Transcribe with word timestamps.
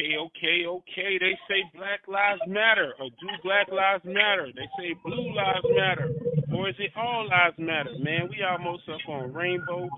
Okay, 0.00 0.16
okay, 0.16 0.64
okay. 0.66 1.18
They 1.20 1.36
say 1.46 1.60
Black 1.76 2.00
Lives 2.08 2.40
Matter, 2.48 2.94
or 2.98 3.10
do 3.20 3.28
Black 3.44 3.68
Lives 3.68 4.02
Matter? 4.04 4.48
They 4.56 4.64
say 4.78 4.94
Blue 5.04 5.34
Lives 5.34 5.66
Matter, 5.76 6.08
or 6.56 6.70
is 6.70 6.74
it 6.78 6.90
All 6.96 7.28
Lives 7.28 7.56
Matter? 7.58 7.90
Man, 8.00 8.28
we 8.30 8.40
almost 8.42 8.84
up 8.88 9.00
on 9.10 9.30
Rainbow 9.34 9.90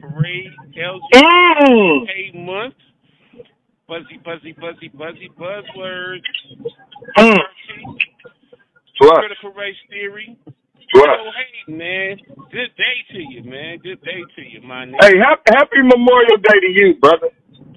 Parade 0.00 0.52
LGBT 0.76 2.32
Mm. 2.34 2.44
month. 2.46 2.74
Buzzy, 3.88 4.18
buzzy, 4.24 4.52
buzzy, 4.52 4.88
buzzy, 4.94 5.28
buzzwords. 5.36 6.22
Mm. 7.16 7.38
Critical 9.00 9.52
race 9.54 9.76
theory. 9.90 10.36
What? 10.92 11.10
So, 11.18 11.30
hey, 11.34 11.72
man, 11.74 12.16
good 12.52 12.70
day 12.76 12.96
to 13.10 13.18
you, 13.18 13.42
man. 13.42 13.78
Good 13.78 14.02
day 14.02 14.22
to 14.36 14.42
you, 14.42 14.60
my 14.62 14.84
nigga. 14.86 15.02
Hey, 15.02 15.18
happy, 15.18 15.42
happy 15.50 15.82
Memorial 15.82 16.36
Day 16.36 16.60
to 16.60 16.68
you, 16.70 16.94
brother. 17.00 17.28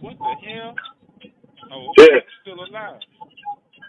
What 0.01 0.17
the 0.19 0.35
hell? 0.47 0.75
Oh, 1.71 1.93
Yeah. 1.97 2.19
still 2.41 2.59
alive. 2.59 2.99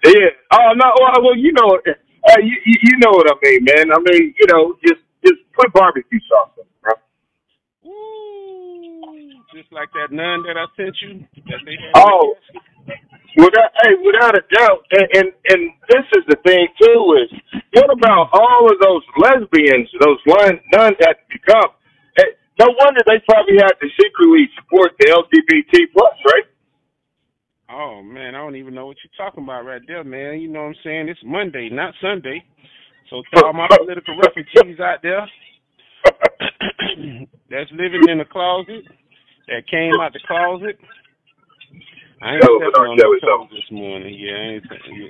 Yeah. 0.05 0.31
Oh 0.53 0.73
no. 0.75 0.93
Well, 1.01 1.23
well 1.23 1.37
you 1.37 1.53
know, 1.53 1.79
uh, 1.87 2.41
you, 2.41 2.57
you 2.67 2.77
you 2.83 2.97
know 2.99 3.11
what 3.11 3.31
I 3.31 3.35
mean, 3.43 3.65
man. 3.65 3.93
I 3.93 3.99
mean, 3.99 4.35
you 4.39 4.47
know, 4.51 4.77
just 4.87 5.01
just 5.25 5.41
put 5.55 5.73
barbecue 5.73 6.21
sauce 6.29 6.51
on, 6.59 6.65
it, 6.67 6.83
bro. 6.83 6.93
Ooh, 7.91 9.33
just 9.55 9.73
like 9.73 9.91
that 9.95 10.11
nun 10.13 10.43
that 10.47 10.57
I 10.59 10.67
sent 10.77 10.97
you. 11.03 11.25
That 11.47 11.61
they 11.65 11.77
had 11.79 11.93
Oh. 11.97 12.35
Without, 13.35 13.73
hey, 13.81 13.97
without 14.05 14.37
a 14.37 14.45
doubt, 14.53 14.85
and, 14.93 15.09
and 15.17 15.29
and 15.49 15.63
this 15.89 16.05
is 16.21 16.25
the 16.29 16.37
thing 16.45 16.69
too 16.77 17.17
is, 17.25 17.31
what 17.73 17.89
about 17.89 18.29
all 18.37 18.69
of 18.69 18.77
those 18.85 19.01
lesbians, 19.17 19.89
those 20.05 20.21
nun, 20.29 20.61
nuns 20.77 20.97
that 21.01 21.25
become? 21.33 21.73
Hey, 22.19 22.37
no 22.61 22.69
wonder 22.77 23.01
they 23.09 23.25
probably 23.25 23.57
had 23.57 23.73
to 23.81 23.89
secretly 23.97 24.53
support 24.61 24.93
the 25.01 25.17
LGBT 25.17 25.89
plus, 25.97 26.13
right? 26.29 26.45
Oh 27.73 28.03
man, 28.03 28.35
I 28.35 28.39
don't 28.39 28.57
even 28.57 28.75
know 28.75 28.87
what 28.87 28.99
you're 29.01 29.17
talking 29.17 29.45
about 29.45 29.65
right 29.65 29.81
there, 29.87 30.05
man. 30.05 30.41
You 30.41 30.49
know 30.49 30.61
what 30.69 30.77
I'm 30.77 30.85
saying? 30.85 31.09
It's 31.09 31.21
Monday, 31.25 31.71
not 31.73 31.95
Sunday. 32.03 32.45
So 33.09 33.23
to 33.35 33.47
all 33.47 33.53
my 33.53 33.69
political 33.69 34.17
refugees 34.21 34.79
out 34.79 35.01
there 35.03 35.25
that's 37.51 37.71
living 37.73 38.09
in 38.09 38.19
the 38.19 38.29
closet, 38.29 38.85
that 39.49 39.65
came 39.69 39.93
out 40.01 40.13
the 40.13 40.21
closet. 40.27 40.77
I 42.21 42.37
ain't 42.37 42.45
stepping 42.45 42.77
on 42.77 42.97
no 43.01 43.11
toes 43.25 43.51
this 43.51 43.69
morning. 43.73 44.15
Yeah, 44.21 44.37
I 44.37 44.45
ain't 44.61 44.65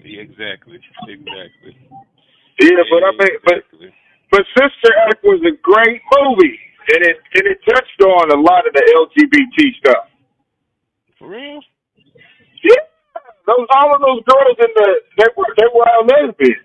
yeah, 0.07 0.23
exactly, 0.23 0.79
exactly. 1.11 1.75
Yeah, 2.63 2.83
but 2.87 3.03
I 3.03 3.11
mean, 3.11 3.37
but 3.43 3.59
but 4.31 4.43
Sister 4.55 4.95
Act 5.11 5.23
was 5.25 5.43
a 5.43 5.55
great 5.61 6.01
movie, 6.15 6.59
and 6.95 7.01
it 7.11 7.19
and 7.35 7.45
it 7.51 7.59
touched 7.67 8.01
on 8.07 8.31
a 8.31 8.41
lot 8.41 8.67
of 8.67 8.73
the 8.73 8.83
LGBT 8.87 9.59
stuff. 9.83 10.07
for 11.19 11.29
real. 11.29 11.61
Yeah, 12.65 12.85
those 13.47 13.67
all 13.77 13.95
of 13.95 14.01
those 14.01 14.23
girls 14.25 14.57
in 14.59 14.71
the 14.75 14.89
they 15.19 15.29
were 15.37 15.55
they 15.57 15.67
were 15.75 15.89
all 15.89 16.07
lesbians. 16.07 16.63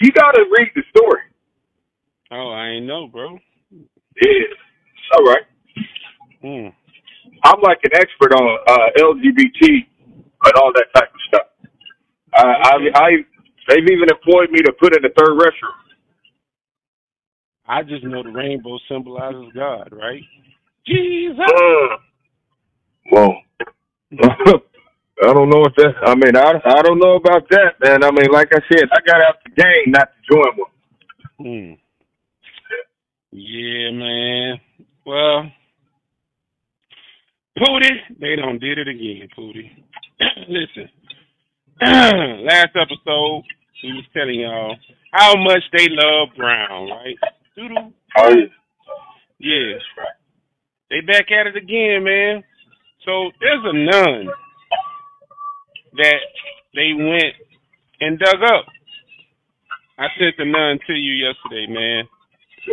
You 0.00 0.12
got 0.12 0.32
to 0.32 0.44
read 0.58 0.70
the 0.74 0.82
story. 0.96 1.22
Oh, 2.30 2.50
I 2.50 2.68
ain't 2.68 2.86
know, 2.86 3.08
bro. 3.08 3.38
Yeah, 4.22 5.16
all 5.16 5.24
right. 5.24 5.44
Hmm. 6.42 6.68
I'm 7.44 7.60
like 7.62 7.78
an 7.84 7.92
expert 7.94 8.32
on 8.32 8.58
uh, 8.68 8.88
LGBT 8.98 9.86
and 10.44 10.54
all 10.56 10.72
that 10.74 10.86
type 10.94 11.08
of 11.12 11.20
stuff. 11.28 11.46
I, 12.34 12.42
I, 12.42 12.76
I, 12.94 13.10
they've 13.68 13.86
even 13.90 14.08
employed 14.10 14.50
me 14.50 14.60
to 14.62 14.72
put 14.80 14.96
in 14.96 15.02
the 15.02 15.10
third 15.16 15.38
restroom. 15.38 15.74
I 17.66 17.82
just 17.82 18.04
know 18.04 18.22
the 18.22 18.30
rainbow 18.30 18.78
symbolizes 18.90 19.52
God, 19.54 19.90
right? 19.92 20.22
Jesus. 20.86 21.38
Uh, 21.38 21.96
well, 23.12 23.36
I 25.22 25.32
don't 25.32 25.50
know 25.50 25.64
if 25.64 25.74
that. 25.76 25.94
I 26.06 26.14
mean, 26.14 26.36
I, 26.36 26.52
I 26.64 26.82
don't 26.82 26.98
know 27.00 27.16
about 27.16 27.48
that, 27.50 27.74
man. 27.82 28.04
I 28.04 28.10
mean, 28.12 28.30
like 28.30 28.48
I 28.52 28.60
said, 28.70 28.88
I 28.92 28.98
got 29.04 29.20
out 29.20 29.36
the 29.44 29.50
game 29.50 29.92
not 29.92 30.08
to 30.14 30.32
join 30.32 30.56
one. 30.56 30.70
Hmm. 31.38 31.74
Yeah, 33.32 33.90
man. 33.92 34.60
Well, 35.04 35.50
Pootie, 37.58 38.18
they 38.20 38.36
done 38.36 38.58
did 38.60 38.78
it 38.78 38.86
again, 38.86 39.28
Pootie. 39.36 39.70
Listen, 40.48 40.88
last 41.80 42.76
episode, 42.76 43.42
we 43.82 43.92
was 43.94 44.04
telling 44.14 44.40
y'all 44.40 44.76
how 45.12 45.34
much 45.36 45.62
they 45.72 45.88
love 45.90 46.28
Brown, 46.36 46.90
right? 46.90 47.16
Doodle. 47.56 47.92
Oh, 48.18 48.28
yeah. 48.30 48.46
Yeah. 49.40 49.78
They 50.90 51.00
back 51.00 51.26
at 51.32 51.48
it 51.48 51.56
again, 51.56 52.04
man. 52.04 52.44
So 53.04 53.30
there's 53.40 53.64
a 53.64 53.72
nun 53.72 54.28
that 55.98 56.20
they 56.74 56.92
went 56.94 57.34
and 58.00 58.18
dug 58.18 58.42
up. 58.42 58.66
I 59.98 60.06
sent 60.18 60.36
the 60.38 60.44
nun 60.44 60.78
to 60.86 60.94
you 60.94 61.26
yesterday, 61.26 61.66
man. 61.68 62.04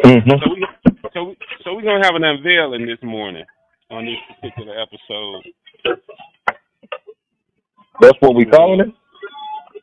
Mm-hmm. 0.03 0.30
So 0.30 0.36
we 0.53 0.68
so 1.13 1.24
we, 1.24 1.38
so 1.64 1.74
we're 1.74 1.81
gonna 1.81 2.06
have 2.06 2.16
an 2.16 2.24
unveiling 2.24 2.85
this 2.85 3.02
morning 3.02 3.46
on 3.90 4.06
this 4.06 4.18
particular 4.30 4.75
episode. 4.80 5.44
That's 8.02 8.18
what 8.19 8.35
we 8.35 8.46
calling 8.46 8.81
it. 8.81 8.94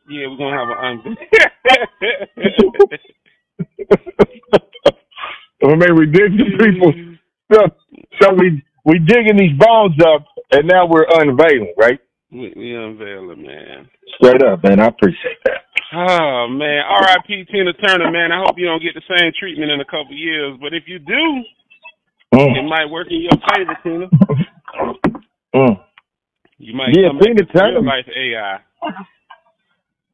Yeah, 0.09 0.29
we're 0.29 0.37
gonna 0.37 0.59
have 0.59 0.69
an 0.71 0.79
unveiling. 0.85 1.17
I 5.65 5.77
mean, 5.77 5.97
we 5.97 6.07
dig 6.07 6.37
the 6.37 6.45
people. 6.59 6.93
So, 7.53 7.61
so 8.21 8.35
we 8.35 8.63
we 8.85 8.99
digging 8.99 9.37
these 9.37 9.57
bones 9.59 9.95
up, 10.05 10.25
and 10.51 10.67
now 10.69 10.87
we're 10.87 11.07
unveiling, 11.09 11.75
right? 11.77 11.99
We, 12.33 12.53
we 12.57 12.75
it, 13.31 13.39
man. 13.39 13.89
Straight 14.17 14.43
up, 14.43 14.65
man. 14.65 14.81
I 14.81 14.87
appreciate 14.89 15.39
that. 15.47 15.63
Oh 15.95 16.49
man, 16.49 16.83
R.I.P. 16.89 17.45
Tina 17.53 17.73
Turner, 17.75 18.11
man. 18.11 18.33
I 18.33 18.43
hope 18.45 18.57
you 18.59 18.67
don't 18.67 18.83
get 18.83 18.95
the 18.95 19.03
same 19.19 19.33
treatment 19.39 19.71
in 19.71 19.81
a 19.81 19.85
couple 19.85 20.13
years, 20.15 20.57
but 20.61 20.75
if 20.75 20.85
you 20.87 20.99
do, 20.99 21.45
it 22.33 22.39
Mm. 22.41 22.69
might 22.69 22.91
work 22.91 23.09
in 23.11 23.23
your 23.23 23.39
favor, 23.55 23.79
Tina. 23.83 24.09
Mm. 25.55 25.85
You 26.59 26.75
might 26.75 26.95
Yeah, 26.95 27.11
Tina 27.21 27.45
to 27.55 27.61
real 27.63 27.83
Turner. 27.83 27.83
life 27.83 28.07
AI. 28.17 28.59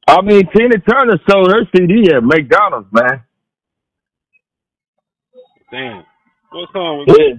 I 0.08 0.20
mean, 0.22 0.42
Tina 0.56 0.78
Turner 0.80 1.18
sold 1.30 1.52
her 1.52 1.60
CD 1.76 2.12
at 2.14 2.24
McDonald's, 2.24 2.88
man. 2.92 3.22
Damn. 5.70 6.04
What 6.50 6.68
song 6.72 6.98
was 6.98 7.08
Yeah. 7.18 7.34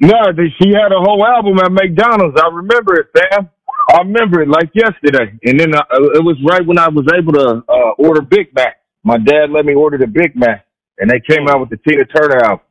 No, 0.00 0.32
she 0.60 0.70
had 0.74 0.92
a 0.92 1.00
whole 1.00 1.24
album 1.26 1.58
at 1.58 1.72
McDonald's. 1.72 2.40
I 2.40 2.48
remember 2.52 3.00
it, 3.00 3.08
Sam. 3.16 3.50
I 3.90 3.98
remember 3.98 4.42
it 4.42 4.48
like 4.48 4.70
yesterday. 4.74 5.38
And 5.44 5.60
then 5.60 5.74
uh, 5.74 5.84
it 6.14 6.24
was 6.24 6.36
right 6.48 6.66
when 6.66 6.78
I 6.78 6.88
was 6.88 7.06
able 7.16 7.34
to 7.34 7.62
uh, 7.68 7.92
order 7.98 8.22
Big 8.22 8.54
Mac. 8.54 8.78
My 9.04 9.18
dad 9.18 9.50
let 9.50 9.66
me 9.66 9.74
order 9.74 9.98
the 9.98 10.06
Big 10.08 10.36
Mac, 10.36 10.66
and 10.98 11.10
they 11.10 11.20
came 11.20 11.48
out 11.48 11.60
with 11.60 11.70
the 11.70 11.78
Tina 11.78 12.04
Turner 12.06 12.38
album. 12.44 12.66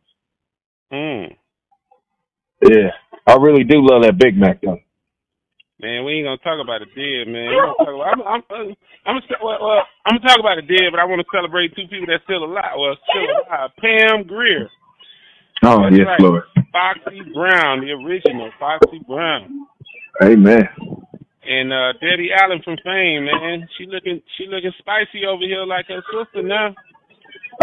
Mm. 0.94 1.36
Yeah, 2.64 2.92
I 3.28 3.36
really 3.36 3.64
do 3.64 3.78
love 3.82 4.04
that 4.04 4.18
Big 4.20 4.38
Mac 4.38 4.62
though. 4.62 4.80
Man, 5.82 6.06
we 6.06 6.14
ain't 6.14 6.26
gonna 6.28 6.40
talk 6.40 6.64
about 6.64 6.80
the 6.82 6.92
dead, 6.96 7.28
man. 7.28 7.52
We 7.52 7.60
gonna 7.60 7.76
talk 7.84 7.96
about, 7.96 8.08
I'm, 8.16 8.22
I'm, 8.24 8.44
I'm, 8.50 8.68
I'm, 9.06 9.16
gonna- 9.20 9.44
well, 9.44 9.60
well, 9.62 9.84
I'm 10.08 10.18
gonna 10.18 10.28
talk 10.30 10.40
about 10.40 10.56
the 10.56 10.68
dead, 10.68 10.88
but 10.92 11.02
I 11.02 11.06
want 11.06 11.20
to 11.20 11.28
celebrate 11.36 11.76
two 11.76 11.88
people 11.92 12.08
that's 12.08 12.24
still 12.24 12.46
alive. 12.46 12.80
Well, 12.80 12.96
still 13.12 13.28
alive. 13.28 13.72
Pam 13.84 14.24
Grier, 14.28 14.72
Oh 15.64 15.84
That's 15.84 15.96
yes, 15.96 16.08
right. 16.08 16.20
Lord. 16.20 16.44
Foxy 16.72 17.24
Brown, 17.34 17.82
the 17.82 17.92
original 17.94 18.52
Foxy 18.60 19.00
Brown, 19.08 19.52
Amen. 20.24 20.68
And 21.48 21.72
uh 21.72 21.94
Debbie 22.02 22.30
Allen 22.34 22.62
from 22.64 22.78
Fame, 22.84 23.26
man. 23.26 23.68
She 23.78 23.86
looking, 23.86 24.22
she 24.38 24.48
looking 24.48 24.74
spicy 24.80 25.26
over 25.26 25.44
here 25.44 25.66
like 25.66 25.88
her 25.88 26.04
sister 26.12 26.42
now. 26.42 26.74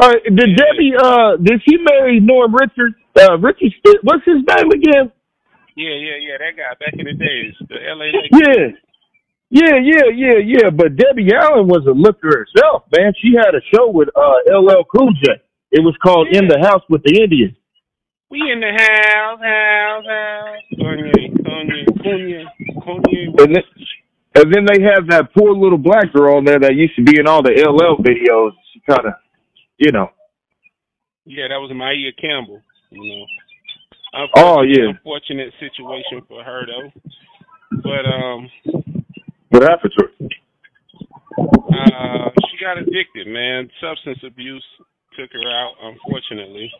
Uh, 0.00 0.14
did 0.24 0.56
Debbie? 0.56 0.94
Uh, 0.96 1.36
did 1.36 1.60
she 1.68 1.76
marry 1.78 2.20
Norm 2.20 2.54
Richards? 2.54 2.96
Uh, 3.18 3.38
Richards. 3.38 3.74
What's 4.02 4.24
his 4.24 4.40
name 4.40 4.70
again? 4.72 5.12
Yeah, 5.76 5.96
yeah, 5.96 6.18
yeah. 6.20 6.36
That 6.38 6.56
guy 6.56 6.72
back 6.80 6.94
in 6.96 7.04
the 7.04 7.12
days, 7.12 7.54
the 7.68 7.76
L.A. 7.76 8.08
Lakers. 8.08 8.30
Yeah. 8.32 8.66
Yeah, 9.52 9.76
yeah, 9.84 10.08
yeah, 10.16 10.38
yeah. 10.40 10.70
But 10.70 10.96
Debbie 10.96 11.28
Allen 11.36 11.68
was 11.68 11.84
a 11.84 11.92
looker 11.92 12.40
herself, 12.40 12.84
man. 12.96 13.12
She 13.20 13.36
had 13.36 13.54
a 13.54 13.60
show 13.68 13.90
with 13.90 14.08
uh 14.16 14.40
LL 14.48 14.82
Cool 14.88 15.12
J. 15.22 15.36
It 15.72 15.84
was 15.84 15.94
called 16.02 16.28
In 16.32 16.48
the 16.48 16.58
House 16.58 16.82
with 16.88 17.02
the 17.04 17.20
Indians. 17.20 17.54
We 18.30 18.40
in 18.50 18.60
the 18.60 18.72
house, 18.72 19.40
house, 19.44 20.06
house. 20.08 21.21
Kanye, 21.62 21.84
Kanye, 22.04 22.44
Kanye. 22.78 23.42
And 23.42 23.54
then, 23.56 23.62
and 24.34 24.52
then 24.54 24.64
they 24.66 24.82
have 24.82 25.06
that 25.08 25.32
poor 25.36 25.52
little 25.54 25.78
black 25.78 26.12
girl 26.12 26.36
on 26.36 26.44
there 26.44 26.58
that 26.58 26.74
used 26.74 26.96
to 26.96 27.02
be 27.02 27.18
in 27.18 27.26
all 27.26 27.42
the 27.42 27.50
LL 27.52 28.02
videos. 28.02 28.52
She 28.72 28.80
kind 28.88 29.06
of, 29.06 29.12
you 29.78 29.92
know. 29.92 30.08
Yeah, 31.24 31.48
that 31.48 31.56
was 31.56 31.70
Maia 31.74 32.12
Campbell. 32.20 32.60
You 32.90 33.18
know. 33.18 33.26
Oh, 34.36 34.62
yeah. 34.62 34.90
Unfortunate 34.90 35.52
situation 35.60 36.20
for 36.28 36.42
her 36.44 36.66
though. 36.66 36.90
But 37.82 38.04
um, 38.04 38.50
What 39.48 39.62
happened 39.62 39.92
to 39.98 40.04
her? 40.06 40.28
uh, 41.38 42.30
she 42.50 42.62
got 42.62 42.76
addicted, 42.78 43.26
man. 43.26 43.70
Substance 43.80 44.18
abuse 44.26 44.64
took 45.18 45.30
her 45.32 45.48
out. 45.50 45.72
Unfortunately, 45.82 46.70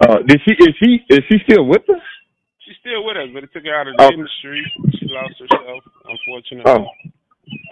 Uh, 0.00 0.18
did 0.26 0.40
she? 0.44 0.52
Is 0.52 0.74
she? 0.82 1.04
Is 1.08 1.20
she 1.30 1.38
still 1.48 1.64
with 1.64 1.88
us? 1.88 2.02
She's 2.66 2.76
still 2.80 3.04
with 3.04 3.16
us, 3.16 3.28
but 3.32 3.44
it 3.44 3.50
took 3.52 3.64
her 3.64 3.74
out 3.74 3.86
of 3.86 3.96
the 3.96 4.02
Oh. 4.02 4.10
industry. 4.12 4.60
She 4.98 5.06
lost 5.06 5.38
herself, 5.38 5.84
unfortunately. 6.04 6.66
Oh. 6.66 6.86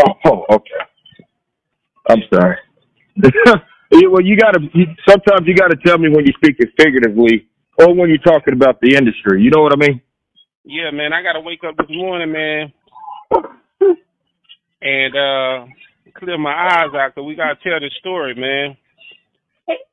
Oh, 0.06 0.14
oh 0.26 0.44
okay. 0.54 0.82
I'm 2.08 2.22
sorry. 2.32 2.56
well, 4.08 4.22
you 4.22 4.36
gotta. 4.36 4.60
You, 4.72 4.86
sometimes 5.08 5.46
you 5.46 5.54
gotta 5.54 5.76
tell 5.84 5.98
me 5.98 6.08
when 6.10 6.24
you're 6.26 6.36
speaking 6.36 6.70
figuratively, 6.78 7.48
or 7.80 7.92
when 7.94 8.08
you're 8.08 8.18
talking 8.18 8.54
about 8.54 8.80
the 8.80 8.94
industry. 8.94 9.42
You 9.42 9.50
know 9.50 9.62
what 9.62 9.72
I 9.72 9.76
mean? 9.76 10.00
Yeah, 10.64 10.90
man, 10.92 11.12
I 11.12 11.22
gotta 11.22 11.40
wake 11.40 11.64
up 11.66 11.76
this 11.76 11.90
morning, 11.90 12.32
man, 12.32 12.72
and 14.80 15.16
uh 15.16 15.66
clear 16.14 16.38
my 16.38 16.52
eyes 16.52 16.94
out 16.94 17.14
because 17.14 17.26
we 17.26 17.34
gotta 17.34 17.56
tell 17.64 17.80
this 17.80 17.92
story, 17.98 18.34
man. 18.34 18.76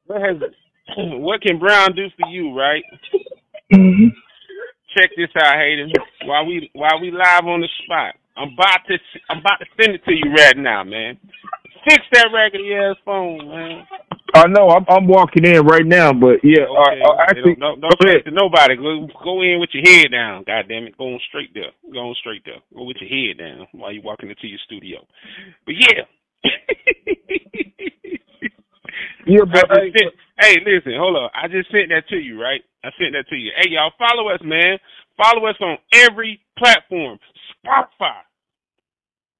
What 0.06 0.22
has 0.22 0.38
what 0.98 1.42
can 1.42 1.58
Brown 1.58 1.96
do 1.96 2.08
for 2.20 2.30
you, 2.30 2.56
right? 2.58 2.84
Mm-hmm. 3.74 4.10
Check 4.98 5.12
this 5.18 5.30
out, 5.38 5.56
Hayden. 5.58 5.92
While 6.26 6.46
we 6.46 6.70
while 6.74 7.00
we 7.02 7.12
live 7.12 7.46
on 7.46 7.62
the 7.62 7.70
spot, 7.84 8.16
I'm 8.38 8.54
about 8.54 8.82
to 8.88 8.98
I'm 9.30 9.40
about 9.40 9.60
to 9.60 9.66
send 9.80 9.96
it 9.96 10.04
to 10.06 10.12
you 10.14 10.34
right 10.34 10.58
now, 10.58 10.84
man. 10.84 11.18
Fix 11.88 12.04
that 12.14 12.30
raggedy 12.34 12.74
ass 12.76 12.96
phone, 13.06 13.48
man. 13.48 13.88
I 14.34 14.48
know. 14.48 14.70
I'm, 14.70 14.86
I'm 14.88 15.08
walking 15.08 15.46
in 15.46 15.66
right 15.66 15.86
now, 15.86 16.14
but 16.14 16.40
yeah. 16.44 16.64
uh, 16.64 16.92
Okay. 16.92 17.02
uh, 17.04 17.16
actually, 17.28 17.56
don't, 17.56 17.82
don't, 17.82 18.00
don't 18.00 18.24
to 18.26 18.32
nobody. 18.32 18.76
Go, 18.78 19.08
go 19.24 19.42
in 19.42 19.60
with 19.60 19.72
your 19.74 19.84
head 19.84 20.12
down. 20.12 20.44
God 20.48 20.66
damn 20.70 20.86
it. 20.88 20.98
Go 20.98 21.06
on 21.14 21.20
straight 21.28 21.54
there. 21.54 21.72
Go 21.92 22.00
on 22.00 22.16
straight 22.20 22.44
there. 22.46 22.62
Go 22.74 22.86
with 22.86 22.98
your 23.02 23.10
head 23.10 23.38
down 23.40 23.68
while 23.74 23.92
you're 23.92 24.04
walking 24.04 24.30
into 24.30 24.48
your 24.48 24.60
studio. 24.66 25.06
But 25.66 25.76
yeah. 25.78 26.04
Yeah, 29.28 29.46
I 29.50 29.54
but 29.54 29.70
hey, 30.42 30.58
listen, 30.66 30.94
hold 30.98 31.16
on. 31.18 31.30
I 31.36 31.48
just 31.48 31.72
sent 31.72 31.90
that 31.90 32.08
to 32.10 32.18
you, 32.18 32.42
right? 32.42 32.62
I 32.84 32.90
sent 33.00 33.14
that 33.14 33.30
to 33.30 33.36
you. 33.38 33.52
Hey, 33.58 33.72
y'all, 33.72 33.94
follow 33.98 34.30
us, 34.30 34.42
man. 34.44 34.80
Follow 35.18 35.46
us 35.48 35.56
on 35.62 35.78
every 35.94 36.42
platform. 36.58 37.20
Spotify, 37.66 38.26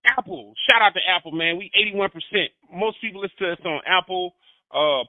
Apple. 0.06 0.54
Shout 0.70 0.82
out 0.82 0.94
to 0.94 1.02
Apple, 1.10 1.32
man. 1.32 1.58
We 1.58 1.72
81%. 1.76 2.12
Most 2.74 3.02
people 3.02 3.22
listen 3.22 3.38
to 3.40 3.52
us 3.54 3.60
on 3.66 3.82
Apple 3.88 4.34
uh 4.74 5.04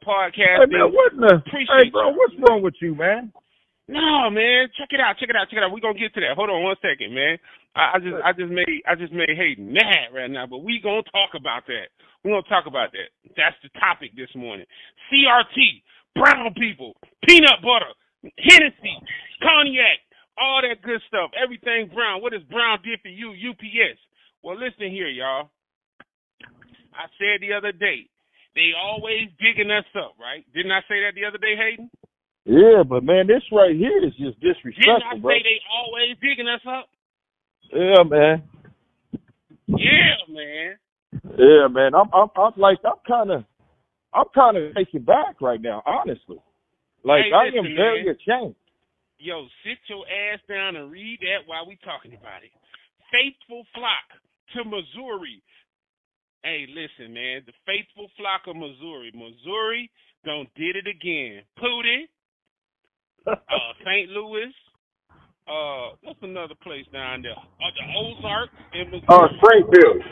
hey, 0.57 0.67
podcasting. 0.67 0.73
man, 0.73 0.93
what 0.93 1.13
the? 1.17 1.37
Appreciate 1.47 1.69
Hey, 1.87 1.91
bro, 1.91 2.11
what's 2.11 2.35
wrong 2.49 2.63
with 2.63 2.75
you, 2.81 2.95
man? 2.95 3.33
No, 3.89 4.31
man, 4.31 4.69
check 4.79 4.89
it 4.91 5.01
out, 5.01 5.19
check 5.19 5.29
it 5.29 5.37
out, 5.37 5.49
check 5.51 5.59
it 5.59 5.63
out. 5.65 5.73
We're 5.73 5.81
gonna 5.85 5.99
get 5.99 6.15
to 6.15 6.21
that. 6.21 6.37
Hold 6.37 6.51
on 6.51 6.63
one 6.65 6.77
second, 6.83 7.15
man. 7.15 7.39
I, 7.75 7.97
I 7.97 7.99
just 7.99 8.17
I 8.25 8.31
just 8.33 8.53
made 8.53 8.83
I 8.85 8.95
just 8.95 9.13
made 9.13 9.33
Hayden 9.33 9.73
mad 9.73 10.13
right 10.13 10.31
now, 10.31 10.47
but 10.47 10.61
we 10.61 10.81
gonna 10.83 11.03
talk 11.09 11.33
about 11.35 11.65
that. 11.67 11.89
We're 12.25 12.33
gonna 12.37 12.49
talk 12.49 12.67
about 12.67 12.93
that. 12.93 13.09
That's 13.37 13.57
the 13.63 13.71
topic 13.81 14.13
this 14.17 14.31
morning. 14.37 14.67
CRT, 15.09 15.57
brown 16.15 16.53
people, 16.55 16.95
peanut 17.27 17.65
butter, 17.65 17.93
Hennessy, 18.39 18.97
cognac, 19.41 20.05
all 20.37 20.61
that 20.61 20.83
good 20.85 21.01
stuff. 21.09 21.31
Everything 21.33 21.89
brown. 21.95 22.21
What 22.21 22.33
does 22.33 22.45
brown 22.53 22.79
did 22.85 23.01
for 23.01 23.09
you, 23.09 23.33
UPS? 23.33 23.99
Well 24.45 24.59
listen 24.61 24.93
here, 24.93 25.09
y'all. 25.09 25.49
I 26.93 27.09
said 27.17 27.41
the 27.41 27.57
other 27.57 27.73
day, 27.73 28.05
they 28.55 28.77
always 28.77 29.33
digging 29.41 29.73
us 29.73 29.89
up, 29.97 30.13
right? 30.21 30.45
Didn't 30.53 30.73
I 30.77 30.85
say 30.85 31.01
that 31.09 31.17
the 31.17 31.25
other 31.25 31.41
day, 31.41 31.57
Hayden? 31.57 31.89
Yeah, 32.45 32.83
but 32.85 33.01
man, 33.03 33.27
this 33.27 33.41
right 33.49 33.73
here 33.75 34.05
is 34.05 34.13
just 34.21 34.37
disrespectful, 34.45 34.99
Didn't 34.99 35.09
I 35.09 35.17
bro. 35.17 35.31
say 35.33 35.41
they 35.41 35.59
always 35.73 36.21
digging 36.21 36.49
us 36.53 36.61
up? 36.69 36.93
Yeah, 37.73 38.03
man. 38.05 38.43
Yeah, 39.67 40.17
man. 40.29 40.77
Yeah, 41.39 41.69
man. 41.69 41.95
I'm, 41.95 42.09
I'm, 42.13 42.29
I'm 42.37 42.53
like, 42.57 42.79
I'm 42.85 43.01
kind 43.07 43.31
of, 43.31 43.45
I'm 44.13 44.27
kind 44.35 44.57
of 44.57 44.75
taken 44.75 45.03
back 45.03 45.41
right 45.41 45.61
now, 45.61 45.83
honestly. 45.87 46.41
Like, 47.05 47.25
Hey, 47.25 47.33
I 47.33 47.45
am 47.59 47.65
very 47.75 48.05
man. 48.05 48.15
ashamed. 48.15 48.55
Yo, 49.19 49.47
sit 49.65 49.79
your 49.89 50.05
ass 50.07 50.41
down 50.49 50.77
and 50.77 50.91
read 50.91 51.19
that 51.21 51.47
while 51.47 51.67
we 51.67 51.79
talking 51.85 52.13
about 52.13 52.43
it. 52.43 52.51
Faithful 53.11 53.65
flock 53.75 54.09
to 54.55 54.65
Missouri. 54.65 55.43
Hey, 56.43 56.67
listen, 56.69 57.15
man. 57.15 57.43
The 57.47 57.53
faithful 57.65 58.09
flock 58.19 58.43
of 58.49 58.57
Missouri. 58.57 59.13
Missouri 59.15 59.91
don't 60.25 60.53
did 60.55 60.77
it 60.77 60.87
again. 60.87 61.43
Pootie, 61.59 62.11
uh, 63.27 63.73
St. 63.85 64.11
Louis. 64.11 64.53
Uh, 65.49 65.97
what's 66.03 66.23
another 66.23 66.55
place 66.63 66.87
down 66.93 67.23
there? 67.23 67.33
Uh, 67.33 67.73
the 67.75 67.85
Ozarks 67.99 68.55
in 68.75 68.91
Missouri. 68.91 69.05
Uh, 69.09 69.29
Springfield. 69.39 70.03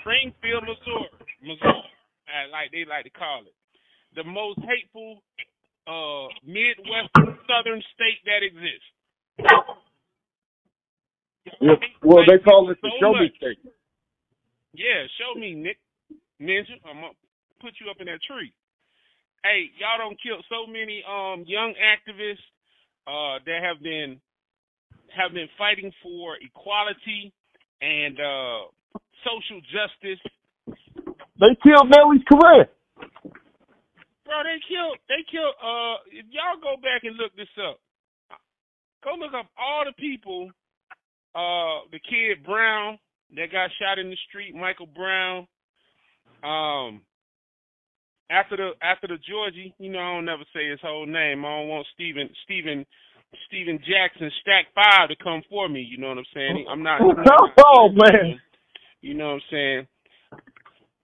Springfield, 0.00 0.64
Missouri, 0.64 1.10
Missouri, 1.42 1.88
uh, 2.28 2.46
like 2.52 2.70
they 2.72 2.84
like 2.84 3.04
to 3.04 3.10
call 3.10 3.42
it, 3.46 3.54
the 4.14 4.24
most 4.24 4.58
hateful 4.66 5.22
uh, 5.86 6.28
Midwestern 6.44 7.38
Southern 7.48 7.82
state 7.94 8.20
that 8.26 8.42
exists. 8.44 8.90
Yeah, 11.60 11.74
well, 12.02 12.24
they 12.26 12.38
call 12.38 12.70
it 12.70 12.78
the 12.82 12.90
So 12.90 12.96
show 13.00 13.12
me 13.14 13.30
much. 13.30 13.36
state. 13.36 13.58
Yeah, 14.74 15.06
show 15.18 15.38
me, 15.38 15.54
Nick 15.54 15.78
Ninja. 16.40 16.76
I'm 16.88 17.00
gonna 17.00 17.14
put 17.60 17.74
you 17.80 17.90
up 17.90 17.98
in 18.00 18.06
that 18.06 18.20
tree. 18.26 18.52
Hey, 19.44 19.70
y'all 19.78 19.98
don't 19.98 20.20
kill 20.22 20.40
so 20.48 20.66
many 20.70 21.04
um 21.08 21.44
young 21.46 21.74
activists 21.78 22.44
uh 23.06 23.38
that 23.46 23.60
have 23.62 23.82
been 23.82 24.20
have 25.16 25.32
been 25.34 25.48
fighting 25.58 25.92
for 26.02 26.36
equality 26.42 27.32
and 27.82 28.18
uh 28.20 28.68
social 29.24 29.60
justice 29.72 30.20
They 31.40 31.56
killed 31.64 31.90
Nelly's 31.90 32.22
career. 32.30 32.68
Bro, 34.24 34.36
they 34.44 34.60
killed 34.68 34.98
they 35.08 35.22
killed 35.30 35.54
uh 35.62 35.96
if 36.12 36.26
y'all 36.30 36.60
go 36.62 36.76
back 36.80 37.04
and 37.04 37.16
look 37.16 37.34
this 37.36 37.50
up. 37.68 37.80
Go 39.04 39.14
look 39.18 39.34
up 39.34 39.46
all 39.58 39.84
the 39.86 39.92
people, 39.98 40.50
uh 41.34 41.86
the 41.92 42.00
kid 42.00 42.44
Brown 42.44 42.98
that 43.36 43.52
got 43.52 43.70
shot 43.80 43.98
in 43.98 44.10
the 44.10 44.18
street, 44.28 44.54
Michael 44.54 44.88
Brown. 44.88 45.46
Um 46.44 47.02
after 48.30 48.56
the 48.56 48.70
after 48.82 49.08
the 49.08 49.18
Georgie, 49.28 49.74
you 49.78 49.90
know 49.90 50.00
I 50.00 50.14
don't 50.16 50.26
never 50.26 50.44
say 50.54 50.70
his 50.70 50.80
whole 50.82 51.06
name. 51.06 51.44
I 51.44 51.60
don't 51.60 51.68
want 51.68 51.86
Steven 51.94 52.30
Steven 52.44 52.86
Stephen 53.46 53.78
Jackson 53.78 54.30
stack 54.40 54.66
five 54.74 55.08
to 55.08 55.16
come 55.22 55.42
for 55.48 55.68
me, 55.68 55.80
you 55.80 55.98
know 55.98 56.08
what 56.08 56.18
I'm 56.18 56.24
saying? 56.34 56.66
I'm 56.70 56.82
not 56.82 57.00
Oh, 57.66 57.88
man. 57.92 58.40
you 59.00 59.14
know 59.14 59.28
what 59.28 59.34
I'm 59.34 59.40
saying? 59.50 59.86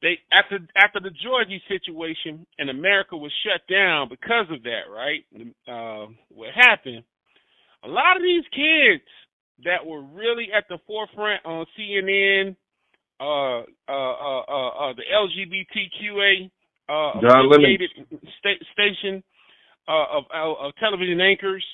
They 0.02 0.18
after 0.32 0.58
after 0.76 0.98
the 1.00 1.10
Georgie 1.22 1.62
situation 1.68 2.46
and 2.58 2.70
America 2.70 3.16
was 3.16 3.32
shut 3.44 3.60
down 3.68 4.08
because 4.08 4.46
of 4.50 4.62
that, 4.62 4.88
right? 4.90 5.24
Uh, 5.68 6.10
what 6.30 6.48
happened? 6.54 7.04
A 7.84 7.88
lot 7.88 8.16
of 8.16 8.22
these 8.22 8.44
kids 8.50 9.04
that 9.64 9.84
were 9.84 10.02
really 10.02 10.48
at 10.56 10.64
the 10.68 10.78
forefront 10.86 11.44
on 11.44 11.66
CNN, 11.78 12.56
uh, 13.20 13.60
uh, 13.88 13.92
uh, 13.92 14.42
uh, 14.48 14.68
uh 14.68 14.92
the 14.94 15.04
LGBTQA 15.12 16.50
uh, 16.88 17.20
Don 17.20 17.50
Lemon. 17.50 17.52
affiliated 17.52 17.90
sta- 18.38 18.64
station 18.72 19.22
uh, 19.86 20.18
of, 20.18 20.24
of 20.34 20.56
of 20.60 20.72
television 20.76 21.20
anchors, 21.20 21.64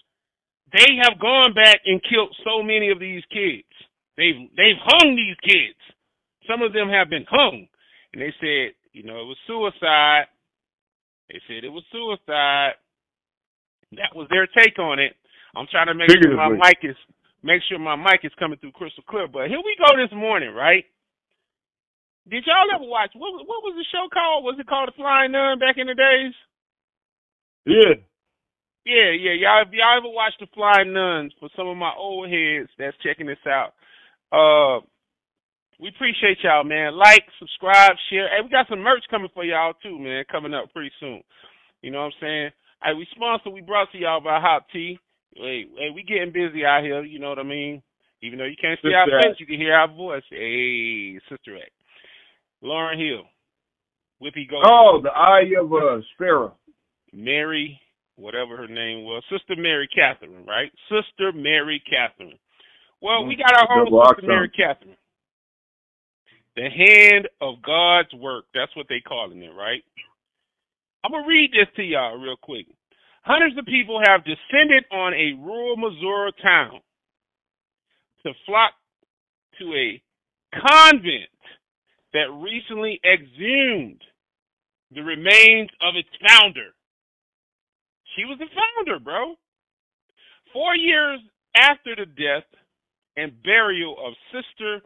they 0.72 0.98
have 1.02 1.20
gone 1.20 1.54
back 1.54 1.80
and 1.86 2.02
killed 2.02 2.34
so 2.44 2.62
many 2.62 2.90
of 2.90 2.98
these 2.98 3.22
kids. 3.30 3.68
They've 4.16 4.48
they've 4.56 4.80
hung 4.82 5.14
these 5.14 5.36
kids. 5.44 5.78
Some 6.48 6.62
of 6.62 6.72
them 6.72 6.88
have 6.88 7.10
been 7.10 7.26
hung, 7.28 7.66
and 8.12 8.22
they 8.22 8.32
said, 8.40 8.74
you 8.92 9.02
know, 9.02 9.20
it 9.20 9.28
was 9.28 9.38
suicide. 9.46 10.26
They 11.28 11.40
said 11.46 11.64
it 11.64 11.74
was 11.74 11.84
suicide. 11.92 12.78
That 13.92 14.14
was 14.14 14.26
their 14.30 14.46
take 14.46 14.78
on 14.78 14.98
it. 14.98 15.14
I'm 15.54 15.66
trying 15.70 15.86
to 15.86 15.94
make 15.94 16.10
sure 16.10 16.34
my 16.36 16.48
mic 16.48 16.78
is 16.82 16.96
make 17.42 17.62
sure 17.68 17.78
my 17.78 17.96
mic 17.96 18.20
is 18.24 18.32
coming 18.38 18.58
through 18.58 18.72
crystal 18.72 19.04
clear. 19.08 19.28
But 19.28 19.48
here 19.48 19.62
we 19.62 19.76
go 19.78 19.94
this 19.96 20.12
morning, 20.14 20.54
right? 20.54 20.84
Did 22.28 22.42
y'all 22.46 22.74
ever 22.74 22.84
watch 22.84 23.10
what 23.14 23.32
what 23.46 23.62
was 23.62 23.74
the 23.78 23.86
show 23.92 24.08
called? 24.12 24.44
Was 24.44 24.56
it 24.58 24.66
called 24.66 24.88
The 24.88 24.96
Flying 24.98 25.32
Nun 25.32 25.58
back 25.58 25.78
in 25.78 25.86
the 25.86 25.94
days? 25.94 26.34
Yeah. 27.66 27.94
Yeah, 28.86 29.10
yeah. 29.18 29.34
Y'all, 29.34 29.66
if 29.66 29.74
y'all 29.74 29.98
ever 29.98 30.06
watched 30.06 30.38
The 30.38 30.46
Flying 30.54 30.94
Nuns, 30.94 31.34
for 31.42 31.50
some 31.58 31.66
of 31.66 31.76
my 31.76 31.90
old 31.98 32.30
heads 32.30 32.70
that's 32.78 32.96
checking 33.02 33.26
this 33.26 33.42
out, 33.42 33.74
uh, 34.30 34.78
we 35.82 35.90
appreciate 35.90 36.38
y'all, 36.46 36.62
man. 36.62 36.94
Like, 36.94 37.26
subscribe, 37.42 37.98
share. 38.08 38.30
Hey, 38.30 38.46
we 38.46 38.48
got 38.48 38.70
some 38.70 38.86
merch 38.86 39.02
coming 39.10 39.28
for 39.34 39.44
y'all 39.44 39.74
too, 39.82 39.98
man. 39.98 40.22
Coming 40.30 40.54
up 40.54 40.72
pretty 40.72 40.92
soon. 41.00 41.20
You 41.82 41.90
know 41.90 42.06
what 42.06 42.14
I'm 42.14 42.22
saying? 42.22 42.50
Hey, 42.82 42.94
we 42.94 43.06
sponsor. 43.10 43.50
We 43.50 43.60
brought 43.60 43.90
to 43.90 43.98
y'all 43.98 44.22
by 44.22 44.38
Hop 44.38 44.66
Tea. 44.72 44.98
Hey, 45.34 45.66
hey, 45.76 45.90
we 45.92 46.04
getting 46.06 46.32
busy 46.32 46.64
out 46.64 46.84
here. 46.84 47.02
You 47.02 47.18
know 47.18 47.28
what 47.28 47.40
I 47.40 47.42
mean? 47.42 47.82
Even 48.22 48.38
though 48.38 48.46
you 48.46 48.56
can't 48.58 48.78
see 48.80 48.94
our 48.94 49.06
face, 49.06 49.36
you 49.38 49.46
can 49.46 49.58
hear 49.58 49.74
our 49.74 49.88
voice. 49.92 50.22
Hey, 50.30 51.18
Sister 51.28 51.58
Act. 51.58 51.74
Lauryn 52.62 53.02
Hill. 53.02 53.24
Whoopi 54.22 54.48
Gold. 54.48 54.64
Oh, 54.64 55.00
the 55.02 55.10
eye 55.10 55.50
of 55.60 55.72
a 55.72 56.00
sparrow. 56.14 56.54
Mary, 57.12 57.78
whatever 58.16 58.56
her 58.56 58.68
name 58.68 59.04
was, 59.04 59.22
Sister 59.30 59.54
Mary 59.56 59.88
Catherine, 59.94 60.44
right? 60.46 60.72
Sister 60.88 61.32
Mary 61.32 61.82
Catherine. 61.88 62.38
Well, 63.00 63.24
we 63.26 63.36
got 63.36 63.54
our 63.54 63.80
own 63.80 63.86
Sister. 63.86 64.26
Mary 64.26 64.50
Catherine. 64.50 64.96
The 66.56 66.68
hand 66.70 67.28
of 67.40 67.62
God's 67.62 68.12
work. 68.14 68.46
That's 68.54 68.74
what 68.74 68.86
they 68.88 69.00
calling 69.06 69.42
it, 69.42 69.52
right? 69.54 69.82
I'm 71.04 71.12
gonna 71.12 71.26
read 71.26 71.52
this 71.52 71.68
to 71.76 71.82
y'all 71.82 72.18
real 72.18 72.36
quick. 72.40 72.66
Hundreds 73.22 73.58
of 73.58 73.66
people 73.66 74.00
have 74.04 74.24
descended 74.24 74.84
on 74.90 75.12
a 75.12 75.36
rural 75.38 75.76
Missouri 75.76 76.32
town 76.42 76.80
to 78.24 78.32
flock 78.46 78.72
to 79.58 79.74
a 79.74 80.02
convent 80.54 81.30
that 82.12 82.32
recently 82.40 83.00
exhumed 83.04 84.00
the 84.94 85.02
remains 85.02 85.68
of 85.82 85.96
its 85.96 86.08
founder. 86.26 86.72
She 88.16 88.24
was 88.24 88.38
the 88.38 88.46
founder, 88.48 88.98
bro. 88.98 89.34
Four 90.52 90.74
years 90.74 91.20
after 91.54 91.94
the 91.94 92.06
death 92.06 92.48
and 93.16 93.32
burial 93.42 93.96
of 94.04 94.14
Sister 94.32 94.80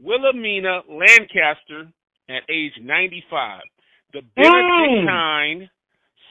Wilhelmina 0.00 0.80
Lancaster 0.88 1.92
at 2.28 2.42
age 2.50 2.72
95, 2.80 3.60
the 4.12 4.20
mm. 4.20 4.24
Benedictine 4.34 5.70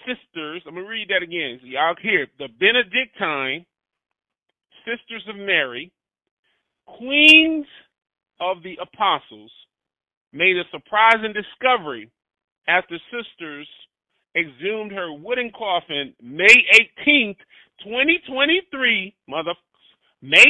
Sisters, 0.01 0.63
I'm 0.65 0.74
going 0.74 0.86
to 0.86 0.89
read 0.89 1.10
that 1.10 1.21
again 1.21 1.60
so 1.62 1.67
y'all 1.67 1.93
hear. 2.01 2.25
The 2.39 2.48
Benedictine 2.60 3.67
Sisters 4.83 5.24
of 5.29 5.36
Mary, 5.36 5.91
Queens 6.88 7.67
of 8.39 8.63
the 8.63 8.79
Apostles, 8.81 9.51
made 10.33 10.57
a 10.57 10.63
surprising 10.71 11.33
discovery 11.33 12.10
after 12.67 12.98
sisters 13.12 13.67
exhumed 14.36 14.92
her 14.92 15.12
wooden 15.14 15.52
coffin 15.52 16.14
May 16.22 16.66
18th, 17.06 17.38
2023, 17.84 19.16
mother 19.28 19.54
May 20.22 20.46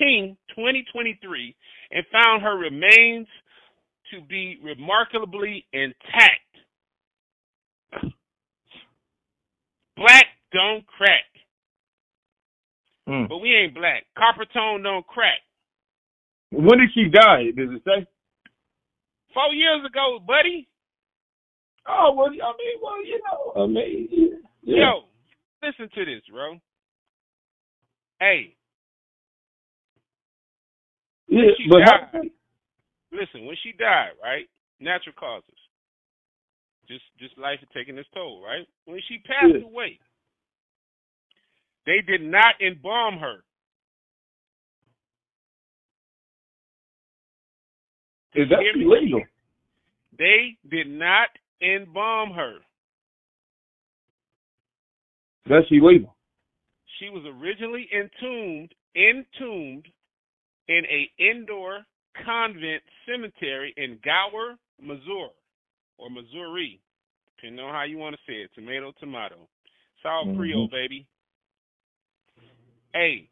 18th, 0.00 0.36
2023, 0.50 1.56
and 1.90 2.04
found 2.12 2.42
her 2.42 2.56
remains 2.56 3.26
to 4.12 4.20
be 4.28 4.58
remarkably 4.62 5.64
intact. 5.72 6.40
Black 9.96 10.26
don't 10.52 10.86
crack. 10.86 11.24
Mm. 13.08 13.28
But 13.28 13.38
we 13.38 13.54
ain't 13.54 13.74
black. 13.74 14.04
Copper 14.16 14.46
tone 14.52 14.82
don't 14.82 15.06
crack. 15.06 15.40
When 16.50 16.78
did 16.78 16.90
she 16.94 17.08
die? 17.10 17.50
Does 17.56 17.68
it 17.70 17.82
say? 17.84 18.06
Four 19.34 19.52
years 19.52 19.84
ago, 19.84 20.20
buddy. 20.24 20.68
Oh 21.88 22.14
well, 22.16 22.28
I 22.28 22.30
mean, 22.32 22.78
well, 22.82 23.04
you 23.04 23.20
know, 23.30 23.62
I 23.62 23.66
mean, 23.66 24.08
yeah. 24.62 24.76
Yo, 24.76 25.00
listen 25.62 25.88
to 25.94 26.04
this, 26.04 26.22
bro. 26.30 26.58
Hey, 28.20 28.56
yeah, 31.28 31.42
she 31.58 31.68
but 31.68 31.80
died. 31.80 32.30
listen, 33.12 33.44
when 33.46 33.56
she 33.62 33.72
died, 33.72 34.12
right? 34.22 34.48
Natural 34.80 35.14
causes. 35.18 35.58
Just 36.88 37.04
just 37.18 37.36
life 37.38 37.60
had 37.60 37.70
taken 37.70 37.98
its 37.98 38.08
toll, 38.14 38.42
right? 38.44 38.66
When 38.86 39.00
she 39.08 39.18
passed 39.18 39.54
Yeah. 39.54 39.66
away, 39.66 39.98
they 41.86 42.00
did 42.06 42.22
not 42.22 42.54
embalm 42.60 43.18
her. 43.18 43.44
is 48.34 48.48
that 48.48 48.60
illegal? 48.74 49.22
They 50.18 50.56
did 50.68 50.88
not 50.88 51.28
embalm 51.64 52.30
her. 52.30 52.58
That's 55.48 55.66
illegal. 55.70 56.14
She 56.98 57.08
was 57.08 57.24
originally 57.40 57.88
entombed 57.92 58.72
entombed 58.96 59.88
in 60.68 60.82
a 60.86 61.10
indoor 61.18 61.84
convent 62.24 62.82
cemetery 63.06 63.74
in 63.76 63.98
Gower, 64.04 64.56
Missouri, 64.80 65.34
or 65.98 66.10
Missouri, 66.10 66.80
depending 67.36 67.64
on 67.64 67.74
how 67.74 67.82
you 67.82 67.98
want 67.98 68.14
to 68.14 68.22
say 68.26 68.38
it. 68.38 68.50
Tomato, 68.54 68.92
tomato. 69.00 69.48
It's 69.96 70.04
all 70.04 70.26
Mhm. 70.26 70.36
Creole, 70.36 70.68
baby. 70.68 71.06
Hey, 72.92 73.28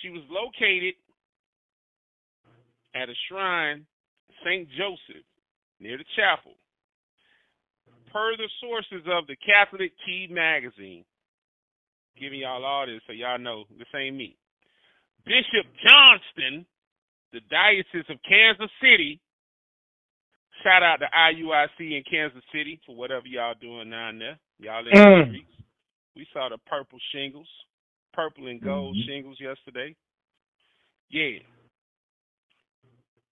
she 0.00 0.10
was 0.10 0.22
located 0.28 0.96
at 2.94 3.08
a 3.08 3.14
shrine, 3.28 3.86
St. 4.42 4.68
Joseph, 4.70 5.24
near 5.78 5.96
the 5.96 6.04
chapel. 6.16 6.56
Per 8.12 8.36
the 8.36 8.48
sources 8.60 9.06
of 9.06 9.26
the 9.26 9.36
Catholic 9.36 9.92
Key 10.04 10.28
magazine, 10.30 11.04
giving 12.20 12.40
y'all 12.40 12.64
all 12.64 12.86
this 12.86 13.00
so 13.06 13.12
y'all 13.12 13.38
know 13.38 13.64
this 13.78 13.88
ain't 13.96 14.16
me. 14.16 14.36
Bishop 15.24 15.66
Johnston, 15.86 16.66
the 17.32 17.40
Diocese 17.48 18.04
of 18.10 18.18
Kansas 18.28 18.70
City, 18.82 19.18
shout 20.62 20.82
out 20.82 21.00
to 21.00 21.06
IUIC 21.06 21.96
in 21.96 22.02
Kansas 22.08 22.44
City 22.52 22.80
for 22.84 22.94
whatever 22.94 23.26
y'all 23.26 23.54
doing 23.60 23.90
down 23.90 24.18
there. 24.18 24.38
Y'all 24.58 24.86
in 24.86 24.92
the 24.92 24.98
Mm. 24.98 25.28
streets. 25.28 25.52
We 26.14 26.26
saw 26.32 26.48
the 26.50 26.58
purple 26.58 26.98
shingles, 27.12 27.48
purple 28.12 28.48
and 28.48 28.60
gold 28.60 28.96
Mhm. 28.96 29.06
shingles 29.06 29.40
yesterday. 29.40 29.96
Yeah. 31.08 31.38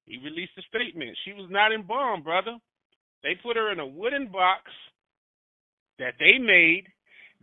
He 0.07 0.17
released 0.19 0.57
a 0.57 0.63
statement. 0.63 1.17
She 1.19 1.35
was 1.35 1.51
not 1.51 1.73
embalmed, 1.73 2.25
brother. 2.25 2.59
They 3.23 3.35
put 3.43 3.57
her 3.57 3.73
in 3.73 3.81
a 3.81 3.87
wooden 3.87 4.29
box 4.33 4.63
that 5.99 6.15
they 6.19 6.39
made. 6.39 6.85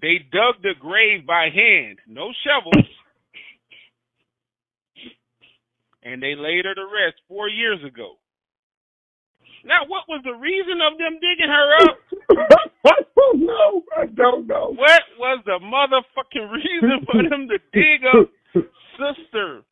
They 0.01 0.19
dug 0.31 0.61
the 0.61 0.73
grave 0.79 1.25
by 1.25 1.49
hand, 1.53 1.99
no 2.07 2.31
shovels. 2.45 2.89
And 6.03 6.21
they 6.21 6.35
laid 6.35 6.65
her 6.65 6.73
to 6.73 6.85
rest 6.85 7.17
four 7.27 7.49
years 7.49 7.79
ago. 7.85 8.15
Now, 9.65 9.83
what 9.87 10.07
was 10.07 10.21
the 10.23 10.37
reason 10.37 10.79
of 10.79 10.97
them 10.97 11.19
digging 11.19 11.51
her 11.51 11.67
up? 11.83 11.97
I 12.85 13.03
don't 13.15 13.41
know. 13.41 13.83
I 13.97 14.05
don't 14.05 14.47
know. 14.47 14.73
What 14.77 15.03
was 15.19 15.43
the 15.45 15.59
motherfucking 15.59 16.51
reason 16.51 17.05
for 17.05 17.21
them 17.27 17.49
to 17.49 17.57
dig 17.73 18.05
up 18.07 18.29
sister? 18.95 19.63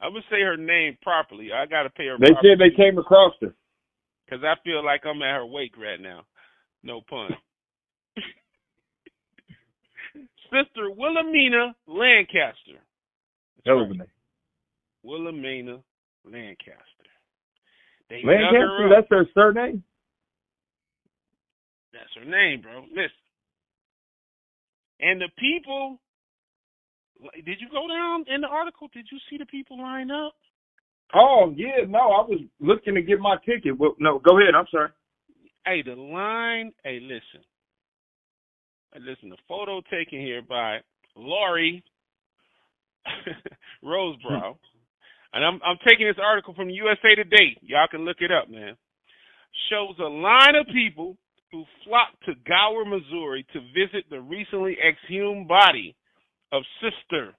I'm 0.00 0.12
gonna 0.12 0.24
say 0.30 0.42
her 0.42 0.56
name 0.56 0.98
properly. 1.02 1.50
I 1.52 1.66
gotta 1.66 1.90
pay 1.90 2.06
her. 2.06 2.18
They 2.20 2.36
said 2.42 2.60
they 2.60 2.74
came 2.76 2.98
across 2.98 3.32
her. 3.40 3.54
Because 4.28 4.44
I 4.44 4.54
feel 4.64 4.84
like 4.84 5.02
I'm 5.06 5.22
at 5.22 5.36
her 5.36 5.46
wake 5.46 5.76
right 5.78 6.00
now. 6.00 6.22
No 6.82 7.00
pun. 7.08 7.30
Sister 10.50 10.90
Wilhelmina 10.90 11.74
Lancaster. 11.86 12.80
That 13.64 13.74
was 13.74 13.90
name. 13.90 14.06
Wilhelmina 15.02 15.78
Lancaster. 16.24 16.74
They 18.10 18.22
dug 18.22 18.24
her 18.24 18.88
Lancaster, 18.88 18.88
that's 18.94 19.06
her 19.10 19.26
surname? 19.34 19.82
That's 21.92 22.10
her 22.16 22.24
name, 22.24 22.62
bro. 22.62 22.82
Listen. 22.90 23.10
And 25.00 25.20
the 25.20 25.28
people, 25.38 25.98
did 27.44 27.60
you 27.60 27.68
go 27.70 27.86
down 27.88 28.24
in 28.32 28.40
the 28.40 28.48
article? 28.48 28.88
Did 28.92 29.06
you 29.12 29.18
see 29.30 29.36
the 29.38 29.46
people 29.46 29.78
line 29.78 30.10
up? 30.10 30.34
Oh, 31.14 31.52
yeah, 31.56 31.86
no, 31.88 31.98
I 31.98 32.22
was 32.26 32.40
looking 32.60 32.94
to 32.94 33.02
get 33.02 33.18
my 33.18 33.36
ticket. 33.46 33.78
Well, 33.78 33.94
no, 33.98 34.18
go 34.18 34.38
ahead. 34.38 34.54
I'm 34.54 34.66
sorry. 34.70 34.90
Hey, 35.64 35.82
the 35.82 35.94
line. 35.94 36.72
Hey, 36.84 36.98
listen. 37.00 37.44
Hey, 38.92 39.00
listen. 39.00 39.30
The 39.30 39.36
photo 39.48 39.80
taken 39.90 40.20
here 40.20 40.42
by 40.46 40.78
Laurie 41.16 41.82
Rosebrow, 43.84 44.56
and 45.32 45.44
I'm 45.44 45.60
I'm 45.64 45.78
taking 45.86 46.06
this 46.06 46.22
article 46.22 46.54
from 46.54 46.70
USA 46.70 47.14
Today. 47.14 47.56
Y'all 47.62 47.88
can 47.90 48.04
look 48.04 48.18
it 48.20 48.30
up, 48.30 48.50
man. 48.50 48.76
Shows 49.70 49.96
a 49.98 50.08
line 50.08 50.56
of 50.60 50.66
people 50.72 51.16
who 51.50 51.64
flocked 51.84 52.24
to 52.26 52.34
Gower, 52.46 52.84
Missouri, 52.84 53.46
to 53.54 53.60
visit 53.60 54.04
the 54.10 54.20
recently 54.20 54.76
exhumed 54.86 55.48
body 55.48 55.96
of 56.52 56.62
Sister 56.82 57.34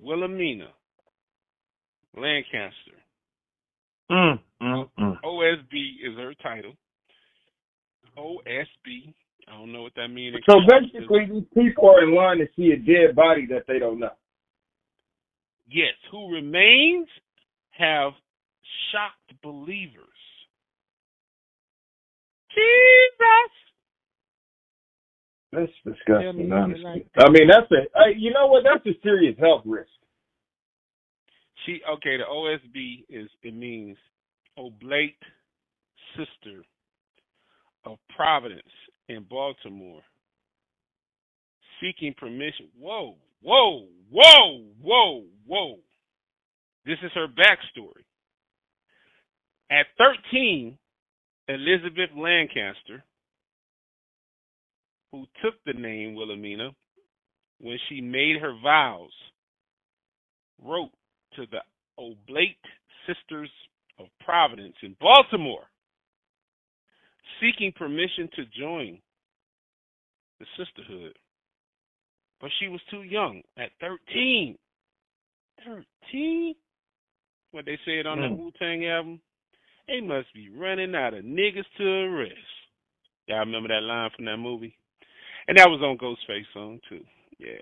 Wilhelmina 0.00 0.68
Lancaster. 2.16 2.96
Mm, 4.10 4.38
mm, 4.62 4.88
mm. 4.98 5.20
OSB 5.24 5.74
is 6.04 6.16
her 6.16 6.34
title. 6.42 6.72
OSB. 8.16 9.12
I 9.48 9.52
don't 9.52 9.72
know 9.72 9.82
what 9.82 9.94
that 9.96 10.08
means. 10.08 10.36
So 10.48 10.60
basically, 10.68 11.26
these 11.30 11.44
people 11.54 11.90
are 11.90 12.02
in 12.02 12.14
line 12.14 12.38
to 12.38 12.46
see 12.56 12.72
a 12.72 12.76
dead 12.76 13.14
body 13.14 13.46
that 13.46 13.64
they 13.68 13.78
don't 13.78 13.98
know. 13.98 14.10
yes, 15.68 15.94
who 16.10 16.32
remains 16.32 17.08
have 17.70 18.12
shocked 18.90 19.40
believers. 19.42 20.04
Jesus. 22.50 23.52
That's 25.52 25.72
Tell 25.84 26.32
me 26.32 26.44
disgusting, 26.44 26.52
honestly. 26.52 26.84
like 26.84 27.06
I 27.18 27.30
mean, 27.30 27.48
that's 27.48 27.70
a, 27.70 27.86
hey, 27.94 28.18
you 28.18 28.32
know 28.32 28.46
what? 28.46 28.64
That's 28.64 28.84
a 28.86 28.98
serious 29.02 29.36
health 29.38 29.62
risk. 29.64 29.88
She 31.66 31.80
okay. 31.90 32.16
The 32.16 32.24
OSB 32.30 33.04
is 33.08 33.28
it 33.42 33.54
means 33.54 33.96
Oblate 34.56 35.18
Sister 36.16 36.62
of 37.84 37.98
Providence 38.14 38.62
in 39.08 39.24
Baltimore, 39.28 40.02
seeking 41.80 42.14
permission. 42.16 42.68
Whoa, 42.78 43.16
whoa, 43.42 43.86
whoa, 44.10 44.62
whoa, 44.80 45.24
whoa. 45.46 45.76
This 46.86 46.98
is 47.02 47.10
her 47.14 47.26
backstory. 47.26 48.04
At 49.70 49.86
13, 49.98 50.78
Elizabeth 51.48 52.10
Lancaster, 52.16 53.02
who 55.10 55.26
took 55.42 55.54
the 55.64 55.72
name 55.72 56.14
Wilhelmina 56.14 56.70
when 57.58 57.78
she 57.88 58.00
made 58.00 58.40
her 58.40 58.54
vows, 58.62 59.10
wrote 60.62 60.90
to 61.36 61.46
the 61.50 61.60
Oblate 61.98 62.56
Sisters 63.06 63.50
of 63.98 64.06
Providence 64.24 64.74
in 64.82 64.96
Baltimore, 65.00 65.64
seeking 67.40 67.72
permission 67.72 68.28
to 68.36 68.44
join 68.58 68.98
the 70.40 70.46
sisterhood. 70.56 71.16
But 72.40 72.50
she 72.60 72.68
was 72.68 72.80
too 72.90 73.02
young 73.02 73.42
at 73.58 73.70
13. 73.80 74.56
13? 75.64 76.54
What 77.52 77.64
they 77.64 77.78
said 77.86 78.06
on 78.06 78.18
mm. 78.18 78.28
the 78.28 78.34
Wu 78.34 78.50
Tang 78.58 78.86
album? 78.86 79.20
They 79.88 80.00
must 80.00 80.32
be 80.34 80.50
running 80.50 80.94
out 80.94 81.14
of 81.14 81.24
niggas 81.24 81.64
to 81.78 81.84
arrest. 81.84 82.34
Y'all 83.26 83.40
remember 83.40 83.68
that 83.68 83.82
line 83.82 84.10
from 84.14 84.26
that 84.26 84.36
movie? 84.36 84.76
And 85.48 85.56
that 85.58 85.68
was 85.68 85.80
on 85.82 85.96
Ghostface 85.96 86.44
song 86.52 86.80
too. 86.88 87.04
Yeah. 87.38 87.60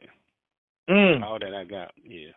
Mm. 0.88 1.22
All 1.22 1.38
that 1.38 1.54
I 1.54 1.64
got. 1.64 1.92
Yeah. 2.02 2.32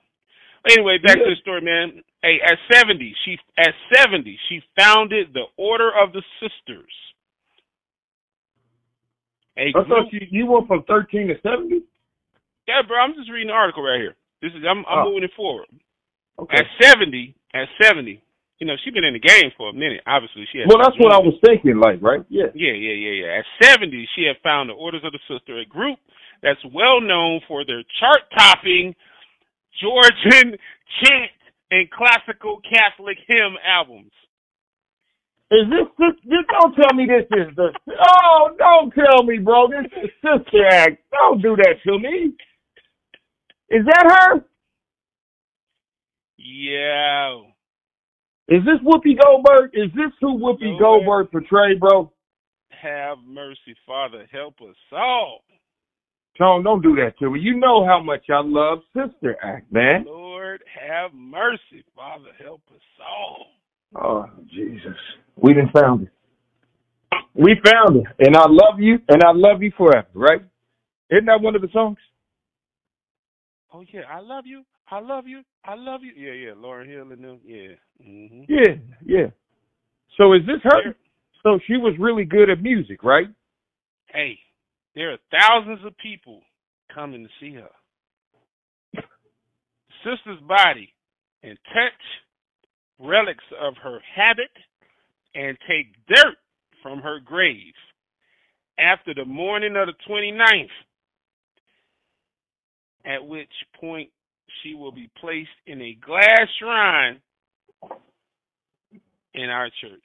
Anyway, 0.65 0.97
back 0.97 1.17
yeah. 1.17 1.23
to 1.23 1.29
the 1.29 1.41
story, 1.41 1.61
man. 1.61 2.01
Hey, 2.21 2.39
at 2.43 2.57
seventy, 2.73 3.13
she 3.23 3.37
at 3.57 3.73
seventy, 3.93 4.39
she 4.49 4.61
founded 4.77 5.33
the 5.33 5.45
Order 5.57 5.91
of 5.91 6.13
the 6.13 6.23
Sisters. 6.41 6.91
A 9.57 9.69
I 9.69 9.83
thought 9.87 10.11
you, 10.11 10.21
you 10.29 10.45
went 10.45 10.67
from 10.67 10.83
thirteen 10.83 11.27
to 11.27 11.35
seventy. 11.41 11.81
Yeah, 12.67 12.81
bro. 12.87 12.97
I'm 12.97 13.13
just 13.15 13.31
reading 13.31 13.47
the 13.47 13.53
article 13.53 13.83
right 13.83 13.99
here. 13.99 14.15
This 14.41 14.51
is 14.51 14.63
I'm, 14.67 14.85
I'm 14.89 14.99
oh. 14.99 15.05
moving 15.05 15.23
it 15.23 15.31
forward. 15.35 15.67
Okay. 16.39 16.57
At 16.57 16.65
seventy, 16.81 17.35
at 17.53 17.67
seventy, 17.81 18.21
you 18.59 18.67
know, 18.67 18.75
she's 18.83 18.93
been 18.93 19.03
in 19.03 19.13
the 19.13 19.19
game 19.19 19.51
for 19.57 19.69
a 19.69 19.73
minute. 19.73 20.01
Obviously, 20.05 20.45
she. 20.51 20.63
well, 20.67 20.77
that's 20.81 20.97
what 20.99 21.13
I 21.13 21.17
was 21.17 21.37
thinking, 21.45 21.77
like, 21.77 22.01
right? 22.01 22.25
Yeah. 22.29 22.49
Yeah, 22.53 22.73
yeah, 22.73 22.93
yeah, 22.93 23.25
yeah. 23.25 23.39
At 23.39 23.45
seventy, 23.61 24.07
she 24.15 24.25
had 24.25 24.37
found 24.43 24.69
the 24.69 24.73
Orders 24.73 25.01
of 25.03 25.13
the 25.13 25.19
Sister, 25.29 25.59
a 25.59 25.65
group 25.65 25.99
that's 26.41 26.61
well 26.73 27.01
known 27.01 27.41
for 27.47 27.65
their 27.65 27.83
chart-topping 27.99 28.95
Gregorian 29.79 30.57
chant 31.03 31.31
and 31.71 31.89
classical 31.91 32.61
Catholic 32.61 33.17
hymn 33.27 33.55
albums. 33.65 34.11
Is 35.49 35.69
this, 35.69 35.87
this, 35.97 36.13
this, 36.25 36.45
don't 36.51 36.75
tell 36.75 36.93
me 36.93 37.05
this 37.05 37.25
is 37.31 37.55
the, 37.55 37.71
oh, 37.87 38.49
don't 38.57 38.93
tell 38.93 39.23
me, 39.23 39.37
bro, 39.37 39.69
this 39.69 39.85
is 40.03 40.09
Sister 40.21 40.67
Act. 40.67 41.01
Don't 41.11 41.41
do 41.41 41.55
that 41.55 41.75
to 41.85 41.99
me. 41.99 42.33
Is 43.69 43.85
that 43.85 44.05
her? 44.11 44.45
Yeah. 46.37 47.39
Is 48.49 48.63
this 48.65 48.79
Whoopi 48.83 49.17
Goldberg? 49.21 49.71
Is 49.73 49.91
this 49.95 50.11
who 50.19 50.37
Whoopi 50.37 50.77
Goldberg 50.79 51.31
portrayed, 51.31 51.79
bro? 51.79 52.11
Have 52.69 53.17
mercy, 53.25 53.75
Father. 53.85 54.25
Help 54.31 54.55
us 54.61 54.75
all. 54.91 55.43
Tone, 56.37 56.63
don't 56.63 56.81
do 56.81 56.95
that 56.95 57.17
to 57.19 57.31
me. 57.31 57.39
You 57.39 57.57
know 57.57 57.85
how 57.85 58.01
much 58.01 58.25
I 58.29 58.41
love 58.43 58.79
Sister 58.93 59.35
Act, 59.43 59.71
man. 59.71 60.05
Lord, 60.05 60.63
have 60.79 61.11
mercy, 61.13 61.83
Father. 61.95 62.29
Help 62.43 62.61
us 62.73 62.81
all. 63.05 63.47
Oh, 63.95 64.25
Jesus. 64.49 64.97
We 65.35 65.53
didn't 65.53 65.71
found 65.71 66.03
it. 66.03 66.09
We 67.33 67.55
found 67.63 67.97
it. 67.97 68.05
And 68.19 68.35
I 68.35 68.45
love 68.47 68.79
you, 68.79 68.99
and 69.09 69.23
I 69.23 69.31
love 69.33 69.63
you 69.63 69.71
forever, 69.77 70.07
right? 70.13 70.41
Isn't 71.09 71.25
that 71.25 71.41
one 71.41 71.55
of 71.55 71.61
the 71.61 71.69
songs? 71.71 71.97
Oh, 73.73 73.83
yeah. 73.91 74.01
I 74.11 74.19
love 74.19 74.45
you. 74.45 74.63
I 74.89 74.99
love 74.99 75.27
you. 75.27 75.41
I 75.65 75.75
love 75.75 76.01
you. 76.03 76.13
Yeah, 76.15 76.33
yeah. 76.33 76.51
Lauryn 76.51 76.87
Hill 76.87 77.11
and 77.11 77.23
them. 77.23 77.39
Yeah. 77.43 77.75
Mm-hmm. 78.05 78.43
Yeah, 78.47 78.75
yeah. 79.05 79.27
So 80.17 80.33
is 80.33 80.41
this 80.45 80.61
her? 80.63 80.95
So 81.43 81.59
she 81.67 81.73
was 81.77 81.95
really 81.99 82.25
good 82.25 82.49
at 82.49 82.61
music, 82.61 83.03
right? 83.03 83.27
Hey, 84.07 84.39
there 84.97 85.11
are 85.13 85.17
thousands 85.31 85.85
of 85.85 85.95
people 85.99 86.41
coming 86.93 87.23
to 87.23 87.29
see 87.39 87.53
her. 87.53 87.69
Sister's 90.03 90.41
body 90.47 90.91
and 91.43 91.55
touch 91.65 92.01
relics 92.99 93.43
of 93.61 93.75
her 93.83 93.99
habit 94.15 94.49
and 95.35 95.55
take 95.69 95.93
dirt 96.07 96.37
from 96.81 96.99
her 96.99 97.19
grave 97.23 97.75
after 98.79 99.13
the 99.13 99.25
morning 99.25 99.75
of 99.75 99.87
the 99.87 99.93
29th, 100.11 100.65
at 103.05 103.27
which 103.27 103.47
point 103.79 104.09
she 104.63 104.73
will 104.73 104.91
be 104.91 105.11
placed 105.21 105.49
in 105.67 105.79
a 105.79 105.95
glass 106.03 106.47
shrine 106.59 107.21
in 109.35 109.49
our 109.49 109.69
church. 109.79 110.01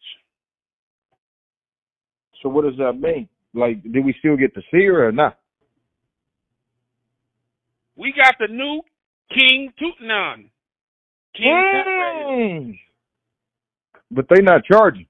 So 2.42 2.50
what 2.50 2.64
does 2.64 2.76
that 2.76 2.92
mean? 3.00 3.26
Like, 3.54 3.82
do 3.82 4.02
we 4.02 4.14
still 4.18 4.36
get 4.36 4.54
to 4.54 4.62
see 4.70 4.86
her 4.86 5.08
or 5.08 5.12
not? 5.12 5.38
We 7.96 8.12
got 8.16 8.34
the 8.38 8.52
new 8.52 8.80
King 9.34 9.72
Tutankhamun. 9.80 10.48
King. 11.36 12.78
But 14.10 14.26
they 14.28 14.42
not 14.42 14.64
charging. 14.64 15.06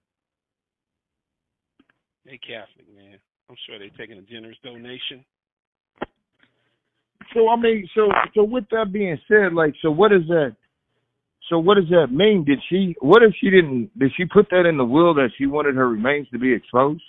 They 2.25 2.39
Catholic, 2.39 2.87
man. 2.95 3.19
I'm 3.51 3.57
sure 3.67 3.79
they're 3.79 3.91
taking 3.99 4.19
a 4.19 4.23
generous 4.23 4.57
donation. 4.63 5.25
So 7.35 7.49
I 7.49 7.57
mean, 7.57 7.89
so 7.95 8.09
so 8.35 8.45
with 8.45 8.65
that 8.71 8.93
being 8.93 9.19
said, 9.29 9.55
like, 9.55 9.75
so 9.83 9.91
what 9.91 10.13
is 10.13 10.23
that? 10.29 10.55
So 11.49 11.59
what 11.59 11.75
does 11.75 11.89
that 11.91 12.13
mean? 12.13 12.45
Did 12.45 12.61
she? 12.69 12.95
What 13.01 13.23
if 13.23 13.35
she 13.41 13.51
didn't? 13.51 13.91
Did 13.99 14.13
she 14.17 14.25
put 14.25 14.49
that 14.51 14.67
in 14.67 14.77
the 14.77 14.85
will 14.85 15.15
that 15.15 15.31
she 15.37 15.47
wanted 15.47 15.75
her 15.75 15.89
remains 15.89 16.29
to 16.31 16.39
be 16.39 16.53
exposed? 16.53 17.03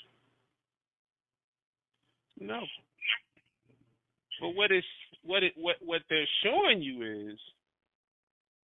No. 2.39 2.61
But 4.41 4.55
what 4.55 4.71
is 4.71 4.83
what 5.23 5.43
it 5.43 5.53
what 5.55 5.75
what 5.81 6.01
they're 6.09 6.27
showing 6.43 6.81
you 6.81 7.31
is 7.31 7.39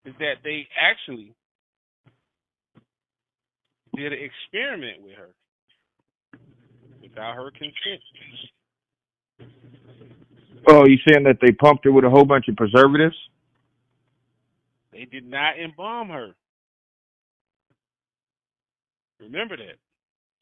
is 0.06 0.14
that 0.20 0.36
they 0.44 0.68
actually 0.80 1.34
did 3.96 4.14
an 4.14 4.20
experiment 4.20 5.02
with 5.02 5.16
her 5.16 5.30
without 7.02 7.36
her 7.36 7.52
consent. 7.52 8.02
Oh, 10.68 10.86
you 10.86 10.98
saying 11.08 11.24
that 11.26 11.38
they 11.42 11.52
pumped 11.52 11.86
her 11.86 11.92
with 11.92 12.06
a 12.06 12.10
whole 12.10 12.26
bunch 12.26 12.48
of 12.48 12.56
preservatives? 12.56 13.16
They 14.92 15.06
did 15.06 15.30
not 15.30 15.60
embalm 15.60 16.10
her. 16.10 16.32
Remember 19.20 19.58
that. 19.58 19.78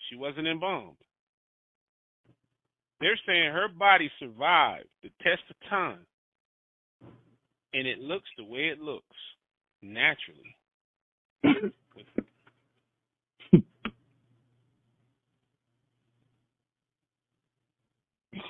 She 0.09 0.15
wasn't 0.15 0.47
embalmed. 0.47 0.97
They're 3.03 3.19
saying 3.27 3.51
her 3.51 3.67
body 3.67 4.09
survived 4.17 4.87
the 5.03 5.09
test 5.21 5.41
of 5.49 5.57
time. 5.69 5.99
And 7.73 7.85
it 7.85 7.99
looks 7.99 8.29
the 8.37 8.45
way 8.45 8.69
it 8.71 8.79
looks, 8.79 9.03
naturally. 9.81 10.55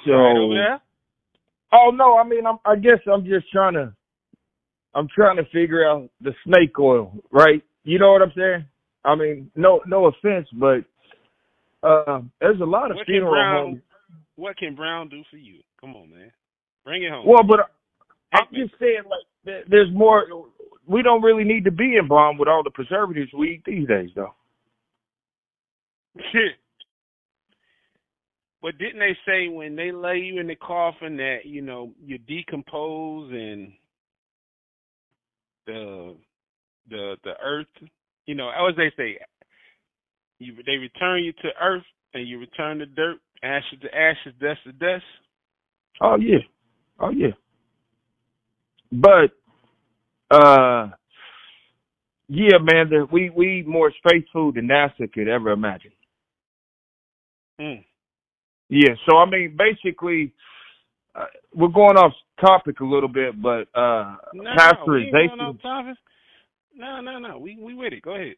so, 0.05 0.11
right 0.11 0.79
Oh 1.71 1.89
no, 1.91 2.17
I 2.17 2.23
mean, 2.23 2.45
I'm, 2.45 2.59
I 2.63 2.75
guess 2.75 2.99
I'm 3.11 3.25
just 3.25 3.51
trying 3.51 3.73
to, 3.73 3.91
I'm 4.93 5.07
trying 5.07 5.37
to 5.37 5.45
figure 5.45 5.83
out 5.83 6.11
the 6.21 6.35
snake 6.45 6.77
oil, 6.77 7.11
right? 7.31 7.63
You 7.85 7.97
know 7.97 8.11
what 8.11 8.21
I'm 8.21 8.33
saying? 8.37 8.65
I 9.03 9.15
mean, 9.15 9.49
no, 9.55 9.81
no 9.87 10.05
offense, 10.05 10.47
but 10.53 10.83
uh, 11.81 12.21
there's 12.39 12.61
a 12.61 12.65
lot 12.65 12.91
of 12.91 12.97
what 12.97 13.07
funeral 13.07 13.33
Brown, 13.33 13.65
homes. 13.65 13.81
What 14.35 14.57
can 14.57 14.75
Brown 14.75 15.09
do 15.09 15.23
for 15.29 15.37
you? 15.37 15.59
Come 15.79 15.95
on, 15.95 16.09
man, 16.09 16.31
bring 16.83 17.03
it 17.03 17.11
home. 17.11 17.25
Well, 17.25 17.43
but 17.43 17.71
I'm 18.33 18.47
just 18.53 18.73
saying, 18.79 19.03
like, 19.09 19.65
there's 19.69 19.91
more. 19.93 20.25
We 20.87 21.01
don't 21.01 21.21
really 21.21 21.43
need 21.43 21.65
to 21.65 21.71
be 21.71 21.93
in 21.93 21.99
embalmed 22.01 22.39
with 22.39 22.47
all 22.49 22.63
the 22.63 22.71
preservatives 22.71 23.31
we 23.33 23.51
eat 23.55 23.63
these 23.65 23.87
days, 23.87 24.09
though. 24.15 24.33
But 28.63 28.77
didn't 28.77 28.99
they 28.99 29.17
say 29.25 29.49
when 29.49 29.75
they 29.75 29.91
lay 29.91 30.19
you 30.19 30.39
in 30.39 30.47
the 30.47 30.55
coffin 30.55 31.17
that 31.17 31.39
you 31.43 31.61
know 31.61 31.91
you 32.01 32.17
decompose 32.17 33.29
and 33.29 33.73
the 35.67 36.15
the 36.89 37.17
the 37.25 37.33
earth, 37.43 37.67
you 38.25 38.35
know, 38.35 38.49
as 38.49 38.73
they 38.77 38.89
say, 38.95 39.19
you 40.39 40.55
they 40.65 40.77
return 40.77 41.25
you 41.25 41.33
to 41.33 41.49
earth 41.61 41.83
and 42.13 42.25
you 42.25 42.39
return 42.39 42.79
to 42.79 42.85
dirt, 42.85 43.17
ashes 43.43 43.79
to 43.81 43.95
ashes, 43.95 44.33
dust 44.39 44.59
to 44.65 44.71
dust. 44.71 45.03
Oh 46.01 46.15
yeah, 46.19 46.39
oh 46.99 47.11
yeah. 47.11 47.33
But 48.91 49.31
uh, 50.31 50.89
yeah, 52.29 52.57
man, 52.59 52.89
the, 52.89 53.07
we 53.11 53.29
we 53.29 53.63
more 53.67 53.91
space 53.91 54.25
food 54.31 54.55
than 54.55 54.67
NASA 54.67 55.11
could 55.11 55.27
ever 55.27 55.51
imagine. 55.51 55.91
Mm. 57.59 57.83
Yeah, 58.69 58.95
so 59.07 59.17
I 59.17 59.29
mean, 59.29 59.57
basically, 59.57 60.33
uh, 61.15 61.25
we're 61.53 61.67
going 61.67 61.97
off 61.97 62.13
topic 62.41 62.79
a 62.79 62.85
little 62.85 63.09
bit, 63.09 63.39
but 63.41 63.67
uh 63.75 64.15
no, 64.33 64.51
pasteurization. 64.57 65.57
No, 66.75 67.01
no, 67.01 67.19
no. 67.19 67.37
We 67.37 67.57
we 67.61 67.75
with 67.75 67.93
it. 67.93 68.01
Go 68.01 68.15
ahead. 68.15 68.35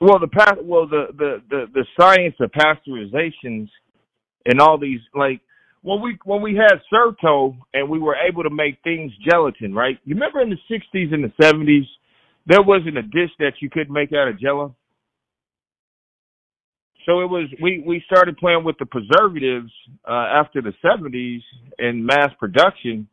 Well, 0.00 0.18
the 0.18 0.28
past, 0.28 0.62
well, 0.62 0.88
the, 0.88 1.08
the 1.16 1.42
the 1.50 1.66
the 1.74 1.86
science 1.98 2.34
of 2.40 2.50
pasteurizations 2.50 3.68
and 4.46 4.60
all 4.60 4.78
these 4.78 5.00
like 5.14 5.40
when 5.82 6.00
we 6.00 6.18
when 6.24 6.42
we 6.42 6.54
had 6.54 6.80
Certo 6.90 7.56
and 7.74 7.88
we 7.88 7.98
were 7.98 8.16
able 8.16 8.42
to 8.44 8.50
make 8.50 8.78
things 8.84 9.12
gelatin, 9.28 9.74
right? 9.74 9.98
You 10.04 10.14
remember 10.14 10.40
in 10.40 10.50
the 10.50 10.58
'60s 10.70 11.12
and 11.12 11.24
the 11.24 11.32
'70s, 11.42 11.86
there 12.46 12.62
wasn't 12.62 12.98
a 12.98 13.02
dish 13.02 13.30
that 13.38 13.54
you 13.60 13.68
couldn't 13.68 13.92
make 13.92 14.12
out 14.12 14.28
of 14.28 14.38
Jello. 14.38 14.74
So 17.06 17.20
it 17.20 17.26
was 17.26 17.48
we 17.60 17.82
we 17.86 18.02
started 18.06 18.36
playing 18.36 18.64
with 18.64 18.76
the 18.78 18.86
preservatives 18.86 19.72
uh, 20.08 20.12
after 20.12 20.62
the 20.62 20.72
seventies 20.80 21.42
in 21.78 22.04
mass 22.04 22.30
production, 22.38 23.08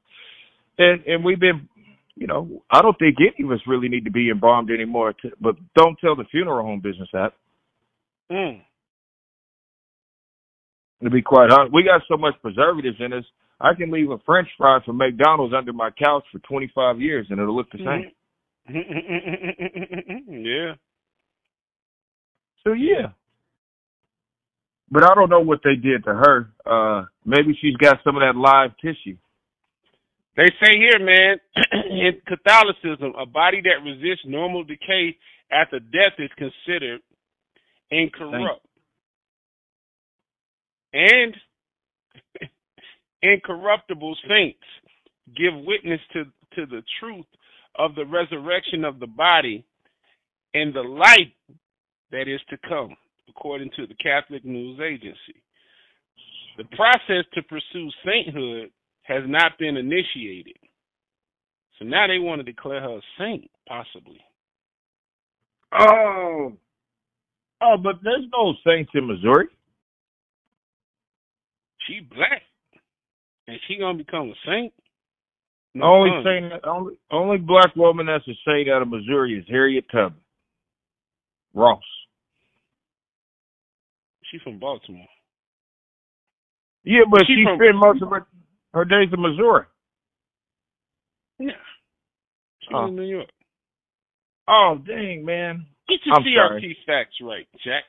and 0.77 1.03
and 1.05 1.25
we've 1.25 1.39
been, 1.39 1.67
you 2.15 2.27
know, 2.27 2.61
I 2.69 2.83
don't 2.83 2.97
think 2.99 3.17
any 3.19 3.45
of 3.45 3.51
us 3.51 3.61
really 3.65 3.89
need 3.89 4.05
to 4.05 4.11
be 4.11 4.29
embalmed 4.29 4.69
anymore. 4.69 5.13
To, 5.13 5.31
but 5.41 5.55
don't 5.75 5.97
tell 5.99 6.15
the 6.15 6.25
funeral 6.29 6.65
home 6.65 6.81
business 6.81 7.09
that. 7.13 7.33
Mm. 8.31 8.61
To 11.03 11.09
be 11.09 11.21
quite 11.21 11.49
honest, 11.49 11.73
we 11.73 11.83
got 11.83 12.01
so 12.07 12.17
much 12.17 12.33
preservatives 12.41 12.97
in 12.99 13.13
us. 13.13 13.23
I 13.61 13.73
can 13.73 13.91
leave 13.91 14.11
a 14.11 14.17
French 14.25 14.47
fry 14.57 14.79
from 14.85 14.97
McDonald's 14.97 15.53
under 15.57 15.73
my 15.73 15.91
couch 15.91 16.23
for 16.31 16.39
25 16.39 16.99
years 16.99 17.27
and 17.29 17.39
it'll 17.39 17.55
look 17.55 17.71
the 17.71 17.77
same. 17.77 18.11
yeah. 20.45 20.73
So 22.63 22.73
yeah. 22.73 23.09
But 24.91 25.03
I 25.03 25.13
don't 25.15 25.29
know 25.29 25.41
what 25.41 25.61
they 25.63 25.75
did 25.75 26.03
to 26.05 26.13
her. 26.13 26.49
Uh 26.65 27.05
maybe 27.25 27.57
she's 27.61 27.77
got 27.77 27.97
some 28.03 28.15
of 28.15 28.21
that 28.21 28.35
live 28.35 28.71
tissue. 28.81 29.17
They 30.35 30.47
say 30.63 30.77
here, 30.77 30.99
man, 30.99 31.39
in 31.91 32.21
Catholicism, 32.25 33.13
a 33.19 33.25
body 33.25 33.61
that 33.63 33.83
resists 33.83 34.25
normal 34.25 34.63
decay 34.63 35.17
after 35.51 35.79
death 35.79 36.13
is 36.17 36.29
considered 36.37 37.01
incorrupt. 37.91 38.65
And 40.93 41.35
incorruptible 43.21 44.15
saints 44.27 44.59
give 45.35 45.53
witness 45.65 45.99
to, 46.13 46.23
to 46.55 46.65
the 46.65 46.81
truth 46.99 47.25
of 47.77 47.95
the 47.95 48.05
resurrection 48.05 48.83
of 48.83 48.99
the 48.99 49.07
body 49.07 49.65
and 50.53 50.73
the 50.73 50.81
light 50.81 51.33
that 52.11 52.27
is 52.27 52.41
to 52.49 52.57
come, 52.67 52.95
according 53.29 53.69
to 53.75 53.85
the 53.85 53.93
Catholic 53.95 54.43
News 54.43 54.79
Agency. 54.79 55.41
The 56.57 56.63
process 56.75 57.25
to 57.35 57.43
pursue 57.43 57.89
sainthood 58.03 58.71
has 59.03 59.23
not 59.27 59.57
been 59.59 59.77
initiated. 59.77 60.57
So 61.77 61.85
now 61.85 62.07
they 62.07 62.19
want 62.19 62.39
to 62.39 62.43
declare 62.43 62.81
her 62.81 62.97
a 62.97 63.01
saint, 63.17 63.49
possibly. 63.67 64.19
Oh. 65.71 66.53
Oh, 67.61 67.77
but 67.77 67.95
there's 68.03 68.25
no 68.33 68.53
saints 68.65 68.91
in 68.93 69.07
Missouri. 69.07 69.47
She 71.87 72.01
black. 72.01 72.41
And 73.47 73.57
she 73.67 73.77
gonna 73.77 73.97
become 73.97 74.29
a 74.29 74.33
saint? 74.45 74.73
No 75.75 75.85
only 75.85 76.23
saint 76.23 76.51
only 76.65 76.95
only 77.11 77.37
black 77.37 77.75
woman 77.75 78.05
that's 78.07 78.27
a 78.27 78.33
saint 78.45 78.69
out 78.69 78.81
of 78.81 78.87
Missouri 78.89 79.37
is 79.37 79.45
Harriet 79.49 79.85
Tubman. 79.91 80.19
Ross. 81.53 81.81
She's 84.31 84.41
from 84.41 84.59
Baltimore. 84.59 85.07
Yeah, 86.83 87.01
but 87.09 87.21
she, 87.27 87.35
She 87.35 87.43
from- 87.43 87.57
spent 87.57 87.75
most 87.75 88.01
of 88.03 88.09
her 88.09 88.27
her 88.73 88.85
days 88.85 89.09
in 89.11 89.21
Missouri. 89.21 89.65
Yeah. 91.39 91.51
She's 92.61 92.69
Oh. 92.73 92.83
Uh. 92.83 92.87
in 92.87 92.95
New 92.95 93.03
York. 93.03 93.29
Oh 94.47 94.77
dang, 94.85 95.25
man. 95.25 95.65
Get 95.87 95.99
your 96.05 96.15
I'm 96.17 96.23
CRT 96.23 96.75
facts 96.85 97.15
right, 97.21 97.47
Jack. 97.63 97.83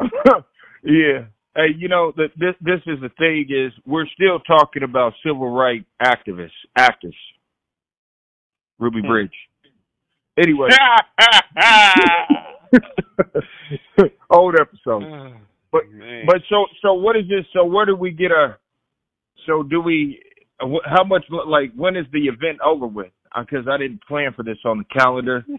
yeah. 0.84 1.26
Hey, 1.56 1.74
you 1.76 1.88
know 1.88 2.12
that 2.16 2.28
this 2.36 2.54
this 2.60 2.80
is 2.86 3.00
the 3.00 3.08
thing 3.18 3.46
is 3.48 3.72
we're 3.84 4.06
still 4.14 4.38
talking 4.40 4.84
about 4.84 5.14
civil 5.24 5.50
rights 5.50 5.86
activists, 6.00 6.50
actors. 6.76 7.16
Ruby 8.78 9.00
Hmm. 9.00 9.08
Bridge. 9.08 9.34
Anyway, 10.38 10.68
old 14.30 14.54
episode. 14.60 15.34
But- 15.72 15.88
man. 15.92 16.24
But 16.26 16.42
so 16.48 16.66
so 16.82 16.94
what 16.94 17.16
is 17.16 17.28
this? 17.28 17.44
So 17.52 17.64
where 17.64 17.86
do 17.86 17.94
we 17.96 18.10
get 18.10 18.32
our? 18.32 18.58
So 19.46 19.62
do 19.62 19.80
we? 19.80 20.20
How 20.84 21.04
much? 21.04 21.24
Like 21.30 21.72
when 21.74 21.96
is 21.96 22.06
the 22.12 22.26
event 22.26 22.58
over 22.64 22.86
with? 22.86 23.12
Because 23.38 23.66
I 23.70 23.76
didn't 23.78 24.02
plan 24.06 24.32
for 24.34 24.42
this 24.42 24.58
on 24.64 24.78
the 24.78 24.84
calendar. 24.84 25.44
I 25.48 25.54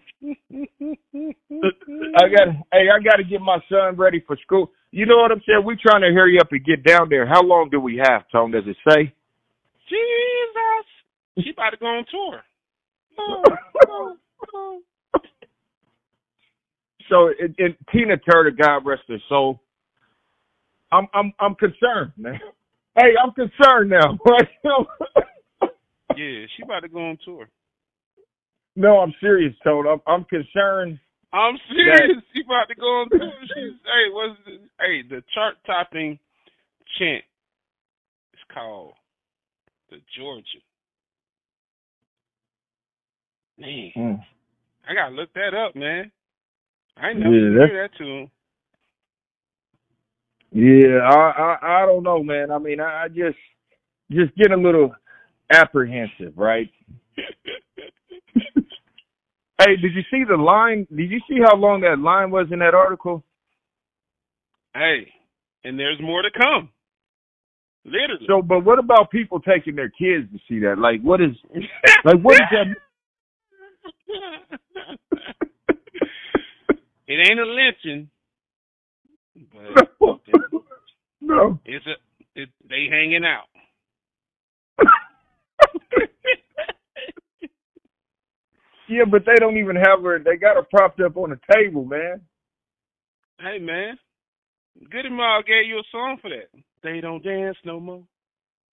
got. 2.28 2.48
Hey, 2.72 2.86
I 2.92 3.00
got 3.02 3.16
to 3.16 3.24
get 3.24 3.40
my 3.40 3.58
son 3.70 3.96
ready 3.96 4.22
for 4.26 4.36
school. 4.44 4.70
You 4.90 5.06
know 5.06 5.16
what 5.16 5.32
I'm 5.32 5.40
saying? 5.46 5.62
We 5.64 5.76
trying 5.76 6.02
to 6.02 6.12
hurry 6.12 6.38
up 6.40 6.48
and 6.52 6.64
get 6.64 6.84
down 6.84 7.08
there. 7.08 7.26
How 7.26 7.42
long 7.42 7.70
do 7.70 7.80
we 7.80 7.96
have, 8.04 8.22
Tom? 8.30 8.50
Does 8.52 8.64
it 8.66 8.76
say? 8.88 9.12
Jesus. 9.88 11.44
She 11.44 11.50
about 11.52 11.70
to 11.70 11.76
go 11.78 11.86
on 11.86 12.04
tour. 12.10 12.42
Oh, 13.18 13.42
oh, 13.88 14.16
oh. 14.54 14.80
so 17.08 17.28
and, 17.40 17.54
and 17.58 17.74
Tina 17.92 18.16
Turner, 18.18 18.50
God 18.50 18.84
rest 18.86 19.02
her 19.08 19.18
soul. 19.28 19.60
I'm 20.92 21.06
I'm 21.14 21.32
I'm 21.40 21.54
concerned, 21.54 22.12
man. 22.16 22.38
Hey, 22.96 23.12
I'm 23.22 23.32
concerned 23.32 23.90
now. 23.90 24.18
Yeah, 26.16 26.46
she 26.56 26.62
about 26.62 26.80
to 26.80 26.88
go 26.88 27.00
on 27.00 27.18
tour. 27.24 27.48
No, 28.76 28.98
I'm 29.00 29.14
serious, 29.20 29.54
Tone. 29.64 29.86
I'm 29.86 30.00
I'm 30.06 30.24
concerned. 30.24 30.98
I'm 31.32 31.56
serious. 31.68 32.22
You 32.34 32.44
about 32.44 32.68
to 32.68 32.74
go 32.74 32.86
on. 32.86 33.10
She's 33.54 33.72
hey, 33.84 34.10
what's 34.12 34.38
the, 34.46 34.52
hey 34.80 35.02
the 35.08 35.22
chart 35.34 35.56
topping 35.66 36.18
chant 36.98 37.24
is 38.34 38.40
called 38.52 38.94
the 39.90 39.98
Georgia. 40.16 40.46
Man, 43.58 43.92
Mm. 43.96 44.24
I 44.88 44.94
gotta 44.94 45.14
look 45.14 45.32
that 45.34 45.54
up, 45.54 45.76
man. 45.76 46.10
I 46.96 47.12
never 47.14 47.30
Yeah, 47.32 47.66
hear 47.66 47.82
that 47.82 47.96
tune. 47.98 48.30
Yeah, 50.52 50.98
I, 51.00 51.30
I 51.62 51.82
I 51.82 51.86
don't 51.86 52.02
know, 52.02 52.22
man. 52.22 52.50
I 52.50 52.58
mean, 52.58 52.80
I, 52.80 53.04
I 53.04 53.08
just 53.08 53.38
just 54.10 54.34
get 54.36 54.50
a 54.52 54.56
little 54.56 54.94
apprehensive, 55.52 56.34
right? 56.36 56.70
Hey, 58.34 59.76
did 59.76 59.94
you 59.94 60.02
see 60.10 60.24
the 60.28 60.36
line? 60.36 60.86
Did 60.94 61.10
you 61.10 61.20
see 61.28 61.38
how 61.44 61.56
long 61.56 61.82
that 61.82 61.98
line 61.98 62.30
was 62.30 62.48
in 62.50 62.58
that 62.60 62.74
article? 62.74 63.24
hey, 64.74 65.12
and 65.64 65.78
there's 65.78 66.00
more 66.00 66.22
to 66.22 66.30
come. 66.30 66.70
Literally. 67.84 68.26
So, 68.28 68.42
but 68.42 68.64
what 68.64 68.78
about 68.78 69.10
people 69.10 69.40
taking 69.40 69.74
their 69.74 69.90
kids 69.90 70.30
to 70.32 70.38
see 70.48 70.60
that? 70.60 70.78
Like, 70.78 71.02
what 71.02 71.20
is 71.20 71.32
like 72.04 72.20
what 72.20 72.34
is 72.34 72.40
that? 72.52 72.66
it 77.08 77.30
ain't 77.30 77.40
a 77.40 77.44
lynching, 77.44 78.08
but 79.52 79.88
no. 81.20 81.58
it's 81.64 81.86
a 81.86 81.94
it, 82.40 82.48
they 82.68 82.86
hanging 82.88 83.24
out. 83.24 83.48
Yeah, 88.92 89.04
but 89.10 89.24
they 89.26 89.36
don't 89.40 89.56
even 89.58 89.76
have 89.76 90.02
her. 90.02 90.18
They 90.18 90.36
got 90.36 90.56
her 90.56 90.62
propped 90.70 91.00
up 91.00 91.16
on 91.16 91.32
a 91.32 91.54
table, 91.54 91.84
man. 91.86 92.20
Hey 93.40 93.58
man, 93.58 93.98
Goodie 94.90 95.10
Mob 95.10 95.46
gave 95.46 95.66
you 95.66 95.78
a 95.78 95.82
song 95.92 96.18
for 96.22 96.30
that. 96.30 96.48
They 96.82 97.00
don't 97.00 97.24
dance 97.24 97.56
no 97.64 97.80
more. 97.80 98.04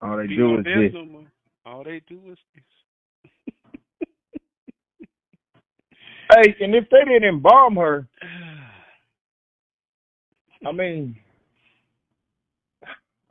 All 0.03 0.17
they 0.19 0.29
We 0.29 0.37
do 0.37 0.59
is 0.61 0.65
dance 0.65 0.89
this. 0.91 0.93
no 0.93 1.05
more. 1.05 1.27
All 1.67 1.85
they 1.85 2.03
do 2.09 2.21
is 2.33 2.39
this. 2.55 2.65
Hey, 6.35 6.57
and 6.61 6.75
if 6.75 6.85
they 6.91 7.05
didn't 7.05 7.29
embalm 7.29 7.77
her, 7.77 8.09
I 10.67 10.73
mean, 10.73 11.17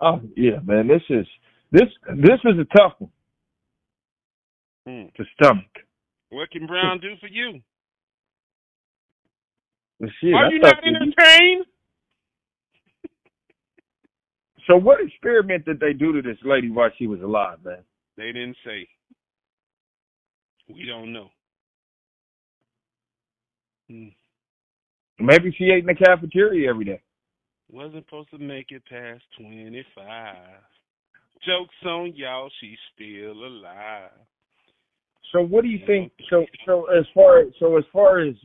oh 0.01 0.21
yeah, 0.37 0.59
man, 0.65 0.87
this 0.87 1.01
is 1.09 1.27
this 1.71 1.89
this 2.17 2.39
is 2.45 2.59
a 2.59 2.77
tough 2.77 2.93
one 2.99 3.11
Hmm. 4.87 5.05
to 5.17 5.23
stomach. 5.35 5.84
What 6.35 6.51
can 6.51 6.67
Brown 6.67 6.99
do 6.99 7.13
for 7.21 7.27
you? 7.27 7.61
Shit, 10.01 10.33
Are 10.33 10.51
you 10.51 10.59
not 10.59 10.85
entertained? 10.85 11.65
so 14.67 14.75
what 14.75 14.99
experiment 14.99 15.63
did 15.63 15.79
they 15.79 15.93
do 15.93 16.11
to 16.11 16.21
this 16.21 16.37
lady 16.43 16.69
while 16.69 16.89
she 16.97 17.07
was 17.07 17.21
alive, 17.21 17.59
man? 17.63 17.85
They 18.17 18.33
didn't 18.33 18.57
say. 18.65 18.85
We 20.67 20.85
don't 20.85 21.13
know. 21.13 21.29
Hmm. 23.89 24.07
Maybe 25.17 25.55
she 25.57 25.71
ate 25.71 25.85
in 25.85 25.85
the 25.85 25.95
cafeteria 25.95 26.69
every 26.69 26.83
day. 26.83 27.01
Wasn't 27.71 28.03
supposed 28.03 28.31
to 28.31 28.39
make 28.39 28.71
it 28.71 28.83
past 28.89 29.23
25. 29.39 30.35
Jokes 31.45 31.75
on 31.85 32.13
y'all, 32.13 32.49
she's 32.59 32.77
still 32.93 33.31
alive. 33.31 34.11
So 35.35 35.41
what 35.41 35.63
do 35.63 35.67
you 35.67 35.79
think? 35.85 36.13
So 36.29 36.45
so 36.65 36.85
as 36.97 37.05
far 37.13 37.43
so 37.59 37.77
as 37.77 37.83
far 37.91 38.19
as 38.19 38.35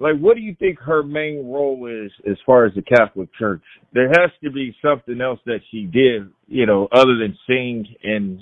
like 0.00 0.18
what 0.18 0.34
do 0.34 0.42
you 0.42 0.56
think 0.58 0.80
her 0.80 1.04
main 1.04 1.46
role 1.46 1.86
is 1.86 2.10
as 2.28 2.36
far 2.44 2.64
as 2.64 2.74
the 2.74 2.82
Catholic 2.82 3.28
Church? 3.38 3.62
There 3.92 4.08
has 4.08 4.30
to 4.42 4.50
be 4.50 4.74
something 4.82 5.20
else 5.20 5.38
that 5.46 5.60
she 5.70 5.84
did, 5.84 6.28
you 6.48 6.66
know, 6.66 6.88
other 6.92 7.16
than 7.16 7.38
sing 7.46 7.86
and 8.02 8.40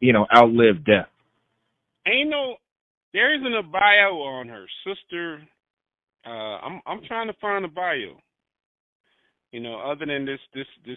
you 0.00 0.14
know 0.14 0.26
outlive 0.34 0.86
death. 0.86 1.10
Ain't 2.06 2.30
no 2.30 2.54
there 3.12 3.34
isn't 3.34 3.54
a 3.54 3.62
bio 3.62 4.22
on 4.22 4.48
her 4.48 4.64
sister. 4.86 5.42
Uh, 6.26 6.30
I'm 6.30 6.80
I'm 6.86 7.00
trying 7.06 7.26
to 7.26 7.36
find 7.42 7.66
a 7.66 7.68
bio. 7.68 8.16
You 9.52 9.60
know, 9.60 9.80
other 9.80 10.06
than 10.06 10.24
this 10.24 10.40
this 10.54 10.66
this 10.86 10.96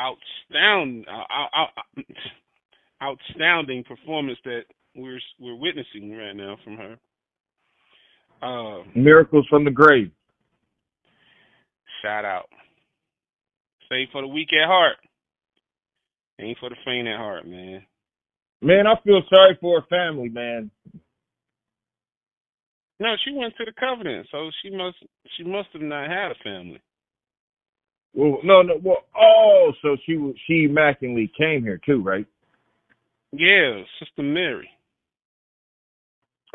outstanding 0.00 1.04
uh, 1.08 1.22
uh, 1.62 2.02
outstanding 3.02 3.84
performance 3.84 4.38
that 4.44 4.62
we're 4.94 5.20
we're 5.38 5.56
witnessing 5.56 6.16
right 6.16 6.34
now 6.34 6.56
from 6.64 6.76
her. 6.76 6.96
Uh, 8.42 8.82
Miracles 8.94 9.46
from 9.48 9.64
the 9.64 9.70
grave. 9.70 10.10
Shout 12.02 12.24
out. 12.24 12.48
Save 13.88 14.08
for 14.12 14.22
the 14.22 14.28
weak 14.28 14.48
at 14.52 14.66
heart. 14.66 14.96
Ain't 16.38 16.58
for 16.58 16.68
the 16.68 16.76
faint 16.84 17.08
at 17.08 17.16
heart, 17.16 17.46
man. 17.46 17.82
Man, 18.60 18.86
I 18.86 18.94
feel 19.04 19.22
sorry 19.28 19.56
for 19.60 19.80
her 19.80 19.86
family, 19.88 20.28
man. 20.28 20.70
No, 22.98 23.14
she 23.24 23.32
went 23.32 23.54
to 23.58 23.64
the 23.64 23.72
covenant, 23.78 24.26
so 24.30 24.50
she 24.62 24.70
must 24.70 24.96
she 25.36 25.44
must 25.44 25.68
have 25.72 25.82
not 25.82 26.08
had 26.08 26.30
a 26.30 26.34
family. 26.42 26.80
Well, 28.14 28.38
no, 28.42 28.62
no. 28.62 28.80
Well, 28.82 29.04
oh, 29.18 29.72
so 29.82 29.96
she 30.06 30.34
she 30.46 30.64
immaculately 30.64 31.30
came 31.36 31.62
here 31.62 31.80
too, 31.84 32.02
right? 32.02 32.26
Yeah, 33.32 33.82
Sister 33.98 34.22
Mary. 34.22 34.68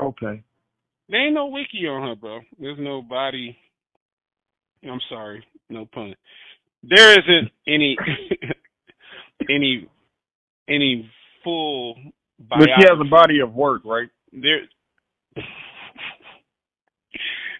Okay. 0.01 0.43
There 1.10 1.25
ain't 1.25 1.36
no 1.36 1.47
wiki 1.47 1.88
on 1.88 2.07
her, 2.07 2.15
bro. 2.15 2.39
There's 2.60 2.79
no 2.79 3.01
body. 3.01 3.57
I'm 4.84 5.01
sorry, 5.10 5.45
no 5.69 5.86
pun. 5.86 6.15
There 6.84 7.12
isn't 7.12 7.51
any 7.67 7.97
any 9.49 9.88
any 10.69 11.10
full. 11.43 11.95
Biography. 12.39 12.71
But 12.75 12.81
she 12.81 12.88
has 12.89 12.99
a 12.99 13.10
body 13.10 13.39
of 13.41 13.53
work, 13.53 13.84
right? 13.86 14.10
There. 14.31 14.62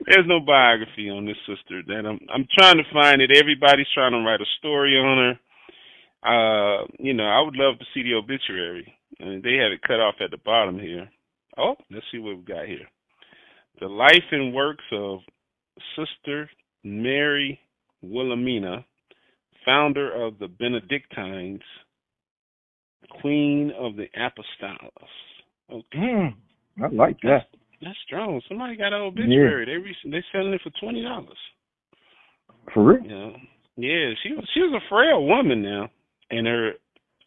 There's 0.08 0.26
no 0.26 0.40
biography 0.40 1.10
on 1.10 1.26
this 1.26 1.38
sister 1.46 1.84
that 1.88 2.08
I'm 2.08 2.20
I'm 2.34 2.48
trying 2.58 2.78
to 2.78 2.84
find 2.94 3.22
it. 3.22 3.32
Everybody's 3.38 3.88
trying 3.94 4.14
to 4.14 4.20
write 4.20 4.42
a 4.42 4.46
story 4.58 4.98
on 4.98 5.18
her. 5.18 5.40
Uh, 6.24 6.86
you 7.00 7.14
know, 7.14 7.26
I 7.26 7.42
would 7.42 7.56
love 7.56 7.78
to 7.80 7.86
see 7.94 8.04
the 8.04 8.16
obituary. 8.16 8.92
I 9.20 9.26
mean, 9.26 9.42
they 9.44 9.56
have 9.56 9.72
it 9.72 9.82
cut 9.82 10.00
off 10.00 10.16
at 10.22 10.32
the 10.32 10.38
bottom 10.38 10.80
here. 10.80 11.10
Oh, 11.58 11.76
let's 11.90 12.06
see 12.12 12.20
what 12.20 12.38
we 12.38 12.44
got 12.44 12.66
here. 12.66 12.88
The 13.80 13.88
life 13.88 14.24
and 14.32 14.54
works 14.54 14.84
of 14.92 15.20
Sister 15.96 16.50
Mary 16.84 17.60
Wilhelmina, 18.02 18.86
founder 19.66 20.12
of 20.26 20.40
the 20.40 20.48
Benedictines, 20.48 21.62
Queen 23.22 23.72
of 23.78 23.96
the 23.96 24.06
Apostolos. 24.18 24.90
Okay. 25.72 25.98
Mm, 25.98 26.34
I 26.84 26.88
like 26.88 27.18
that. 27.24 27.48
That's 27.82 27.98
strong. 28.06 28.42
Somebody 28.48 28.76
got 28.76 28.94
an 28.94 29.02
obituary. 29.02 29.66
Yeah. 29.68 29.74
They 29.74 29.84
re- 29.84 30.12
they 30.12 30.24
selling 30.32 30.54
it 30.54 30.62
for 30.64 30.72
twenty 30.80 31.02
dollars. 31.02 31.38
For 32.74 32.84
real? 32.84 33.04
Yeah. 33.04 33.32
Yeah. 33.78 34.14
She 34.24 34.34
was 34.34 34.48
she 34.54 34.60
was 34.62 34.74
a 34.74 34.90
frail 34.90 35.26
woman 35.26 35.64
now 35.64 35.90
in 36.30 36.46
her 36.46 36.74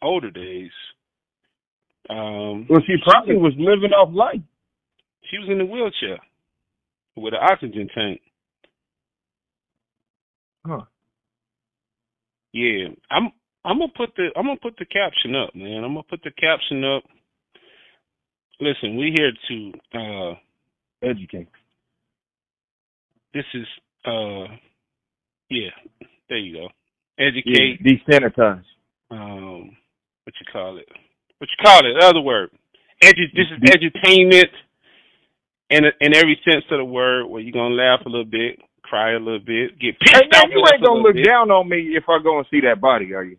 older 0.01 0.31
days. 0.31 0.71
Um, 2.09 2.67
well, 2.69 2.81
she 2.85 2.95
probably 3.03 3.37
was 3.37 3.53
living 3.57 3.91
off 3.91 4.13
life. 4.13 4.41
She 5.31 5.37
was 5.39 5.49
in 5.49 5.61
a 5.61 5.65
wheelchair 5.65 6.19
with 7.15 7.33
an 7.33 7.39
oxygen 7.41 7.89
tank. 7.95 8.21
Huh. 10.65 10.81
Yeah, 12.53 12.89
I'm. 13.11 13.31
I'm 13.65 13.79
gonna 13.79 13.91
put 13.95 14.15
the. 14.15 14.29
I'm 14.37 14.45
gonna 14.45 14.59
put 14.61 14.77
the 14.77 14.85
caption 14.85 15.35
up, 15.35 15.55
man. 15.55 15.83
I'm 15.83 15.93
gonna 15.93 16.03
put 16.09 16.21
the 16.23 16.31
caption 16.31 16.83
up. 16.83 17.03
Listen, 18.59 18.97
we 18.97 19.13
here 19.17 19.31
to 19.49 19.73
uh 19.99 20.35
educate. 21.03 21.49
This 23.33 23.45
is 23.53 23.67
uh 24.05 24.45
yeah, 25.49 25.71
there 26.29 26.37
you 26.37 26.55
go. 26.55 26.67
Educate. 27.19 27.79
Yeah, 27.83 27.93
desanitize. 28.19 28.63
Um 29.11 29.75
what 30.23 30.35
you 30.39 30.45
call 30.51 30.77
it? 30.77 30.87
What 31.37 31.49
you 31.49 31.59
call 31.63 31.85
it? 31.85 32.03
Other 32.03 32.21
word. 32.21 32.49
Edu 33.03 33.27
this 33.35 33.47
is 33.51 33.59
edutainment 33.59 34.51
in 35.69 35.85
a, 35.85 35.91
in 35.99 36.15
every 36.15 36.39
sense 36.45 36.63
of 36.71 36.77
the 36.77 36.85
word 36.85 37.25
where 37.27 37.41
you're 37.41 37.51
gonna 37.51 37.75
laugh 37.75 38.01
a 38.05 38.09
little 38.09 38.25
bit, 38.25 38.59
cry 38.83 39.13
a 39.13 39.19
little 39.19 39.39
bit, 39.39 39.77
get 39.79 39.99
pissed 39.99 40.15
hey, 40.15 40.29
man, 40.31 40.41
off. 40.41 40.49
You 40.49 40.63
ain't 40.71 40.83
gonna 40.83 41.01
look 41.01 41.15
bit. 41.15 41.25
down 41.25 41.51
on 41.51 41.67
me 41.67 41.95
if 41.95 42.05
I 42.07 42.23
go 42.23 42.37
and 42.37 42.47
see 42.49 42.61
that 42.61 42.79
body, 42.79 43.13
are 43.13 43.23
you? 43.23 43.37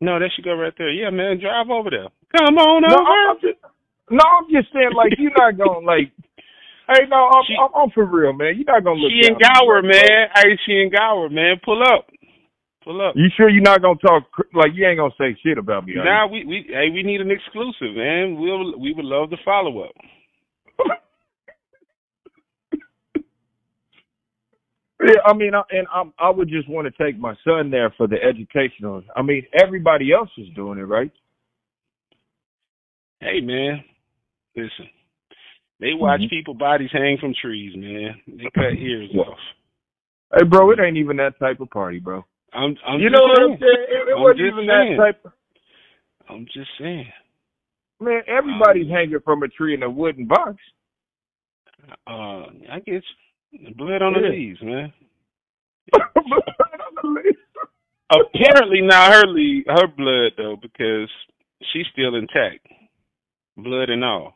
No, 0.00 0.18
that 0.18 0.30
should 0.34 0.44
go 0.44 0.54
right 0.54 0.72
there. 0.76 0.90
Yeah, 0.90 1.10
man, 1.10 1.40
drive 1.40 1.68
over 1.70 1.90
there. 1.90 2.08
Come 2.36 2.56
on 2.58 2.82
no, 2.82 2.96
over. 2.96 3.30
I'm 3.30 3.40
just, 3.40 3.60
no, 4.10 4.24
I'm 4.24 4.48
just 4.50 4.72
saying, 4.72 4.92
like 4.96 5.12
you're 5.18 5.32
not 5.36 5.56
gonna 5.56 5.84
like 5.84 6.12
Hey, 6.88 7.02
no, 7.10 7.26
I'm, 7.34 7.42
she, 7.48 7.54
I'm, 7.58 7.70
I'm, 7.74 7.90
for 7.90 8.06
real, 8.06 8.32
man. 8.32 8.54
You're 8.54 8.70
not 8.70 8.84
gonna 8.84 9.00
look. 9.00 9.10
She 9.10 9.26
in 9.26 9.34
Gower, 9.34 9.82
man. 9.82 10.30
Hey, 10.34 10.54
she 10.64 10.72
in 10.86 10.90
Gower, 10.94 11.28
man. 11.28 11.58
Pull 11.64 11.82
up, 11.82 12.06
pull 12.86 13.06
up. 13.06 13.14
You 13.16 13.28
sure 13.36 13.50
you're 13.50 13.62
not 13.62 13.82
gonna 13.82 13.98
talk 13.98 14.24
like 14.54 14.72
you 14.74 14.86
ain't 14.86 14.98
gonna 14.98 15.12
say 15.18 15.36
shit 15.42 15.58
about 15.58 15.84
me? 15.84 15.94
Nah, 15.96 16.26
we 16.26 16.44
we 16.44 16.66
hey, 16.68 16.90
we 16.92 17.02
need 17.02 17.20
an 17.20 17.30
exclusive, 17.30 17.94
man. 17.94 18.40
We'll 18.40 18.78
we 18.78 18.94
would 18.94 19.04
love 19.04 19.30
to 19.30 19.36
follow 19.44 19.82
up. 19.82 19.92
yeah, 25.02 25.20
I 25.26 25.34
mean, 25.34 25.54
I, 25.54 25.62
and 25.70 25.86
I 25.92 26.04
I 26.18 26.30
would 26.30 26.48
just 26.48 26.68
want 26.68 26.86
to 26.86 27.04
take 27.04 27.18
my 27.18 27.34
son 27.44 27.70
there 27.70 27.92
for 27.96 28.06
the 28.06 28.22
educational. 28.22 29.02
I 29.14 29.22
mean, 29.22 29.44
everybody 29.60 30.12
else 30.12 30.30
is 30.38 30.48
doing 30.54 30.78
it, 30.78 30.84
right? 30.84 31.10
Hey, 33.20 33.40
man, 33.40 33.82
listen. 34.54 34.88
They 35.78 35.92
watch 35.92 36.20
mm-hmm. 36.20 36.28
people 36.28 36.54
bodies 36.54 36.88
hang 36.90 37.18
from 37.20 37.34
trees, 37.34 37.74
man. 37.76 38.14
They 38.26 38.44
cut 38.54 38.78
ears 38.78 39.10
off. 39.14 39.38
Hey, 40.34 40.44
bro, 40.44 40.70
it 40.70 40.80
ain't 40.80 40.96
even 40.96 41.18
that 41.18 41.38
type 41.38 41.60
of 41.60 41.70
party, 41.70 41.98
bro. 41.98 42.24
I'm, 42.56 42.76
I'm 42.86 43.00
you 43.00 43.10
know 43.10 43.22
what 43.22 43.42
I'm 43.42 43.58
saying? 43.58 43.86
It, 43.88 44.08
it 44.08 44.16
I'm 44.16 44.22
wasn't 44.22 44.40
even 44.40 44.66
saying. 44.66 44.96
that 44.96 45.04
type. 45.04 45.24
Of... 45.24 45.32
I'm 46.28 46.46
just 46.46 46.70
saying. 46.80 47.06
Man, 48.00 48.22
everybody's 48.26 48.86
um, 48.86 48.92
hanging 48.92 49.20
from 49.24 49.42
a 49.42 49.48
tree 49.48 49.74
in 49.74 49.82
a 49.82 49.90
wooden 49.90 50.26
box. 50.26 50.56
Uh, 52.06 52.48
I 52.72 52.80
get 52.84 53.02
blood 53.76 54.02
on 54.02 54.14
yeah. 54.14 54.20
the 54.22 54.28
leaves, 54.28 54.58
man. 54.62 54.92
Apparently 58.10 58.82
not 58.82 59.12
her 59.12 59.26
lead, 59.26 59.64
her 59.66 59.86
blood 59.96 60.32
though, 60.36 60.56
because 60.60 61.08
she's 61.72 61.86
still 61.92 62.14
intact, 62.14 62.66
blood 63.56 63.90
and 63.90 64.04
all. 64.04 64.34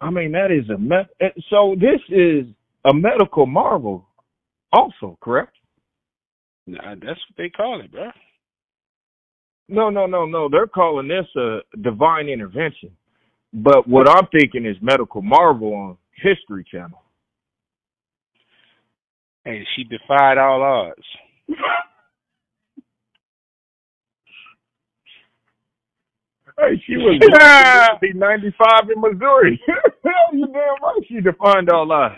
I 0.00 0.10
mean, 0.10 0.32
that 0.32 0.50
is 0.50 0.68
a 0.70 0.78
me- 0.78 1.08
eh, 1.20 1.28
so. 1.50 1.74
This 1.74 2.00
is 2.10 2.46
a 2.84 2.94
medical 2.94 3.46
marvel, 3.46 4.07
also 4.72 5.18
correct? 5.20 5.54
Nah, 6.66 6.94
that's 6.94 7.20
what 7.28 7.36
they 7.36 7.48
call 7.48 7.80
it, 7.80 7.90
bro. 7.90 8.10
No, 9.68 9.90
no, 9.90 10.06
no, 10.06 10.24
no. 10.26 10.48
They're 10.48 10.66
calling 10.66 11.08
this 11.08 11.26
a 11.36 11.60
divine 11.82 12.28
intervention. 12.28 12.90
But 13.52 13.88
what 13.88 14.08
I'm 14.08 14.26
thinking 14.32 14.66
is 14.66 14.76
medical 14.82 15.22
marvel 15.22 15.74
on 15.74 15.96
History 16.22 16.64
Channel. 16.70 17.02
Hey, 19.44 19.64
she 19.74 19.84
defied 19.84 20.36
all 20.36 20.62
odds. 20.62 21.02
Hey, 26.58 26.82
she 26.86 26.96
was 26.96 27.18
be 28.00 28.12
95 28.12 28.90
in 28.94 29.00
Missouri. 29.00 29.60
Hell 29.66 30.12
you 30.32 30.46
damn 30.46 30.54
right 30.54 31.00
she 31.08 31.20
defied 31.20 31.68
all 31.70 31.86
that. 31.88 32.16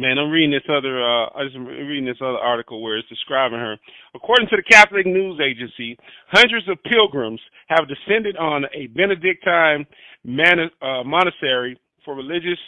Man, 0.00 0.16
I'm 0.16 0.30
reading 0.30 0.50
this 0.50 0.64
other. 0.74 1.04
Uh, 1.04 1.26
I 1.36 1.44
just 1.44 1.58
reading 1.58 2.06
this 2.06 2.16
other 2.22 2.38
article 2.38 2.82
where 2.82 2.96
it's 2.96 3.08
describing 3.10 3.58
her. 3.58 3.76
According 4.14 4.48
to 4.48 4.56
the 4.56 4.62
Catholic 4.62 5.04
News 5.04 5.38
Agency, 5.44 5.98
hundreds 6.28 6.66
of 6.70 6.78
pilgrims 6.84 7.38
have 7.68 7.86
descended 7.86 8.38
on 8.38 8.64
a 8.74 8.86
Benedictine 8.86 9.86
man- 10.24 10.70
uh, 10.80 11.04
monastery 11.04 11.78
for 12.02 12.14
religious 12.14 12.58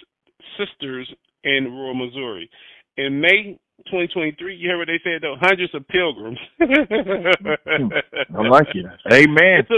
sisters 0.58 1.10
in 1.44 1.72
rural 1.72 1.94
Missouri. 1.94 2.50
In 2.98 3.18
May 3.18 3.58
2023, 3.86 4.54
you 4.54 4.68
hear 4.68 4.76
what 4.76 4.88
they 4.88 5.00
said 5.02 5.22
though? 5.22 5.36
Hundreds 5.40 5.74
of 5.74 5.88
pilgrims. 5.88 6.38
I 6.60 8.46
like 8.46 8.68
it. 8.74 8.84
Amen. 9.10 9.66
A, 9.70 9.74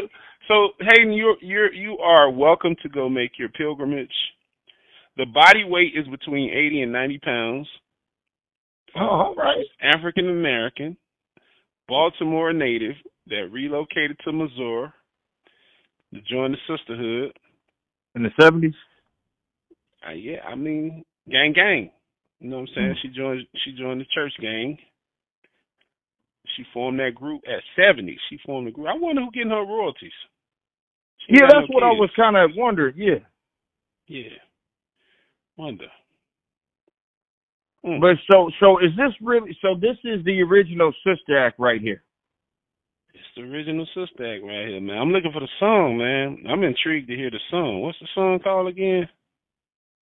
so 0.48 0.70
Hayden, 0.80 1.12
you 1.12 1.36
you 1.40 1.68
you 1.72 1.98
are 1.98 2.32
welcome 2.32 2.74
to 2.82 2.88
go 2.88 3.08
make 3.08 3.38
your 3.38 3.48
pilgrimage. 3.50 4.10
The 5.16 5.26
body 5.26 5.64
weight 5.64 5.92
is 5.94 6.06
between 6.08 6.50
eighty 6.50 6.82
and 6.82 6.92
ninety 6.92 7.18
pounds. 7.18 7.68
Oh, 8.96 9.00
all 9.00 9.34
right. 9.34 9.64
African 9.82 10.28
American, 10.28 10.96
Baltimore 11.88 12.52
native 12.52 12.94
that 13.28 13.48
relocated 13.50 14.18
to 14.24 14.32
Missouri 14.32 14.88
to 16.12 16.20
join 16.22 16.52
the 16.52 16.58
sisterhood 16.76 17.32
in 18.14 18.22
the 18.22 18.30
seventies. 18.40 18.74
Uh, 20.06 20.12
yeah, 20.12 20.40
I 20.46 20.54
mean, 20.54 21.04
gang, 21.30 21.52
gang. 21.54 21.90
You 22.40 22.50
know 22.50 22.56
what 22.56 22.68
I'm 22.70 22.74
saying? 22.74 22.90
Mm. 22.90 23.02
She 23.02 23.08
joined. 23.08 23.46
She 23.64 23.72
joined 23.72 24.00
the 24.00 24.06
church 24.14 24.32
gang. 24.40 24.76
She 26.56 26.64
formed 26.72 27.00
that 27.00 27.14
group 27.14 27.42
at 27.48 27.62
70. 27.74 28.16
She 28.28 28.38
formed 28.44 28.66
the 28.66 28.70
group. 28.70 28.86
I 28.86 28.94
wonder 28.96 29.22
who 29.22 29.30
getting 29.32 29.50
her 29.50 29.64
royalties. 29.64 30.12
She 31.26 31.34
Yeah, 31.34 31.48
that's 31.48 31.68
no 31.68 31.74
what 31.74 31.82
I 31.82 31.90
was 31.90 32.10
kind 32.14 32.36
of 32.36 32.50
wondering. 32.54 32.94
Yeah, 32.96 33.24
Yeah. 34.06 34.38
Wonder. 35.56 35.86
Mm. 37.84 38.00
but 38.00 38.16
so 38.30 38.50
so 38.60 38.78
is 38.78 38.90
this 38.96 39.12
really? 39.20 39.56
So 39.60 39.74
this 39.78 39.96
is 40.04 40.24
the 40.24 40.40
original 40.42 40.92
Sister 41.06 41.36
Act 41.38 41.58
right 41.58 41.80
here. 41.80 42.02
It's 43.12 43.22
the 43.36 43.42
original 43.42 43.86
Sister 43.94 44.34
Act 44.34 44.42
right 44.44 44.68
here, 44.68 44.80
man. 44.80 44.96
I'm 44.98 45.10
looking 45.10 45.32
for 45.32 45.40
the 45.40 45.48
song, 45.60 45.98
man. 45.98 46.44
I'm 46.50 46.62
intrigued 46.64 47.08
to 47.08 47.14
hear 47.16 47.30
the 47.30 47.40
song. 47.50 47.82
What's 47.82 47.98
the 48.00 48.08
song 48.14 48.38
called 48.42 48.68
again? 48.68 49.06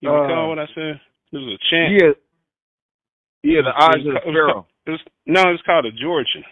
You 0.00 0.10
Uh, 0.10 0.22
recall 0.22 0.48
what 0.48 0.58
I 0.60 0.66
said? 0.74 1.00
It 1.32 1.36
was 1.38 1.58
a 1.58 1.70
chant. 1.70 1.92
Yeah, 2.00 2.12
yeah, 3.42 3.62
the 3.62 3.74
eyes 3.82 4.06
of 4.06 4.14
the 4.14 4.20
Pharaoh. 4.24 4.62
ca- 4.62 4.68
It 4.86 4.90
was, 4.92 5.00
no, 5.26 5.42
it's 5.52 5.62
called 5.62 5.86
a 5.86 5.92
Georgian. 5.92 6.44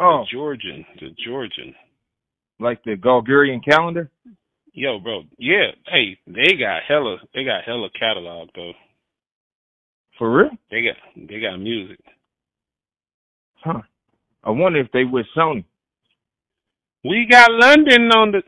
Oh, 0.00 0.20
The 0.24 0.36
Georgian. 0.36 0.86
The 1.00 1.10
Georgian. 1.24 1.74
like 2.60 2.82
the 2.84 2.96
Gregorian 2.96 3.60
calendar. 3.60 4.10
Yo, 4.78 5.00
bro. 5.00 5.24
Yeah. 5.38 5.72
Hey, 5.90 6.18
they 6.28 6.54
got 6.56 6.82
hella. 6.86 7.16
They 7.34 7.42
got 7.42 7.64
hella 7.64 7.88
catalog 7.98 8.50
though. 8.54 8.74
For 10.16 10.30
real? 10.30 10.50
They 10.70 10.82
got. 10.82 10.96
They 11.16 11.40
got 11.40 11.56
music. 11.56 11.98
Huh. 13.56 13.80
I 14.44 14.50
wonder 14.50 14.78
if 14.78 14.92
they 14.92 15.02
with 15.02 15.26
Sony. 15.36 15.64
We 17.02 17.26
got 17.28 17.50
London 17.50 18.08
on 18.12 18.30
the. 18.30 18.42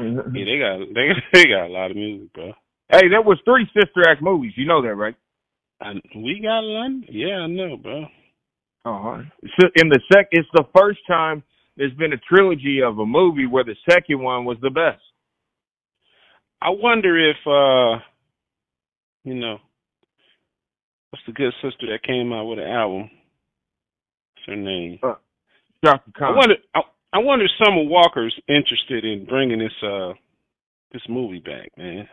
Mm-hmm. 0.00 0.34
Yeah, 0.34 0.44
they 0.46 0.58
got. 0.58 0.94
They 0.94 1.08
they 1.34 1.44
got 1.44 1.66
a 1.66 1.72
lot 1.72 1.90
of 1.90 1.96
music, 1.98 2.32
bro. 2.32 2.52
Hey, 2.88 3.08
there 3.10 3.20
was 3.20 3.38
three 3.44 3.66
Sister 3.74 4.08
Act 4.08 4.22
movies. 4.22 4.54
You 4.56 4.64
know 4.64 4.80
that, 4.80 4.94
right? 4.94 5.16
And 5.82 6.00
we 6.14 6.40
got 6.42 6.60
London. 6.60 7.06
Yeah, 7.12 7.40
I 7.40 7.46
know, 7.48 7.76
bro. 7.76 8.06
Oh, 8.86 9.22
so 9.60 9.68
in 9.74 9.90
the 9.90 10.00
sec, 10.10 10.28
it's 10.30 10.48
the 10.54 10.64
first 10.74 11.00
time 11.06 11.42
there's 11.76 11.92
been 11.94 12.14
a 12.14 12.34
trilogy 12.34 12.80
of 12.82 12.98
a 12.98 13.04
movie 13.04 13.44
where 13.44 13.64
the 13.64 13.76
second 13.90 14.22
one 14.22 14.46
was 14.46 14.56
the 14.62 14.70
best. 14.70 15.02
I 16.62 16.70
wonder 16.70 17.30
if 17.30 17.36
uh 17.46 18.00
you 19.24 19.34
know 19.34 19.58
what's 21.10 21.24
the 21.26 21.32
good 21.32 21.52
sister 21.62 21.86
that 21.88 22.02
came 22.06 22.32
out 22.32 22.46
with 22.46 22.58
an 22.58 22.66
album? 22.68 23.02
What's 23.02 24.46
her 24.48 24.56
name? 24.56 25.00
Chaka 25.84 26.12
I 26.18 26.18
Khan. 26.18 26.36
wonder 26.36 26.54
I, 26.74 26.80
I 27.12 27.18
wonder 27.18 27.44
if 27.46 27.50
Summer 27.64 27.84
Walker's 27.84 28.38
interested 28.48 29.04
in 29.04 29.26
bringing 29.26 29.58
this 29.58 29.72
uh 29.82 30.12
this 30.92 31.02
movie 31.08 31.40
back, 31.40 31.70
man. 31.76 32.08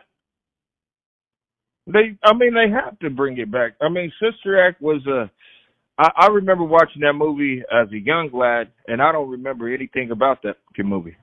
They, 1.86 2.16
I 2.24 2.32
mean, 2.34 2.54
they 2.54 2.70
have 2.70 2.98
to 3.00 3.10
bring 3.10 3.38
it 3.38 3.50
back. 3.50 3.72
I 3.80 3.88
mean, 3.88 4.12
Sister 4.22 4.66
Act 4.66 4.80
was 4.80 5.06
a. 5.06 5.30
I, 5.98 6.10
I 6.16 6.26
remember 6.28 6.64
watching 6.64 7.02
that 7.02 7.12
movie 7.14 7.62
as 7.72 7.88
a 7.92 7.98
young 7.98 8.30
lad, 8.32 8.68
and 8.88 9.02
I 9.02 9.12
don't 9.12 9.30
remember 9.30 9.72
anything 9.72 10.10
about 10.10 10.42
that 10.42 10.56
fucking 10.68 10.88
movie. 10.88 11.16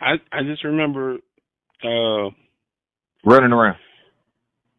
I 0.00 0.14
I 0.32 0.42
just 0.42 0.64
remember 0.64 1.18
uh 1.82 2.30
Running 3.26 3.52
around. 3.52 3.76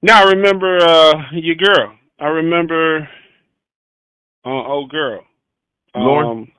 now 0.01 0.25
I 0.25 0.31
remember 0.31 0.77
uh 0.77 1.13
your 1.33 1.55
girl. 1.55 1.95
I 2.19 2.25
remember 2.27 3.07
uh 4.45 4.49
old 4.49 4.89
girl. 4.91 5.21
Lauryn? 5.95 6.31
Um 6.31 6.51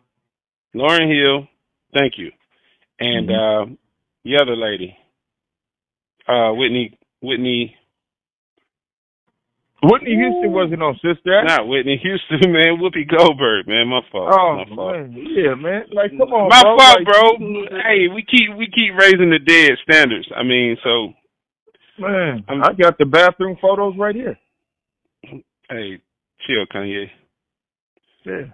Lauryn 0.75 1.09
Hill, 1.15 1.47
thank 1.95 2.15
you. 2.19 2.31
And 2.99 3.29
Mm-hmm. 3.29 3.73
uh 3.73 3.75
the 4.25 4.37
other 4.43 4.57
lady. 4.57 4.97
Uh 6.27 6.53
Whitney 6.55 6.99
Whitney 7.23 7.77
Whitney 9.83 10.15
Houston 10.17 10.53
wasn't 10.53 10.83
on 10.83 10.95
Sister 10.97 11.39
Act. 11.39 11.49
not 11.49 11.69
Whitney 11.69 12.01
Houston, 12.03 12.51
man, 12.53 12.79
Whoopi 12.81 13.07
Goldberg, 13.09 13.69
man, 13.69 13.89
my 13.89 14.01
fault. 14.11 14.33
oh 14.33 14.57
my 14.57 14.75
fault. 14.75 14.97
man, 14.97 15.27
yeah, 15.31 15.55
man. 15.55 15.85
Like, 15.93 16.11
come 16.13 16.33
on, 16.33 16.49
my 16.49 16.63
bro. 16.63 16.77
fault, 16.77 16.99
Like, 16.99 17.05
bro. 17.71 17.79
Hey, 17.85 18.09
we 18.09 18.25
keep 18.25 18.57
we 18.57 18.67
keep 18.67 18.95
raising 18.99 19.31
the 19.31 19.39
dead 19.39 19.73
standards. 19.89 20.27
I 20.35 20.43
mean, 20.43 20.77
so 20.83 21.13
Man, 21.99 22.45
I'm- 22.49 22.63
I 22.65 22.73
got 22.73 22.99
the 22.99 23.07
bathroom 23.07 23.57
photos 23.61 23.95
right 23.99 24.15
here. 24.15 24.39
hey, 25.71 26.01
chill, 26.47 26.67
Kanye. 26.75 27.07
Yeah. 28.25 28.47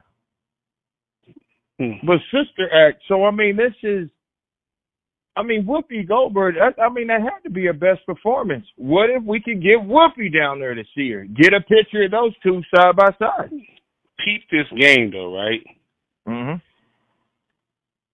Hmm. 1.79 2.07
But 2.07 2.19
Sister 2.31 2.69
Act, 2.73 3.03
so 3.09 3.25
I 3.25 3.31
mean, 3.31 3.57
this 3.57 3.73
is, 3.83 4.09
I 5.35 5.43
mean, 5.43 5.65
Whoopi 5.65 6.07
Goldberg. 6.07 6.57
I, 6.59 6.81
I 6.81 6.93
mean, 6.93 7.07
that 7.07 7.23
had 7.23 7.41
to 7.45 7.51
be 7.51 7.65
her 7.67 7.73
best 7.73 8.05
performance. 8.05 8.67
What 8.77 9.09
if 9.09 9.23
we 9.25 9.41
could 9.41 9.63
get 9.63 9.79
Whoopi 9.79 10.33
down 10.33 10.61
there 10.61 10.75
to 10.75 10.85
see 10.95 11.11
her? 11.13 11.25
Get 11.25 11.55
a 11.55 11.61
picture 11.61 12.05
of 12.05 12.11
those 12.11 12.33
two 12.43 12.63
side 12.75 12.97
by 12.97 13.11
side. 13.19 13.51
Peep 14.25 14.43
this 14.51 14.67
game 14.79 15.11
though, 15.11 15.35
right? 15.35 15.65
Mm-hmm. 16.29 16.59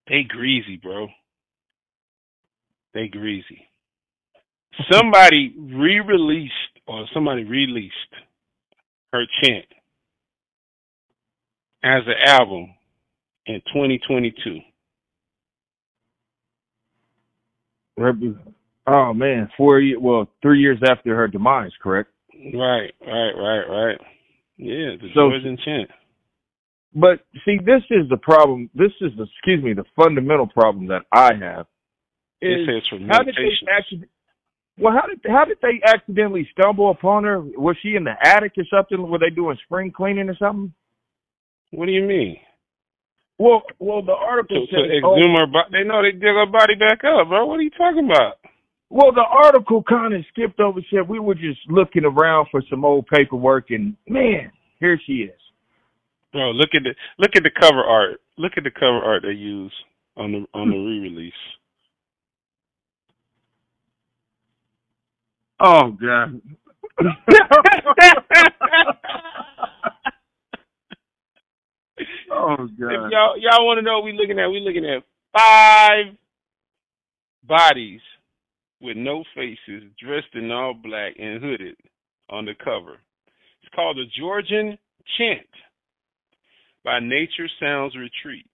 They 0.09 0.23
greasy, 0.27 0.77
bro. 0.77 1.09
They 2.95 3.09
greasy. 3.09 3.69
Somebody 4.91 5.55
re-released 5.59 6.53
or 6.87 7.05
somebody 7.13 7.45
released 7.45 7.93
her 9.13 9.25
chant 9.43 9.67
as 11.83 12.03
an 12.07 12.15
album 12.27 12.75
in 13.47 13.61
2022. 13.73 14.61
Oh 18.87 19.13
man, 19.13 19.49
four 19.57 19.81
years. 19.81 19.99
Well, 20.01 20.29
three 20.41 20.61
years 20.61 20.79
after 20.89 21.15
her 21.15 21.29
demise, 21.29 21.73
correct? 21.83 22.11
Right, 22.55 22.93
right, 23.07 23.33
right, 23.37 23.65
right. 23.69 23.99
Yeah, 24.57 24.97
the 25.01 25.09
So- 25.15 25.31
Georgian 25.31 25.59
chant. 25.65 25.91
But 26.95 27.21
see, 27.45 27.59
this 27.59 27.83
is 27.91 28.09
the 28.09 28.17
problem. 28.17 28.71
This 28.75 28.93
is 29.01 29.13
the 29.17 29.25
excuse 29.25 29.63
me, 29.63 29.75
the 29.75 29.85
fundamental 29.95 30.47
problem 30.47 30.87
that 30.89 31.03
I 31.13 31.35
have. 31.35 31.67
Is 32.41 32.67
how 33.09 33.23
did 33.23 33.35
they 33.35 33.51
accident? 33.71 34.11
Well, 34.79 34.95
how 34.95 35.07
did 35.09 35.21
how 35.29 35.45
did 35.45 35.59
they 35.61 35.81
accidentally 35.85 36.49
stumble 36.53 36.91
upon 36.91 37.25
her? 37.25 37.41
Was 37.41 37.77
she 37.83 37.97
in 37.97 38.05
the 38.05 38.15
attic 38.23 38.53
or 38.57 38.65
something? 38.71 39.11
Were 39.11 39.19
they 39.19 39.31
doing 39.31 39.59
spring 39.65 39.91
cleaning 39.91 40.29
or 40.29 40.37
something? 40.37 40.73
What 41.73 41.87
do 41.87 41.93
you 41.93 42.03
mean? 42.03 42.39
Well, 43.39 43.63
well, 43.79 44.03
the 44.03 44.13
article 44.13 44.67
to 44.67 44.73
says. 44.73 45.03
Oh, 45.05 45.15
exhume 45.15 45.37
her 45.39 45.47
body? 45.47 45.71
They 45.73 45.85
know 45.87 46.03
they 46.03 46.13
dig 46.13 46.35
her 46.35 46.47
body 46.47 46.75
back 46.75 47.05
up, 47.05 47.29
bro. 47.29 47.47
What 47.47 47.61
are 47.61 47.63
you 47.63 47.71
talking 47.71 48.11
about? 48.11 48.39
well, 48.91 49.13
the 49.13 49.21
article 49.21 49.83
kind 49.83 50.15
of 50.15 50.25
skipped 50.33 50.61
over. 50.61 50.81
Said 50.91 51.09
we 51.09 51.19
were 51.19 51.35
just 51.35 51.61
looking 51.69 52.05
around 52.05 52.49
for 52.51 52.63
some 52.71 52.85
old 52.85 53.07
paperwork, 53.07 53.71
and 53.71 53.97
man, 54.09 54.51
here 54.81 54.99
she 55.07 55.13
is. 55.13 55.41
Bro, 56.33 56.53
look 56.53 56.71
at 56.75 56.83
the 56.83 56.95
look 57.19 57.33
at 57.37 57.43
the 57.43 57.51
cover 57.51 57.83
art. 57.83 58.21
Look 58.37 58.53
at 58.57 58.65
the 58.65 58.71
cover 58.71 58.99
art 58.99 59.23
they 59.23 59.33
use 59.33 59.73
on 60.17 60.33
the 60.33 60.47
on 60.59 60.71
the 60.71 60.77
hmm. 60.77 60.87
re-release. 60.87 61.33
Oh 65.61 65.91
God. 65.91 66.41
oh 72.59 72.65
If 72.65 72.79
y'all 72.79 73.39
y'all 73.39 73.67
want 73.67 73.79
to 73.79 73.83
know 73.83 73.97
what 73.97 74.05
we 74.05 74.13
looking 74.13 74.39
at, 74.39 74.49
we're 74.49 74.61
looking 74.61 74.85
at 74.85 75.03
five 75.33 76.15
bodies 77.47 78.01
with 78.81 78.97
no 78.97 79.25
faces, 79.35 79.85
dressed 80.03 80.35
in 80.35 80.51
all 80.51 80.75
black 80.75 81.15
and 81.19 81.43
hooded 81.43 81.77
on 82.31 82.45
the 82.45 82.55
cover. 82.63 82.99
It's 83.63 83.75
called 83.75 83.97
the 83.97 84.05
Georgian 84.19 84.79
Chant 85.17 85.47
by 86.85 87.01
Nature 87.01 87.49
Sounds 87.61 87.95
Retreat. 87.97 88.47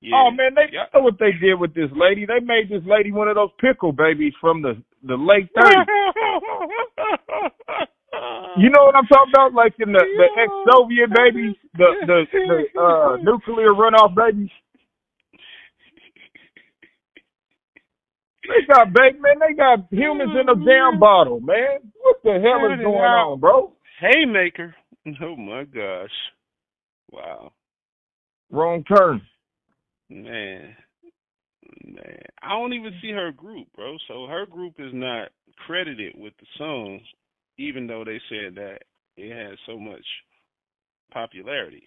Yeah. 0.00 0.14
Oh 0.14 0.30
man, 0.30 0.54
they 0.54 0.70
know 0.72 1.02
what 1.02 1.18
they 1.18 1.32
did 1.40 1.54
with 1.54 1.74
this 1.74 1.90
lady. 1.96 2.24
They 2.24 2.40
made 2.40 2.68
this 2.70 2.86
lady 2.86 3.10
one 3.10 3.28
of 3.28 3.34
those 3.34 3.50
pickle 3.60 3.92
babies 3.92 4.32
from 4.40 4.62
the 4.62 4.80
the 5.02 5.16
late 5.16 5.48
thirties. 5.54 5.86
You 8.58 8.70
know 8.70 8.84
what 8.84 8.96
I'm 8.96 9.06
talking 9.06 9.32
about? 9.34 9.54
Like 9.54 9.74
in 9.78 9.92
the, 9.92 10.02
the 10.02 10.28
ex-Soviet 10.42 11.10
babies, 11.14 11.56
the 11.74 11.88
the, 12.06 12.18
the 12.32 12.80
uh, 12.80 13.16
nuclear 13.22 13.72
runoff 13.72 14.14
babies. 14.14 14.50
They 18.48 18.66
got 18.66 18.92
baby 18.92 19.18
man. 19.20 19.36
They 19.40 19.54
got 19.54 19.86
humans 19.90 20.32
in 20.32 20.48
a 20.48 20.56
damn 20.64 20.98
bottle, 20.98 21.40
man. 21.40 21.92
What 22.00 22.16
the 22.24 22.40
hell 22.40 22.72
is 22.72 22.80
going 22.82 22.96
on, 22.96 23.40
bro? 23.40 23.72
Haymaker. 24.00 24.74
Oh 25.22 25.36
my 25.36 25.64
gosh. 25.64 26.10
Wow. 27.10 27.52
Wrong 28.50 28.84
turn. 28.84 29.22
Man. 30.10 30.74
Man. 31.84 32.22
I 32.42 32.50
don't 32.50 32.72
even 32.72 32.92
see 33.00 33.10
her 33.10 33.32
group, 33.32 33.68
bro. 33.74 33.96
So 34.06 34.26
her 34.26 34.46
group 34.46 34.74
is 34.78 34.92
not 34.92 35.28
credited 35.66 36.14
with 36.16 36.32
the 36.40 36.46
song, 36.56 37.00
even 37.58 37.86
though 37.86 38.04
they 38.04 38.20
said 38.28 38.54
that 38.56 38.78
it 39.16 39.34
has 39.34 39.58
so 39.66 39.78
much 39.78 40.04
popularity. 41.12 41.84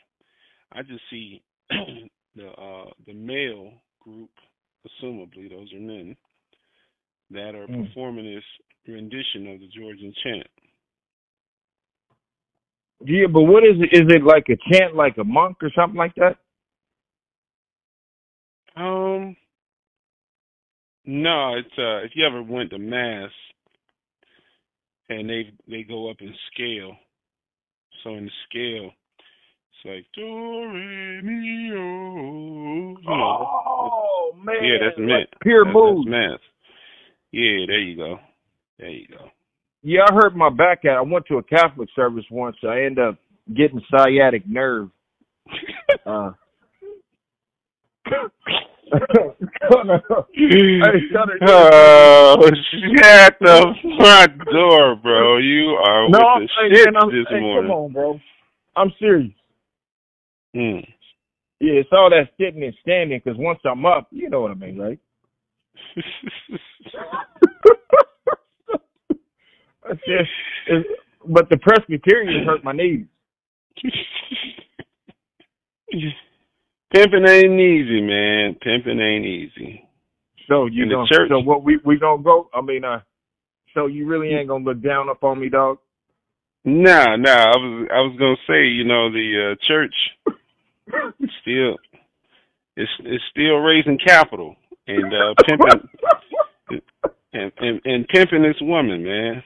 I 0.73 0.83
just 0.83 1.01
see 1.09 1.41
the 1.69 2.47
uh 2.49 2.91
the 3.07 3.13
male 3.13 3.73
group, 4.01 4.29
assumably 4.87 5.49
those 5.49 5.71
are 5.73 5.79
men, 5.79 6.15
that 7.31 7.55
are 7.55 7.67
Mm. 7.69 7.95
performing 7.95 8.25
this 8.25 8.43
rendition 8.87 9.47
of 9.47 9.59
the 9.59 9.67
Georgian 9.75 10.13
chant. 10.23 10.47
Yeah, 13.05 13.27
but 13.27 13.43
what 13.43 13.63
is 13.63 13.77
it? 13.79 13.93
Is 13.93 14.07
it 14.13 14.23
like 14.23 14.45
a 14.49 14.57
chant, 14.71 14.95
like 14.95 15.17
a 15.17 15.23
monk 15.23 15.57
or 15.63 15.71
something 15.75 15.97
like 15.97 16.15
that? 16.15 16.37
Um, 18.75 19.35
No, 21.05 21.55
it's 21.55 21.77
uh 21.77 22.05
if 22.05 22.11
you 22.15 22.25
ever 22.25 22.43
went 22.43 22.69
to 22.71 22.79
mass 22.79 23.31
and 25.19 25.29
they 25.29 25.51
they 25.67 25.83
go 25.83 26.09
up 26.09 26.17
in 26.21 26.33
scale. 26.53 26.95
So 28.03 28.15
in 28.15 28.25
the 28.25 28.31
scale 28.49 28.91
it's 29.69 29.85
like 29.85 30.05
do 30.15 30.23
re 30.23 31.21
mi 31.21 31.71
oh. 31.73 32.95
You 33.01 33.09
know, 33.09 33.47
Oh 33.73 34.31
man. 34.43 34.55
yeah, 34.63 34.77
that's 34.81 34.97
like 34.97 35.07
mint. 35.07 35.29
Pure 35.41 35.65
That's, 35.65 35.73
mood. 35.75 36.07
math. 36.07 36.39
Yeah, 37.31 37.65
there 37.67 37.79
you 37.81 37.95
go. 37.97 38.17
There 38.79 38.89
you 38.89 39.07
go. 39.07 39.25
Yeah, 39.83 40.01
I 40.09 40.13
hurt 40.13 40.35
my 40.35 40.49
back 40.49 40.85
out. 40.85 40.97
I 40.97 41.01
went 41.01 41.25
to 41.27 41.37
a 41.37 41.43
Catholic 41.43 41.89
service 41.95 42.25
once. 42.29 42.55
I 42.63 42.81
end 42.83 42.99
up 42.99 43.17
getting 43.55 43.81
sciatic 43.89 44.43
nerve. 44.47 44.89
Uh, 46.05 46.31
oh, 48.91 49.35
shut 52.97 53.35
the 53.39 53.73
front 53.97 54.37
door, 54.51 54.95
bro. 54.95 55.37
You 55.37 55.69
are 55.85 56.09
no, 56.09 56.19
with 56.37 56.49
the 56.49 56.69
hey, 56.69 56.75
shit 56.75 56.93
man, 56.93 57.01
I'm, 57.01 57.09
this 57.11 57.25
hey, 57.29 57.39
morning. 57.39 57.69
come 57.69 57.77
on, 57.77 57.91
bro. 57.93 58.19
I'm 58.75 58.91
serious. 58.99 59.31
Mm. 60.55 60.85
Yeah, 61.59 61.73
it's 61.73 61.89
all 61.91 62.09
that 62.09 62.29
sitting 62.39 62.63
and 62.63 62.73
standing. 62.81 63.21
Because 63.23 63.37
once 63.39 63.59
I'm 63.65 63.85
up, 63.85 64.07
you 64.11 64.29
know 64.29 64.41
what 64.41 64.51
I 64.51 64.55
mean, 64.55 64.77
right? 64.77 64.99
That's 69.87 69.99
it. 70.05 70.27
It- 70.67 70.87
but 71.23 71.49
the 71.51 71.57
Presbyterians 71.57 72.47
hurt 72.47 72.63
my 72.63 72.71
knees. 72.71 73.05
Pimping 76.91 77.27
ain't 77.27 77.59
easy, 77.59 78.01
man. 78.01 78.55
Pimping 78.61 78.99
ain't 78.99 79.25
easy. 79.25 79.87
So 80.47 80.65
you 80.65 80.89
gonna 80.89 81.07
church. 81.07 81.29
so 81.29 81.39
what 81.39 81.63
we 81.63 81.79
we 81.85 81.97
gonna 81.97 82.21
go? 82.21 82.49
I 82.53 82.61
mean, 82.61 82.83
uh, 82.83 82.99
so 83.73 83.85
you 83.85 84.05
really 84.05 84.33
ain't 84.33 84.49
gonna 84.49 84.65
look 84.65 84.81
down 84.81 85.09
upon 85.09 85.39
me, 85.39 85.49
dog? 85.49 85.77
Nah, 86.65 87.15
nah. 87.15 87.45
I 87.45 87.57
was 87.57 87.87
I 87.93 87.99
was 88.01 88.15
gonna 88.19 88.35
say, 88.47 88.67
you 88.67 88.83
know, 88.83 89.09
the 89.11 89.53
uh, 89.53 89.65
church 89.65 89.93
still 91.41 91.77
it's 92.75 92.91
it's 92.99 93.23
still 93.31 93.57
raising 93.57 93.97
capital 93.97 94.55
and 94.87 95.13
uh 95.13 95.33
pimping 95.45 95.89
and, 97.33 97.51
and 97.59 97.81
and 97.85 98.07
pimping 98.07 98.43
this 98.43 98.59
woman, 98.61 99.03
man. 99.03 99.43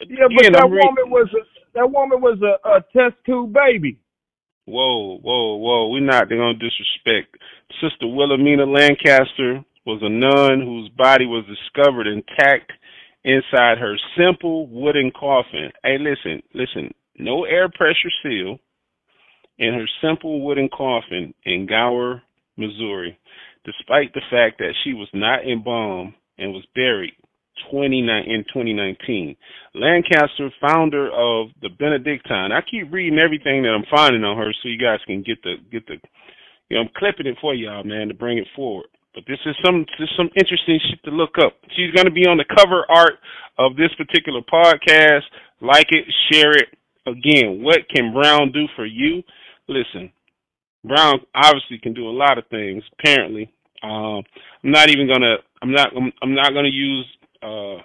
Yeah, 0.00 0.26
but 0.28 0.40
Again, 0.40 0.52
that 0.52 0.62
I'm 0.64 0.72
re- 0.72 0.82
woman 0.84 1.10
was 1.10 1.28
a 1.32 1.44
that 1.74 1.90
woman 1.90 2.20
was 2.20 2.38
a, 2.42 2.68
a 2.68 2.80
test 2.92 3.16
tube 3.24 3.52
baby. 3.52 3.98
Whoa, 4.64 5.18
whoa, 5.18 5.56
whoa. 5.56 5.88
We're 5.88 6.00
not 6.00 6.28
going 6.28 6.58
to 6.58 6.68
disrespect. 6.68 7.36
Sister 7.80 8.06
Wilhelmina 8.06 8.64
Lancaster 8.64 9.64
was 9.84 10.00
a 10.02 10.08
nun 10.08 10.60
whose 10.64 10.88
body 10.90 11.26
was 11.26 11.44
discovered 11.46 12.06
intact 12.06 12.70
inside 13.24 13.78
her 13.78 13.96
simple 14.16 14.68
wooden 14.68 15.10
coffin. 15.10 15.70
Hey, 15.82 15.98
listen, 15.98 16.42
listen. 16.54 16.92
No 17.18 17.44
air 17.44 17.68
pressure 17.68 18.10
seal 18.22 18.58
in 19.58 19.74
her 19.74 19.88
simple 20.00 20.44
wooden 20.44 20.68
coffin 20.68 21.34
in 21.44 21.66
Gower, 21.66 22.22
Missouri, 22.56 23.18
despite 23.64 24.12
the 24.14 24.22
fact 24.30 24.58
that 24.58 24.74
she 24.84 24.92
was 24.92 25.08
not 25.12 25.46
embalmed 25.46 26.14
and 26.38 26.52
was 26.52 26.64
buried 26.74 27.12
29 27.70 28.24
in 28.26 28.44
2019. 28.52 29.36
Lancaster, 29.74 30.50
founder 30.60 31.06
of 31.06 31.48
the 31.60 31.68
Benedictine. 31.78 32.52
I 32.52 32.60
keep 32.62 32.92
reading 32.92 33.18
everything 33.18 33.62
that 33.62 33.74
I'm 33.74 33.88
finding 33.90 34.24
on 34.24 34.36
her, 34.36 34.52
so 34.62 34.68
you 34.68 34.78
guys 34.78 35.00
can 35.06 35.22
get 35.22 35.42
the 35.42 35.56
get 35.70 35.86
the. 35.86 35.96
You 36.68 36.78
know, 36.78 36.84
I'm 36.84 36.90
clipping 36.96 37.26
it 37.26 37.36
for 37.40 37.54
y'all, 37.54 37.84
man, 37.84 38.08
to 38.08 38.14
bring 38.14 38.38
it 38.38 38.46
forward. 38.56 38.86
But 39.14 39.24
this 39.28 39.38
is 39.44 39.54
some 39.64 39.84
this 39.98 40.08
is 40.08 40.16
some 40.16 40.30
interesting 40.36 40.80
shit 40.88 41.04
to 41.04 41.10
look 41.10 41.36
up. 41.38 41.52
She's 41.76 41.92
going 41.92 42.06
to 42.06 42.12
be 42.12 42.26
on 42.26 42.38
the 42.38 42.48
cover 42.48 42.84
art 42.88 43.20
of 43.58 43.76
this 43.76 43.92
particular 43.96 44.40
podcast. 44.40 45.28
Like 45.60 45.86
it, 45.90 46.04
share 46.30 46.52
it. 46.52 46.68
Again, 47.06 47.62
what 47.62 47.88
can 47.94 48.12
Brown 48.12 48.52
do 48.52 48.66
for 48.74 48.86
you? 48.86 49.22
Listen, 49.68 50.12
Brown 50.84 51.20
obviously 51.34 51.78
can 51.82 51.94
do 51.94 52.08
a 52.08 52.14
lot 52.14 52.38
of 52.38 52.46
things. 52.48 52.82
Apparently, 52.98 53.52
um, 53.82 54.22
I'm 54.64 54.70
not 54.70 54.88
even 54.88 55.08
gonna. 55.08 55.36
I'm 55.60 55.72
not. 55.72 55.90
I'm, 55.96 56.12
I'm 56.22 56.34
not 56.34 56.54
gonna 56.54 56.72
use. 56.72 57.06
Uh, 57.42 57.78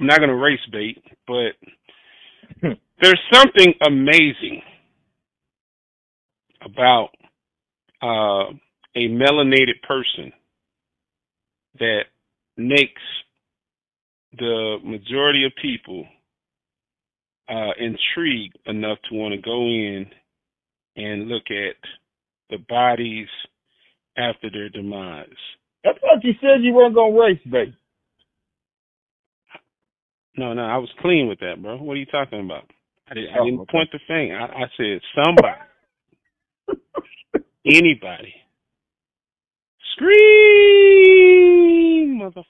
I'm 0.00 0.06
not 0.06 0.20
gonna 0.20 0.36
race 0.36 0.60
bait, 0.72 1.02
but 1.26 1.52
there's 3.02 3.20
something 3.32 3.74
amazing 3.86 4.62
about 6.64 7.10
uh, 8.02 8.52
a 8.96 9.08
melanated 9.08 9.80
person 9.86 10.32
that 11.78 12.02
makes 12.56 13.02
the 14.38 14.78
majority 14.84 15.44
of 15.44 15.52
people 15.60 16.06
uh, 17.48 17.70
intrigued 17.78 18.58
enough 18.66 18.98
to 19.08 19.16
want 19.16 19.34
to 19.34 19.40
go 19.40 19.62
in 19.66 20.06
and 20.96 21.28
look 21.28 21.44
at 21.50 21.76
the 22.50 22.58
bodies 22.68 23.28
after 24.16 24.50
their 24.50 24.68
demise. 24.68 25.28
I 25.84 25.90
thought 25.92 26.24
you 26.24 26.32
said 26.40 26.62
you 26.62 26.72
weren't 26.72 26.94
gonna 26.94 27.18
race, 27.18 27.40
baby. 27.50 27.76
No, 30.36 30.52
no, 30.52 30.62
I 30.62 30.78
was 30.78 30.90
clean 31.00 31.28
with 31.28 31.38
that, 31.40 31.62
bro. 31.62 31.76
What 31.76 31.92
are 31.94 31.96
you 31.96 32.06
talking 32.06 32.40
about? 32.44 32.64
I, 33.10 33.14
did, 33.14 33.30
I 33.30 33.44
didn't 33.44 33.68
point 33.70 33.90
the 33.92 34.00
finger. 34.08 34.36
I, 34.36 34.46
I 34.46 34.66
said 34.76 35.00
somebody, 35.14 35.58
anybody. 37.66 38.34
Scream, 39.94 40.18
mother. 42.18 42.42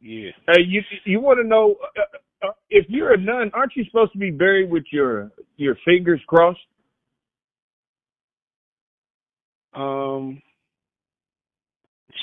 Yeah. 0.00 0.30
Hey, 0.46 0.62
you 0.66 0.82
you 1.04 1.20
want 1.20 1.38
to 1.40 1.46
know 1.46 1.76
uh, 1.82 2.48
uh, 2.48 2.52
if 2.70 2.86
you're 2.88 3.12
a 3.12 3.18
nun? 3.18 3.50
Aren't 3.52 3.76
you 3.76 3.84
supposed 3.84 4.12
to 4.12 4.18
be 4.18 4.30
buried 4.30 4.70
with 4.70 4.84
your 4.92 5.30
your 5.56 5.76
fingers 5.84 6.22
crossed? 6.26 6.58
Um. 9.74 10.40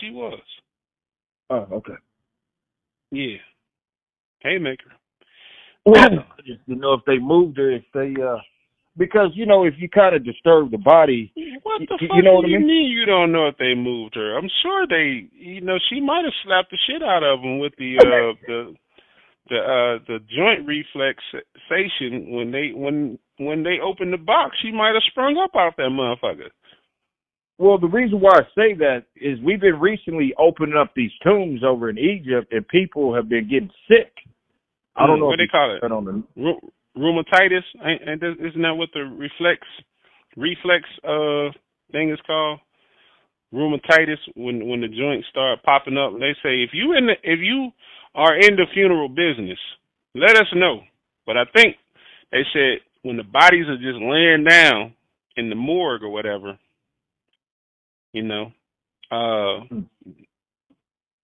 She 0.02 0.12
was. 0.12 0.40
Oh, 1.50 1.68
okay. 1.72 1.94
Yeah. 3.12 3.38
Haymaker. 4.42 4.92
I 6.38 6.42
just 6.46 6.66
didn't 6.68 6.82
know 6.82 6.94
if 6.94 7.02
they 7.08 7.20
moved 7.20 7.58
her, 7.58 7.72
if 7.72 7.84
they 7.94 8.16
uh, 8.22 8.38
because 8.98 9.32
you 9.36 9.46
know 9.46 9.66
if 9.66 9.76
you 9.78 9.90
kind 9.90 10.16
of 10.16 10.26
disturb 10.26 10.72
the 10.72 10.78
body, 10.80 11.34
What 11.64 11.84
the 11.90 11.98
Y- 12.02 12.08
y- 12.08 12.08
fuck 12.08 12.18
you 12.18 12.24
know 12.24 12.34
do 12.34 12.36
what 12.36 12.46
I 12.46 12.50
you 12.50 12.60
mean? 12.60 12.68
mean 12.68 12.92
you 12.92 13.06
don't 13.06 13.32
know 13.32 13.48
if 13.48 13.58
they 13.58 13.76
moved 13.76 14.16
her? 14.16 14.38
I'm 14.38 14.50
sure 14.64 14.88
they, 14.88 15.30
you 15.34 15.62
know, 15.62 15.78
she 15.90 16.02
might 16.02 16.26
have 16.26 16.34
slapped 16.44 16.72
the 16.72 16.78
shit 16.88 17.04
out 17.04 17.24
of 17.24 17.42
him 17.42 17.60
with 17.60 17.74
the 17.78 17.98
uh 18.00 18.34
the 18.48 18.76
the 19.50 19.58
uh 19.58 20.00
the 20.08 20.20
joint 20.36 20.68
reflexation 20.68 22.32
when 22.32 22.52
they 22.52 22.72
when 22.74 23.20
when 23.38 23.64
they 23.64 23.80
opened 23.84 24.14
the 24.14 24.18
box. 24.18 24.58
She 24.62 24.72
might 24.72 24.94
have 24.96 25.04
sprung 25.12 25.38
up 25.38 25.52
out 25.56 25.78
that 25.78 25.90
motherfucker. 25.92 26.50
Well, 27.58 27.80
the 27.80 27.88
reason 27.88 28.20
why 28.20 28.32
I 28.36 28.44
say 28.56 28.74
that 28.76 29.06
is 29.16 29.40
we've 29.44 29.60
been 29.62 29.80
recently 29.80 30.34
opening 30.38 30.78
up 30.78 30.92
these 30.96 31.12
tombs 31.24 31.62
over 31.64 31.90
in 31.90 31.98
Egypt, 31.98 32.54
and 32.54 32.68
people 32.68 33.16
have 33.16 33.30
been 33.30 33.50
getting 33.50 33.72
sick. 33.88 34.14
I 34.96 35.08
don't 35.08 35.18
Mm, 35.18 35.22
know 35.22 35.26
what 35.28 35.38
they 35.38 35.48
call 35.48 35.76
it. 35.76 35.84
on 35.84 36.06
the 36.06 36.24
Ru- 36.36 36.72
rheumatitis. 36.98 37.64
and 37.82 38.22
isn't 38.24 38.62
that 38.62 38.76
what 38.76 38.90
the 38.94 39.06
reflex 39.06 39.62
reflex 40.36 40.84
uh 41.04 41.50
thing 41.92 42.12
is 42.12 42.20
called? 42.28 42.60
Rheumatitis. 43.54 44.20
When 44.36 44.68
when 44.68 44.82
the 44.82 44.88
joints 44.88 45.28
start 45.30 45.64
popping 45.64 45.98
up, 45.98 46.14
they 46.20 46.34
say 46.44 46.62
if 46.64 46.72
you 46.74 46.94
in 46.94 47.08
the 47.08 47.14
if 47.24 47.40
you 47.40 47.72
are 48.16 48.36
in 48.36 48.56
the 48.56 48.66
funeral 48.74 49.10
business, 49.10 49.60
let 50.16 50.36
us 50.38 50.48
know. 50.56 50.82
But 51.26 51.38
I 51.38 51.46
think 51.56 51.78
they 52.32 52.44
said 52.54 52.80
when 53.04 53.18
the 53.18 53.24
bodies 53.24 53.68
are 53.68 53.78
just 53.78 54.00
laying 54.02 54.44
down 54.44 54.94
in 55.38 55.50
the 55.50 55.56
morgue 55.56 56.04
or 56.04 56.10
whatever, 56.10 56.58
you 58.14 58.24
know, 58.24 58.52
uh, 59.12 59.64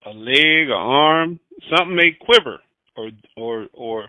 a 0.05 0.11
leg, 0.13 0.69
a 0.69 0.73
arm, 0.73 1.39
something 1.69 1.95
may 1.95 2.11
quiver 2.19 2.59
or 2.95 3.09
or 3.37 3.67
or 3.73 4.05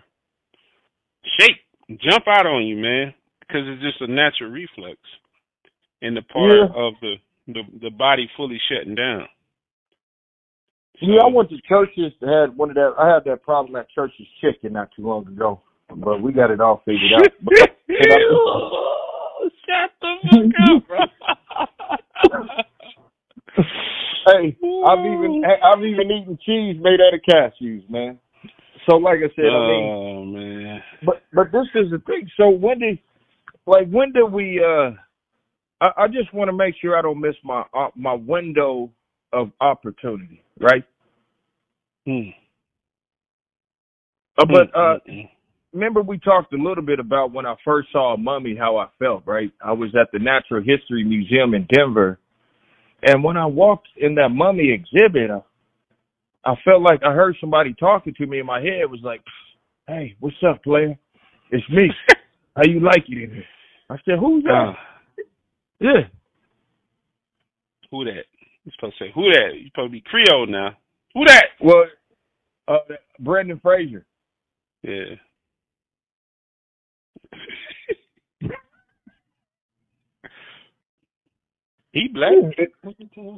shake, 1.39 1.57
jump 2.01 2.25
out 2.27 2.45
on 2.45 2.63
you, 2.65 2.75
man, 2.77 3.13
because 3.39 3.61
it's 3.65 3.81
just 3.81 4.01
a 4.01 4.07
natural 4.11 4.49
reflex 4.51 4.97
in 6.01 6.13
the 6.13 6.21
part 6.21 6.51
Yeah. 6.51 6.65
of 6.75 6.93
the, 7.01 7.15
the 7.47 7.61
the 7.81 7.89
body 7.89 8.29
fully 8.37 8.59
shutting 8.69 8.95
down. 8.95 9.27
Yeah, 11.01 11.23
I 11.23 11.27
went 11.27 11.49
to 11.49 11.57
churches 11.67 12.13
that 12.21 12.29
had 12.49 12.57
one 12.57 12.69
of 12.69 12.75
that. 12.75 12.93
I 12.97 13.09
had 13.13 13.23
that 13.25 13.43
problem 13.43 13.75
at 13.75 13.89
church's 13.89 14.27
chicken 14.39 14.73
not 14.73 14.89
too 14.95 15.05
long 15.05 15.27
ago, 15.27 15.59
but 15.89 16.21
we 16.21 16.31
got 16.31 16.51
it 16.51 16.61
all 16.61 16.81
figured 16.85 17.11
out. 17.15 17.31
But- 17.41 17.71
Shut 19.65 19.91
the 20.01 20.15
fuck 20.31 20.53
up, 20.69 20.87
bro. 20.87 20.99
hey, 24.27 24.57
I've 24.85 25.05
even 25.05 25.43
I've 25.45 25.83
even 25.83 26.11
eaten 26.11 26.37
cheese 26.45 26.77
made 26.81 26.99
out 27.01 27.13
of 27.13 27.21
cashews, 27.27 27.89
man. 27.89 28.19
So, 28.89 28.97
like 28.97 29.19
I 29.19 29.33
said, 29.35 29.45
I 29.45 29.67
mean, 29.67 29.89
oh 29.89 30.25
man. 30.25 30.83
but 31.05 31.23
but 31.33 31.51
this 31.51 31.67
is 31.75 31.91
the 31.91 31.99
thing. 32.05 32.29
So 32.37 32.49
when 32.49 32.79
did 32.79 32.99
like 33.65 33.89
when 33.89 34.11
did 34.13 34.31
we? 34.31 34.61
uh 34.63 34.91
I, 35.81 36.03
I 36.03 36.07
just 36.07 36.33
want 36.33 36.49
to 36.49 36.53
make 36.53 36.75
sure 36.81 36.97
I 36.97 37.01
don't 37.01 37.19
miss 37.19 37.35
my 37.43 37.63
uh, 37.73 37.89
my 37.95 38.13
window 38.13 38.91
of 39.33 39.51
opportunity, 39.59 40.41
right? 40.59 40.83
Hmm. 42.05 42.29
Uh, 44.37 44.45
but 44.45 44.75
uh, 44.75 44.99
Mm, 45.07 45.09
mm, 45.09 45.13
mm. 45.13 45.29
remember 45.73 46.01
we 46.01 46.19
talked 46.19 46.53
a 46.53 46.57
little 46.57 46.83
bit 46.83 46.99
about 46.99 47.31
when 47.31 47.45
I 47.45 47.55
first 47.65 47.89
saw 47.91 48.13
a 48.13 48.17
mummy, 48.17 48.55
how 48.57 48.77
I 48.77 48.87
felt, 48.99 49.23
right? 49.25 49.51
I 49.63 49.73
was 49.73 49.95
at 49.99 50.09
the 50.11 50.19
Natural 50.19 50.61
History 50.63 51.03
Museum 51.03 51.53
in 51.53 51.67
Denver, 51.73 52.19
and 53.05 53.23
when 53.23 53.37
I 53.37 53.45
walked 53.45 53.87
in 53.97 54.15
that 54.15 54.29
mummy 54.29 54.71
exhibit, 54.71 55.29
I, 55.29 55.41
I 56.51 56.55
felt 56.65 56.81
like 56.81 57.01
I 57.03 57.13
heard 57.13 57.35
somebody 57.39 57.73
talking 57.79 58.13
to 58.15 58.25
me 58.25 58.39
in 58.39 58.45
my 58.45 58.59
head. 58.59 58.81
It 58.81 58.89
was 58.89 59.01
like, 59.03 59.21
"Hey, 59.87 60.15
what's 60.19 60.35
up, 60.47 60.63
player? 60.63 60.97
It's 61.51 61.69
me. 61.69 61.89
how 62.55 62.63
you 62.65 62.79
like 62.79 63.05
it 63.07 63.23
in 63.23 63.31
here?" 63.31 63.43
I 63.89 63.97
said, 64.05 64.19
"Who's 64.19 64.43
that?" 64.43 64.51
Uh, 64.51 64.73
yeah, 65.79 66.01
who 67.91 68.05
that? 68.05 68.25
You 68.65 68.71
supposed 68.75 68.97
to 68.97 69.05
say 69.05 69.11
who 69.13 69.23
that? 69.23 69.51
You 69.53 69.67
supposed 69.67 69.89
to 69.89 69.91
be 69.91 70.03
Creole 70.05 70.47
now. 70.47 70.71
Who 71.13 71.25
that? 71.25 71.45
well, 71.61 71.85
uh, 72.67 72.95
Brendan 73.19 73.59
Fraser. 73.59 74.05
Yeah. 74.81 75.15
He 81.95 82.07
black. 82.09 82.33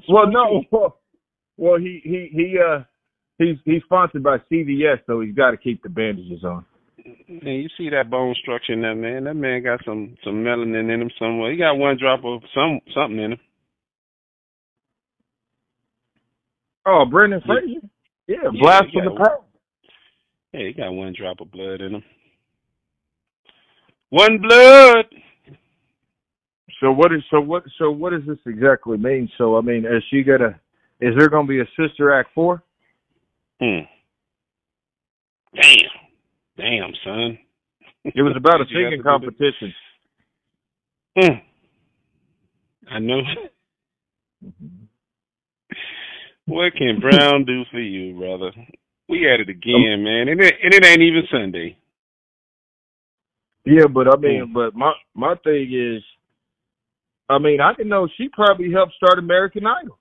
Well, 0.10 0.28
no. 0.30 0.64
Well, 0.72 1.00
well, 1.58 1.78
he 1.80 2.02
he 2.04 2.30
he 2.34 2.58
uh 2.60 2.84
he's 3.38 3.56
he's 3.66 3.84
sponsored 3.84 4.24
by 4.24 4.38
CVS, 4.52 5.00
so 5.06 5.22
he's 5.22 5.34
got 5.36 5.52
to 5.52 5.58
keep 5.58 5.82
the 5.84 5.90
bandages 5.90 6.44
on. 6.44 6.66
Man, 7.30 7.54
you 7.56 7.70
see 7.78 7.90
that 7.90 8.10
bone 8.10 8.36
structure 8.42 8.74
in 8.74 8.82
that 8.82 8.96
man. 8.96 9.24
That 9.26 9.36
man 9.36 9.64
got 9.64 9.80
some 9.86 10.18
some 10.24 10.44
melanin 10.44 10.94
in 10.94 11.02
him 11.02 11.12
somewhere. 11.18 11.52
He 11.52 11.58
got 11.58 11.76
one 11.76 11.98
drop 11.98 12.26
of 12.26 12.42
some 12.54 12.82
something 12.94 13.20
in 13.20 13.32
him. 13.34 13.40
Oh, 16.86 17.06
Brendan 17.10 17.42
Yeah. 17.46 17.54
Fraser. 17.54 17.88
Yeah, 18.28 18.36
Yeah, 18.44 18.50
blast 18.62 18.86
he 18.92 19.00
from 19.00 19.06
the 19.06 19.12
got- 19.12 19.28
past. 19.30 19.42
Yeah, 20.54 20.68
he 20.68 20.74
got 20.74 20.92
one 20.92 21.14
drop 21.18 21.40
of 21.42 21.52
blood 21.52 21.82
in 21.82 21.96
him. 21.96 22.04
One 24.10 24.38
blood. 24.40 25.06
So 26.80 26.92
what 26.92 27.12
is 27.14 27.22
so 27.32 27.40
what 27.42 27.64
so 27.80 27.90
what 27.92 28.12
does 28.12 28.22
this 28.28 28.38
exactly 28.46 28.98
mean? 28.98 29.30
So 29.38 29.58
I 29.58 29.62
mean, 29.62 29.86
is 29.86 30.04
she 30.10 30.24
gonna? 30.24 30.60
Is 31.00 31.14
there 31.18 31.30
gonna 31.30 31.48
be 31.48 31.60
a 31.62 31.66
sister 31.80 32.12
act 32.12 32.30
four? 32.36 32.64
Hmm. 33.60 33.80
Damn. 35.56 35.90
Damn, 36.58 36.94
son. 37.04 37.40
It 38.04 38.22
was 38.22 38.36
about 38.36 38.62
a 38.62 38.66
Did 38.66 38.72
you 38.74 38.84
have 38.84 38.92
singing 38.92 39.04
competition. 39.04 39.74
Hmm. 41.18 41.34
I 42.92 43.00
know. 43.00 43.22
What 46.48 46.76
can 46.76 47.02
Brown 47.02 47.44
do 47.44 47.64
for 47.70 47.80
you, 47.80 48.18
brother? 48.18 48.52
We 49.10 49.30
at 49.30 49.42
it 49.42 49.50
again, 49.50 50.02
man, 50.02 50.30
and 50.30 50.40
it, 50.42 50.54
and 50.64 50.74
it 50.74 50.86
ain't 50.86 51.02
even 51.02 51.24
Sunday. 51.30 51.78
Yeah, 53.66 53.88
but 53.94 54.08
I 54.08 54.16
mean, 54.16 54.48
Hmm. 54.48 54.54
but 54.54 54.74
my 54.74 54.94
my 55.14 55.36
thing 55.44 55.74
is, 55.74 56.02
I 57.30 57.38
mean, 57.40 57.60
I 57.60 57.74
can 57.74 57.88
know 57.90 58.08
she 58.18 58.30
probably 58.30 58.72
helped 58.72 58.94
start 58.94 59.20
American 59.20 59.66
Idol. 59.66 60.00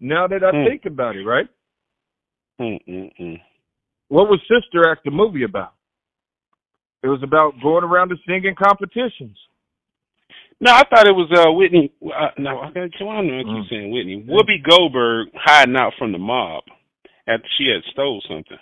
Now 0.00 0.26
that 0.26 0.42
I 0.42 0.50
Hmm. 0.50 0.64
think 0.64 0.84
about 0.84 1.16
it, 1.16 1.24
right? 1.24 1.48
Mm-mm-mm. 2.60 3.40
What 4.08 4.28
was 4.28 4.40
Sister 4.42 4.88
Act 4.90 5.04
the 5.04 5.10
movie 5.10 5.42
about? 5.44 5.74
It 7.02 7.08
was 7.08 7.22
about 7.22 7.60
going 7.62 7.84
around 7.84 8.08
to 8.08 8.16
singing 8.26 8.54
competitions. 8.54 9.38
No, 10.60 10.72
I 10.72 10.82
thought 10.84 11.06
it 11.06 11.14
was 11.14 11.30
uh 11.32 11.52
Whitney. 11.52 11.92
Uh, 12.02 12.30
no, 12.38 12.60
I 12.60 12.70
got. 12.70 12.90
Know. 12.98 13.10
I 13.10 13.42
keep 13.42 13.46
Mm. 13.46 13.68
saying 13.68 13.90
Whitney. 13.90 14.22
Whoopi 14.22 14.62
Goldberg 14.62 15.28
hiding 15.34 15.76
out 15.76 15.92
from 15.98 16.12
the 16.12 16.18
mob 16.18 16.64
after 17.26 17.46
she 17.58 17.66
had 17.68 17.84
stole 17.92 18.22
something. 18.22 18.58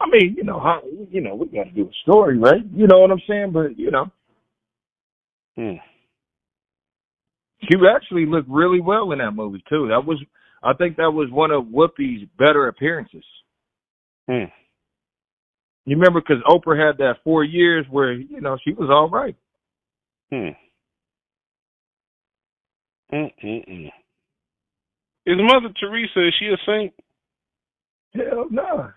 I 0.00 0.06
mean, 0.08 0.34
you 0.36 0.44
know, 0.44 0.60
how, 0.60 0.82
you 1.10 1.20
know, 1.20 1.34
we 1.34 1.46
got 1.46 1.64
to 1.64 1.70
do 1.70 1.88
a 1.88 1.92
story, 2.02 2.38
right? 2.38 2.62
You 2.72 2.86
know 2.86 3.00
what 3.00 3.10
I'm 3.10 3.22
saying? 3.28 3.52
But 3.52 3.78
you 3.78 3.90
know, 3.90 4.10
Hmm. 5.58 5.74
she 7.62 7.76
actually 7.92 8.26
looked 8.26 8.48
really 8.48 8.80
well 8.80 9.10
in 9.10 9.18
that 9.18 9.32
movie 9.32 9.64
too. 9.68 9.88
That 9.88 10.06
was, 10.06 10.22
I 10.62 10.72
think, 10.72 10.98
that 10.98 11.10
was 11.10 11.32
one 11.32 11.50
of 11.50 11.64
Whoopi's 11.64 12.28
better 12.38 12.68
appearances. 12.68 13.24
Hmm. 14.28 14.44
You 15.84 15.96
remember 15.96 16.20
because 16.20 16.44
Oprah 16.48 16.78
had 16.78 16.98
that 16.98 17.16
four 17.24 17.42
years 17.42 17.84
where 17.90 18.12
you 18.12 18.40
know 18.40 18.56
she 18.62 18.72
was 18.72 18.88
all 18.88 19.10
right. 19.10 19.34
Hmm. 20.30 20.50
Mm-mm-mm. 23.12 23.90
Is 25.26 25.36
Mother 25.38 25.74
Teresa? 25.80 26.28
Is 26.28 26.34
she 26.38 26.46
a 26.46 26.56
saint? 26.66 26.94
Hell 28.14 28.46
no. 28.50 28.90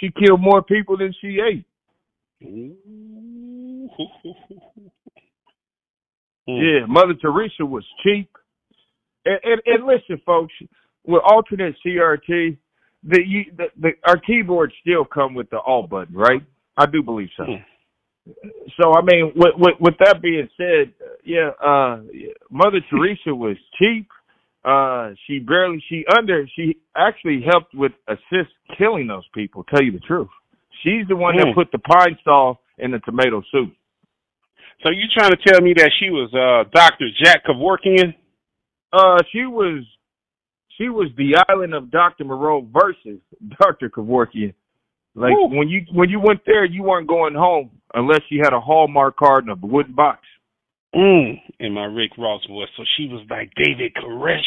She 0.00 0.10
killed 0.10 0.40
more 0.40 0.62
people 0.62 0.96
than 0.96 1.14
she 1.20 1.38
ate. 1.38 1.64
Hmm. 6.58 6.62
Yeah, 6.64 6.86
Mother 6.86 7.14
Teresa 7.20 7.64
was 7.64 7.84
cheap. 8.02 8.30
And, 9.24 9.38
and, 9.44 9.60
and 9.66 9.86
listen, 9.86 10.20
folks, 10.24 10.52
with 11.06 11.22
alternate 11.24 11.74
CRT, 11.86 12.56
the, 13.02 13.18
you, 13.26 13.44
the 13.56 13.64
the 13.80 13.90
our 14.06 14.18
keyboards 14.18 14.74
still 14.80 15.04
come 15.04 15.34
with 15.34 15.48
the 15.50 15.58
alt 15.58 15.88
button, 15.90 16.14
right? 16.14 16.42
I 16.76 16.86
do 16.86 17.02
believe 17.02 17.28
so. 17.36 17.44
Hmm. 17.44 18.32
So 18.80 18.92
I 18.94 19.00
mean, 19.02 19.32
with, 19.34 19.54
with 19.56 19.74
with 19.80 19.94
that 20.04 20.20
being 20.22 20.48
said, 20.56 20.92
yeah, 21.24 21.50
uh, 21.64 22.00
Mother 22.50 22.80
Teresa 22.90 23.34
was 23.34 23.56
cheap. 23.78 24.08
Uh, 24.62 25.12
she 25.26 25.38
barely 25.38 25.82
she 25.88 26.04
under 26.14 26.46
she 26.54 26.76
actually 26.94 27.42
helped 27.50 27.74
with 27.74 27.92
assist 28.08 28.50
killing 28.76 29.06
those 29.06 29.24
people. 29.34 29.64
Tell 29.64 29.82
you 29.82 29.92
the 29.92 30.00
truth, 30.00 30.28
she's 30.82 31.08
the 31.08 31.16
one 31.16 31.36
that 31.36 31.48
Hmm. 31.48 31.54
put 31.54 31.72
the 31.72 31.78
Pine-Sol 31.78 32.60
in 32.78 32.90
the 32.90 32.98
tomato 33.00 33.42
soup. 33.50 33.72
So 34.82 34.90
you 34.90 35.04
trying 35.14 35.30
to 35.30 35.36
tell 35.46 35.60
me 35.60 35.74
that 35.76 35.90
she 35.98 36.10
was 36.10 36.30
uh 36.32 36.68
Dr. 36.74 37.08
Jack 37.22 37.44
Kevorkian? 37.44 38.14
Uh, 38.92 39.18
she 39.32 39.44
was 39.46 39.84
she 40.78 40.88
was 40.88 41.10
the 41.16 41.44
island 41.48 41.74
of 41.74 41.90
Dr. 41.90 42.24
Moreau 42.24 42.66
versus 42.72 43.20
Dr. 43.60 43.90
Kevorkian. 43.90 44.54
Like 45.14 45.32
Ooh. 45.32 45.48
when 45.48 45.68
you 45.68 45.82
when 45.92 46.08
you 46.08 46.20
went 46.20 46.40
there, 46.46 46.64
you 46.64 46.82
weren't 46.82 47.08
going 47.08 47.34
home 47.34 47.70
unless 47.94 48.22
you 48.30 48.40
had 48.42 48.52
a 48.52 48.60
Hallmark 48.60 49.16
card 49.16 49.44
and 49.46 49.52
a 49.52 49.66
wooden 49.66 49.94
box. 49.94 50.20
Mm. 50.94 51.40
In 51.60 51.72
my 51.72 51.84
Rick 51.84 52.12
Ross 52.18 52.44
voice. 52.48 52.68
So 52.76 52.84
she 52.96 53.06
was 53.06 53.24
like 53.28 53.50
David 53.56 53.92
Koresh. 53.94 54.40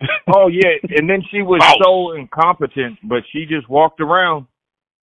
Oh 0.34 0.48
yeah, 0.48 0.96
and 0.96 1.10
then 1.10 1.22
she 1.30 1.42
was 1.42 1.60
so 1.84 2.18
incompetent, 2.18 2.98
but 3.04 3.22
she 3.30 3.44
just 3.44 3.68
walked 3.68 4.00
around. 4.00 4.46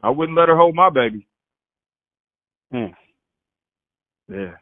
I 0.02 0.10
wouldn't 0.10 0.36
let 0.36 0.50
her 0.50 0.58
hold 0.58 0.74
my 0.74 0.90
baby. 0.90 1.28
Hmm. 2.72 2.94
Yeah, 4.30 4.54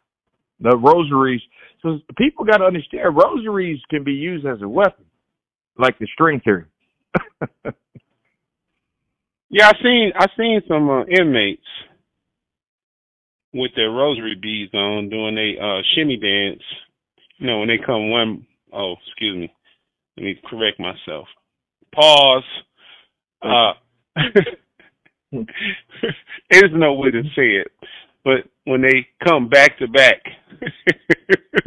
the 0.60 0.76
rosaries. 0.76 1.42
So 1.82 1.98
people 2.18 2.44
got 2.44 2.58
to 2.58 2.64
understand, 2.64 3.16
rosaries 3.16 3.80
can 3.90 4.04
be 4.04 4.12
used 4.12 4.46
as 4.46 4.62
a 4.62 4.68
weapon, 4.68 5.06
like 5.78 5.98
the 5.98 6.08
string 6.14 6.40
theory. 6.44 6.66
Yeah, 9.50 9.68
I 9.68 9.72
seen 9.82 10.12
I 10.18 10.26
seen 10.36 10.60
some 10.68 10.90
uh, 10.90 11.04
inmates 11.04 11.62
with 13.54 13.72
their 13.76 13.90
rosary 13.90 14.36
beads 14.40 14.74
on 14.74 15.08
doing 15.10 15.38
a 15.38 15.62
uh 15.62 15.82
shimmy 15.94 16.16
dance. 16.16 16.62
You 17.38 17.46
know, 17.48 17.60
when 17.60 17.68
they 17.68 17.78
come 17.84 18.10
one 18.10 18.46
oh, 18.72 18.94
excuse 19.08 19.36
me. 19.38 19.54
Let 20.16 20.24
me 20.24 20.40
correct 20.48 20.80
myself. 20.80 21.28
Pause. 21.94 22.44
Uh 23.42 23.72
there's 26.50 26.72
no 26.72 26.94
way 26.94 27.10
to 27.10 27.22
say 27.36 27.56
it. 27.62 27.68
But 28.26 28.50
when 28.66 28.82
they 28.82 29.08
come 29.24 29.48
back 29.48 29.78
to 29.80 29.88
back 29.88 30.22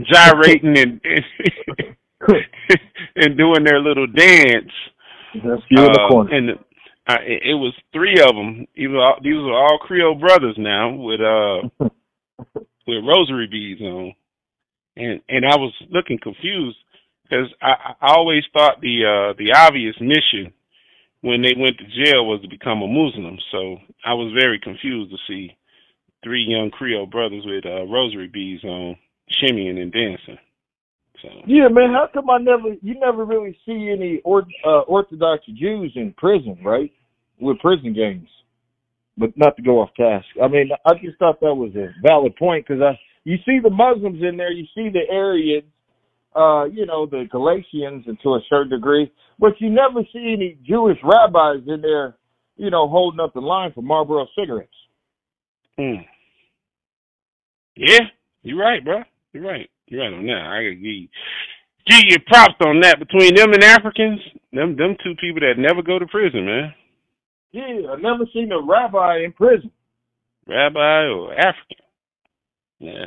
gyrating 0.00 0.78
and 0.78 1.00
and 1.04 1.24
and 3.16 3.38
doing 3.38 3.64
their 3.64 3.80
little 3.80 4.06
dance. 4.08 4.72
That's 5.34 5.62
you 5.70 5.86
in 5.86 5.92
the 5.92 6.00
Uh, 6.00 6.08
corner. 6.08 6.32
And 6.32 6.50
uh, 7.08 7.18
it, 7.22 7.42
it 7.50 7.54
was 7.54 7.74
three 7.92 8.20
of 8.20 8.34
them. 8.36 8.66
These 8.76 8.88
were 8.90 9.02
all, 9.02 9.18
these 9.22 9.34
were 9.36 9.54
all 9.56 9.78
Creole 9.80 10.16
brothers 10.16 10.56
now 10.58 10.94
with 10.94 11.20
uh 11.20 11.62
with 12.86 13.04
rosary 13.06 13.48
beads 13.50 13.82
on, 13.82 14.14
and 14.96 15.20
and 15.28 15.46
I 15.46 15.56
was 15.56 15.74
looking 15.90 16.18
confused 16.22 16.78
because 17.24 17.48
I, 17.62 17.94
I 18.02 18.14
always 18.16 18.44
thought 18.52 18.80
the 18.80 19.04
uh 19.04 19.34
the 19.38 19.52
obvious 19.56 19.96
mission 20.00 20.52
when 21.20 21.42
they 21.42 21.54
went 21.56 21.78
to 21.78 22.04
jail 22.04 22.26
was 22.26 22.40
to 22.42 22.48
become 22.48 22.82
a 22.82 22.86
Muslim. 22.86 23.38
So 23.50 23.78
I 24.04 24.14
was 24.14 24.32
very 24.38 24.60
confused 24.60 25.10
to 25.10 25.18
see 25.26 25.56
three 26.22 26.44
young 26.48 26.70
Creole 26.70 27.06
brothers 27.06 27.42
with 27.44 27.66
uh, 27.66 27.84
rosary 27.86 28.28
beads 28.28 28.64
on, 28.64 28.96
shimmying 29.42 29.80
and 29.80 29.92
dancing. 29.92 30.38
So 31.22 31.28
Yeah, 31.46 31.68
man. 31.68 31.92
How 31.92 32.08
come 32.12 32.30
I 32.30 32.38
never? 32.38 32.74
You 32.80 32.98
never 32.98 33.24
really 33.24 33.58
see 33.66 33.90
any 33.92 34.20
or, 34.24 34.44
uh, 34.64 34.80
Orthodox 34.82 35.44
Jews 35.46 35.92
in 35.96 36.14
prison, 36.16 36.58
right? 36.64 36.92
With 37.40 37.58
prison 37.58 37.92
gangs. 37.92 38.28
But 39.16 39.36
not 39.36 39.56
to 39.56 39.62
go 39.62 39.80
off 39.80 39.90
task. 39.96 40.26
I 40.42 40.46
mean, 40.46 40.70
I 40.86 40.94
just 41.02 41.18
thought 41.18 41.40
that 41.40 41.54
was 41.54 41.74
a 41.74 41.88
valid 42.06 42.36
point 42.36 42.66
because 42.66 42.80
I, 42.80 42.98
you 43.24 43.36
see 43.44 43.58
the 43.60 43.70
Muslims 43.70 44.22
in 44.22 44.36
there, 44.36 44.52
you 44.52 44.64
see 44.76 44.90
the 44.90 45.12
Aryans, 45.12 45.64
uh, 46.34 46.64
you 46.64 46.86
know, 46.86 47.06
the 47.06 47.26
Galatians 47.30 48.04
and 48.06 48.18
to 48.22 48.34
a 48.34 48.40
certain 48.48 48.70
degree, 48.70 49.10
but 49.38 49.60
you 49.60 49.70
never 49.70 50.00
see 50.12 50.34
any 50.36 50.58
Jewish 50.66 50.98
rabbis 51.02 51.62
in 51.66 51.80
there, 51.80 52.16
you 52.56 52.70
know, 52.70 52.88
holding 52.88 53.20
up 53.20 53.34
the 53.34 53.40
line 53.40 53.72
for 53.74 53.82
Marlboro 53.82 54.26
cigarettes. 54.38 54.70
Hmm. 55.78 56.02
Yeah, 57.76 58.00
you're 58.42 58.58
right, 58.58 58.84
bro. 58.84 59.02
You're 59.32 59.44
right. 59.44 59.70
You're 59.86 60.02
right 60.02 60.12
on 60.12 60.26
that. 60.26 60.46
I 60.46 60.62
gotta 60.62 60.74
give 60.74 60.84
you, 60.84 61.08
give 61.86 62.02
you 62.08 62.16
props 62.26 62.56
on 62.66 62.80
that. 62.80 62.98
Between 62.98 63.34
them 63.34 63.52
and 63.52 63.62
Africans, 63.62 64.20
them 64.52 64.76
them 64.76 64.96
two 65.02 65.14
people 65.20 65.40
that 65.40 65.54
never 65.56 65.82
go 65.82 65.98
to 65.98 66.06
prison, 66.06 66.44
man. 66.46 66.74
Yeah, 67.52 67.92
I've 67.92 68.00
never 68.00 68.24
seen 68.32 68.52
a 68.52 68.60
rabbi 68.60 69.24
in 69.24 69.32
prison. 69.32 69.70
Rabbi 70.46 71.06
or 71.06 71.32
African. 71.34 71.76
Yeah. 72.78 73.06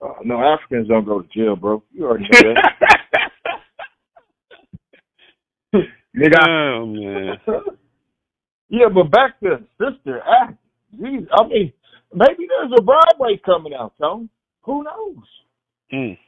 Uh, 0.00 0.14
no, 0.24 0.40
Africans 0.40 0.88
don't 0.88 1.04
go 1.04 1.22
to 1.22 1.28
jail, 1.28 1.56
bro. 1.56 1.82
You 1.92 2.06
already 2.06 2.28
know 2.30 2.54
that. 2.54 2.74
Nigga. 6.16 6.48
Oh 6.48 6.86
man. 6.86 7.36
yeah, 8.68 8.88
but 8.92 9.10
back 9.10 9.38
to 9.40 9.58
Sister 9.78 10.20
Act. 10.20 10.58
Jeez, 11.00 11.26
I 11.32 11.46
mean, 11.46 11.72
maybe 12.14 12.46
there's 12.48 12.72
a 12.78 12.82
Broadway 12.82 13.40
coming 13.44 13.74
out, 13.74 13.92
Tone. 14.00 14.30
Who 14.62 14.84
knows? 14.84 15.24
Mm. 15.92 16.18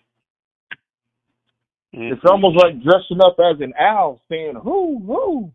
Mm. 1.95 2.13
It's 2.13 2.23
almost 2.27 2.57
like 2.57 2.83
dressing 2.83 3.21
up 3.25 3.37
as 3.39 3.61
an 3.61 3.73
owl, 3.79 4.21
saying 4.29 4.55
"Who, 4.63 5.03
who." 5.07 5.53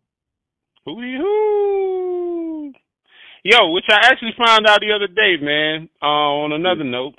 Hooty 0.85 1.17
hoo. 1.17 2.71
Yo, 3.43 3.71
which 3.71 3.85
I 3.89 4.07
actually 4.07 4.33
found 4.37 4.67
out 4.67 4.81
the 4.81 4.93
other 4.93 5.07
day, 5.07 5.37
man. 5.41 5.89
Uh, 6.01 6.05
on 6.05 6.51
another 6.51 6.83
note, 6.83 7.15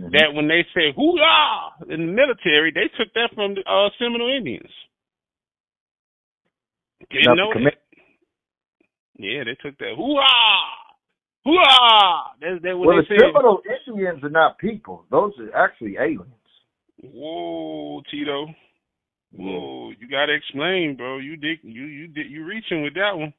mm-hmm. 0.00 0.12
that 0.12 0.34
when 0.34 0.48
they 0.48 0.64
say 0.74 0.92
"hoo-ah" 0.94 1.74
in 1.88 2.06
the 2.06 2.12
military, 2.12 2.72
they 2.72 2.88
took 2.96 3.12
that 3.14 3.30
from 3.34 3.54
the 3.54 3.62
uh, 3.68 3.90
Seminole 3.98 4.34
Indians. 4.36 4.70
Didn't 7.10 7.36
know 7.36 7.52
commit- 7.52 7.82
Yeah, 9.18 9.44
they 9.44 9.56
took 9.60 9.78
that 9.78 9.94
"hoo-ah." 9.96 10.80
Hoo-ah! 11.44 12.32
That's, 12.40 12.62
that's 12.62 12.76
what 12.76 12.88
well, 12.88 12.96
they 12.96 13.14
the 13.14 13.20
Seminole 13.20 13.62
Indians 13.86 14.22
are 14.24 14.30
not 14.30 14.58
people; 14.58 15.04
those 15.10 15.32
are 15.40 15.64
actually 15.64 15.96
aliens. 15.96 16.34
Whoa, 17.02 18.02
Tito. 18.10 18.46
Whoa, 19.32 19.92
you 19.98 20.08
gotta 20.10 20.34
explain, 20.34 20.96
bro. 20.96 21.18
You 21.18 21.36
dig, 21.36 21.60
you 21.62 21.84
you 21.84 22.08
did 22.08 22.30
you 22.30 22.44
reaching 22.44 22.82
with 22.82 22.94
that 22.94 23.16
one. 23.16 23.32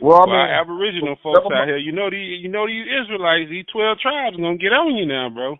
Well, 0.00 0.22
I 0.22 0.26
mean, 0.26 0.50
Aboriginal 0.60 1.16
folks 1.22 1.46
out 1.54 1.68
here, 1.68 1.78
you 1.78 1.92
know 1.92 2.10
the 2.10 2.16
you 2.16 2.48
know 2.48 2.66
these 2.66 2.84
Israelites, 2.84 3.48
these 3.48 3.64
twelve 3.72 3.98
tribes, 4.00 4.36
are 4.36 4.42
gonna 4.42 4.58
get 4.58 4.74
on 4.74 4.96
you 4.96 5.06
now, 5.06 5.30
bro. 5.30 5.56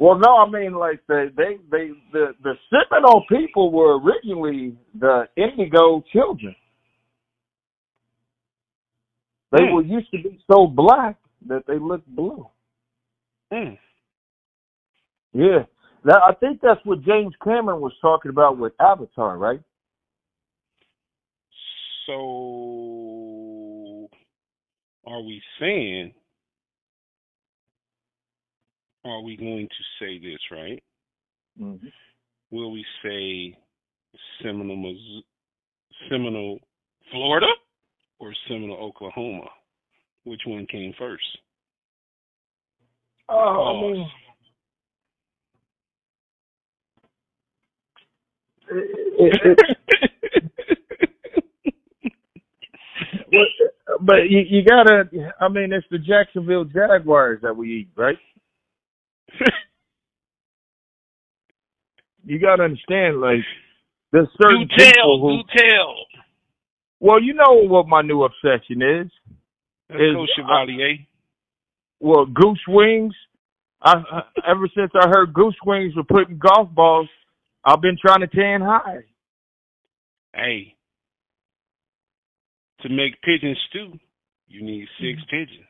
Well, 0.00 0.18
no, 0.18 0.38
I 0.38 0.48
mean 0.48 0.72
like 0.74 1.00
they 1.08 1.26
they 1.36 1.58
they 1.70 1.90
the 2.12 2.34
the 2.42 2.54
Seminole 2.70 3.26
people 3.28 3.70
were 3.70 4.00
originally 4.00 4.76
the 4.98 5.28
Indigo 5.36 6.02
children. 6.10 6.56
They 9.52 9.64
Hmm. 9.64 9.74
were 9.74 9.82
used 9.82 10.10
to 10.12 10.18
be 10.22 10.42
so 10.50 10.66
black 10.66 11.16
that 11.48 11.66
they 11.66 11.78
looked 11.78 12.08
blue. 12.08 12.48
Mm. 13.52 13.78
Yeah, 15.34 15.66
that 16.04 16.22
I 16.22 16.32
think 16.34 16.60
that's 16.62 16.84
what 16.84 17.02
James 17.02 17.34
Cameron 17.44 17.80
was 17.82 17.92
talking 18.00 18.30
about 18.30 18.56
with 18.58 18.72
Avatar, 18.80 19.36
right? 19.36 19.60
So, 22.06 22.14
are 25.06 25.20
we 25.22 25.42
saying? 25.60 26.14
Are 29.04 29.22
we 29.22 29.36
going 29.36 29.66
to 29.68 30.04
say 30.04 30.18
this 30.18 30.40
right? 30.50 30.82
Mm-hmm. 31.60 31.86
Will 32.50 32.72
we 32.72 32.84
say 33.02 33.56
Seminole, 34.42 35.22
Seminole, 36.10 36.58
Florida, 37.10 37.46
or 38.18 38.32
Seminole, 38.48 38.76
Oklahoma? 38.76 39.46
Which 40.24 40.42
one 40.46 40.66
came 40.66 40.92
first? 40.98 41.24
Oh, 43.28 43.36
I 43.38 43.80
mean, 43.80 44.10
it, 48.70 49.40
it, 49.44 49.58
it, 53.32 53.60
but 54.00 54.28
you, 54.28 54.40
you 54.48 54.64
gotta. 54.64 55.08
I 55.40 55.48
mean, 55.48 55.72
it's 55.72 55.86
the 55.90 55.98
Jacksonville 55.98 56.64
Jaguars 56.64 57.40
that 57.42 57.56
we 57.56 57.68
eat, 57.80 57.88
right? 57.96 58.18
you 62.24 62.38
gotta 62.38 62.64
understand, 62.64 63.20
like 63.20 63.40
there's 64.12 64.28
certain 64.40 64.66
do 64.68 64.76
tell, 64.76 64.86
people 64.86 65.20
who. 65.20 65.42
do 65.42 65.68
tell. 65.68 65.94
Well, 67.00 67.22
you 67.22 67.34
know 67.34 67.62
what 67.66 67.88
my 67.88 68.02
new 68.02 68.24
obsession 68.24 68.82
is. 68.82 69.10
Let's 69.88 70.02
Is- 70.02 70.30
Chevalier. 70.36 70.98
Well, 72.00 72.26
goose 72.26 72.62
wings. 72.68 73.14
I, 73.82 73.94
I 73.94 74.22
ever 74.50 74.68
since 74.76 74.90
I 74.94 75.08
heard 75.08 75.32
goose 75.32 75.56
wings 75.64 75.94
were 75.96 76.04
putting 76.04 76.38
golf 76.38 76.68
balls, 76.74 77.08
I've 77.64 77.80
been 77.80 77.96
trying 78.00 78.20
to 78.20 78.26
tan 78.26 78.60
high. 78.60 79.04
Hey, 80.34 80.74
to 82.82 82.88
make 82.88 83.20
pigeon 83.22 83.56
stew, 83.68 83.98
you 84.48 84.62
need 84.62 84.86
six 85.00 85.20
pigeons. 85.30 85.66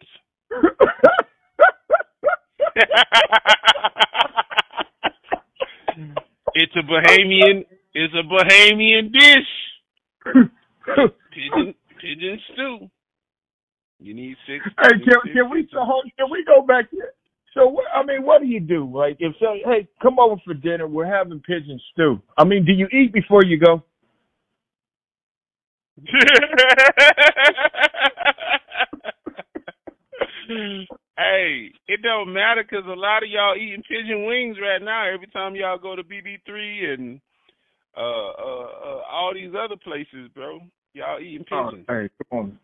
it's 6.55 6.75
a 6.77 6.83
Bahamian. 6.83 7.65
It's 7.95 8.15
a 8.15 8.23
Bahamian 8.25 9.13
dish. 9.13 9.49
Pigeon, 11.33 11.75
pigeon 12.01 12.41
stew. 12.53 12.91
You 14.01 14.15
need 14.15 14.37
six. 14.47 14.65
Hey, 14.83 14.91
can, 14.91 15.01
need 15.25 15.35
can 15.35 15.51
we 15.51 15.69
so 15.73 15.85
can 16.19 16.31
we 16.31 16.45
go 16.45 16.63
back 16.67 16.87
here? 16.91 17.13
So 17.55 17.67
what? 17.69 17.85
I 17.95 18.03
mean, 18.05 18.25
what 18.25 18.41
do 18.41 18.49
you 18.49 18.61
do? 18.61 18.91
Like, 18.93 19.17
if 19.21 19.35
so, 19.41 19.55
hey, 19.65 19.89
come 20.03 20.19
over 20.19 20.37
for 20.45 20.55
dinner. 20.55 20.87
We're 20.89 21.07
having 21.07 21.41
pigeon 21.41 21.81
stew. 21.93 22.21
I 22.39 22.45
mean, 22.45 22.65
do 22.65 22.73
you 22.73 22.87
eat 22.93 23.13
before 23.13 23.45
you 23.45 23.59
go? 23.59 23.83
hey, 31.21 31.71
it 31.89 32.01
don't 32.03 32.33
matter 32.33 32.65
because 32.65 32.85
a 32.87 32.97
lot 32.97 33.23
of 33.23 33.29
y'all 33.29 33.57
eating 33.57 33.85
pigeon 33.85 34.25
wings 34.25 34.57
right 34.61 34.83
now. 34.83 35.13
Every 35.13 35.29
time 35.29 35.55
y'all 35.55 35.79
go 35.79 35.95
to 35.95 36.03
BB3 36.03 36.95
and 36.95 37.21
uh, 37.97 38.01
uh, 38.01 38.69
uh, 38.81 39.01
all 39.11 39.33
these 39.35 39.53
other 39.53 39.77
places, 39.77 40.31
bro, 40.35 40.61
y'all 40.95 41.21
eating 41.21 41.45
pigeons. 41.45 41.85
hey, 41.89 42.09
come 42.31 42.39
on. 42.39 42.59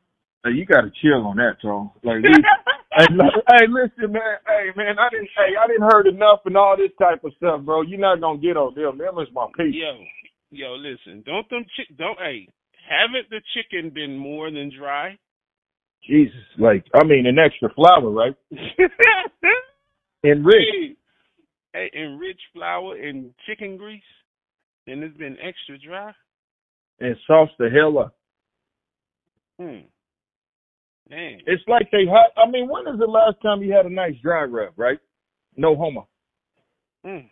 Hey, 0.45 0.53
you 0.53 0.65
got 0.65 0.83
to 0.83 0.91
chill 1.03 1.27
on 1.27 1.37
that, 1.37 1.59
Tom. 1.61 1.91
Like, 2.05 2.23
we, 2.23 2.33
hey, 2.97 3.07
li- 3.11 3.43
hey, 3.51 3.67
listen, 3.69 4.13
man. 4.13 4.39
Hey, 4.47 4.71
man, 4.77 4.97
I 4.99 5.09
didn't. 5.11 5.29
Hey, 5.37 5.53
I 5.59 5.67
didn't 5.67 5.91
heard 5.91 6.07
enough 6.07 6.41
and 6.45 6.57
all 6.57 6.77
this 6.77 6.95
type 6.99 7.25
of 7.25 7.33
stuff, 7.37 7.63
bro. 7.63 7.83
You're 7.83 8.01
not 8.01 8.21
gonna 8.21 8.39
get 8.39 8.57
on 8.57 8.75
them. 8.75 8.99
Them 8.99 9.19
is 9.19 9.29
my 9.35 9.47
people. 9.57 9.75
Yo, 9.75 9.99
yo, 10.51 10.75
listen, 10.75 11.23
don't 11.27 11.49
them 11.51 11.65
chick, 11.77 11.89
don't 11.99 12.19
hey, 12.19 12.49
haven't 12.89 13.29
the 13.29 13.43
chicken 13.53 13.91
been 13.93 14.17
more 14.17 14.51
than 14.51 14.71
dry? 14.71 15.19
Jesus, 16.07 16.35
like, 16.59 16.85
I 16.95 17.05
mean, 17.05 17.27
an 17.27 17.39
extra 17.39 17.69
flour, 17.75 18.11
right? 18.11 18.35
Enriched. 20.25 20.97
Hey, 21.73 21.91
enriched 21.95 22.41
flour 22.55 22.97
and 22.97 23.33
chicken 23.47 23.77
grease, 23.77 24.01
and 24.87 25.03
it's 25.05 25.17
been 25.19 25.37
extra 25.43 25.79
dry. 25.79 26.13
and 27.01 27.17
sauce 27.27 27.51
the 27.59 27.69
hell 27.69 27.99
up. 27.99 28.15
Hmm. 29.61 29.81
Man. 31.11 31.41
It's 31.47 31.63
like 31.69 31.91
they 31.93 32.07
had. 32.07 32.31
I 32.43 32.49
mean, 32.51 32.69
when 32.69 32.87
is 32.93 32.99
the 32.99 33.07
last 33.07 33.37
time 33.43 33.63
you 33.63 33.73
had 33.73 33.87
a 33.87 33.91
nice 33.93 34.15
dry 34.23 34.45
rub, 34.45 34.73
right? 34.77 34.99
No 35.57 35.77
homo, 35.77 36.09
Hmm. 37.05 37.27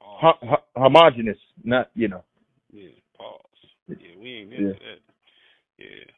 Ho- 0.00 0.38
ho- 0.42 0.64
homogeneous, 0.76 1.38
not 1.62 1.90
you 1.94 2.08
know. 2.08 2.24
Yeah, 2.72 2.88
pause. 3.16 3.40
Yeah, 3.88 3.96
we 4.18 4.28
ain't 4.30 4.52
into 4.52 4.68
Yeah. 4.68 4.72
that. 4.72 4.98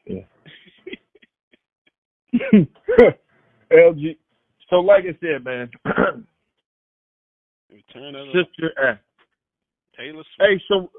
Yeah. 0.07 0.23
LG. 3.71 4.17
So, 4.69 4.77
like 4.77 5.03
I 5.03 5.17
said, 5.19 5.43
man, 5.43 5.69
Return 7.71 8.15
of 8.15 8.27
the 8.27 8.45
sister. 8.45 8.71
Uh, 8.81 8.95
Taylor 9.97 10.23
Swift. 10.35 10.39
hey, 10.39 10.61
so, 10.67 10.91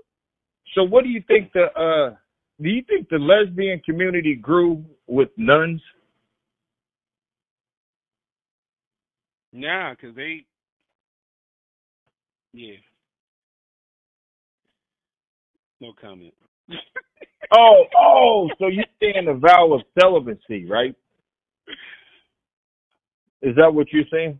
so 0.74 0.84
what 0.84 1.04
do 1.04 1.10
you 1.10 1.22
think 1.26 1.52
the? 1.52 1.66
uh 1.78 2.16
Do 2.60 2.68
you 2.68 2.82
think 2.82 3.08
the 3.08 3.18
lesbian 3.18 3.80
community 3.80 4.34
grew 4.34 4.84
with 5.06 5.28
nuns? 5.36 5.80
Nah, 9.52 9.94
cause 9.94 10.14
they. 10.16 10.44
Yeah. 12.52 12.76
No 15.80 15.92
comment. 16.00 16.34
Oh, 17.56 17.84
oh, 17.96 18.48
so 18.58 18.68
you 18.68 18.82
stand 18.96 19.28
the 19.28 19.34
vow 19.34 19.74
of 19.74 19.82
celibacy, 20.00 20.66
right? 20.66 20.96
Is 23.42 23.54
that 23.56 23.72
what 23.72 23.92
you're 23.92 24.04
saying? 24.10 24.38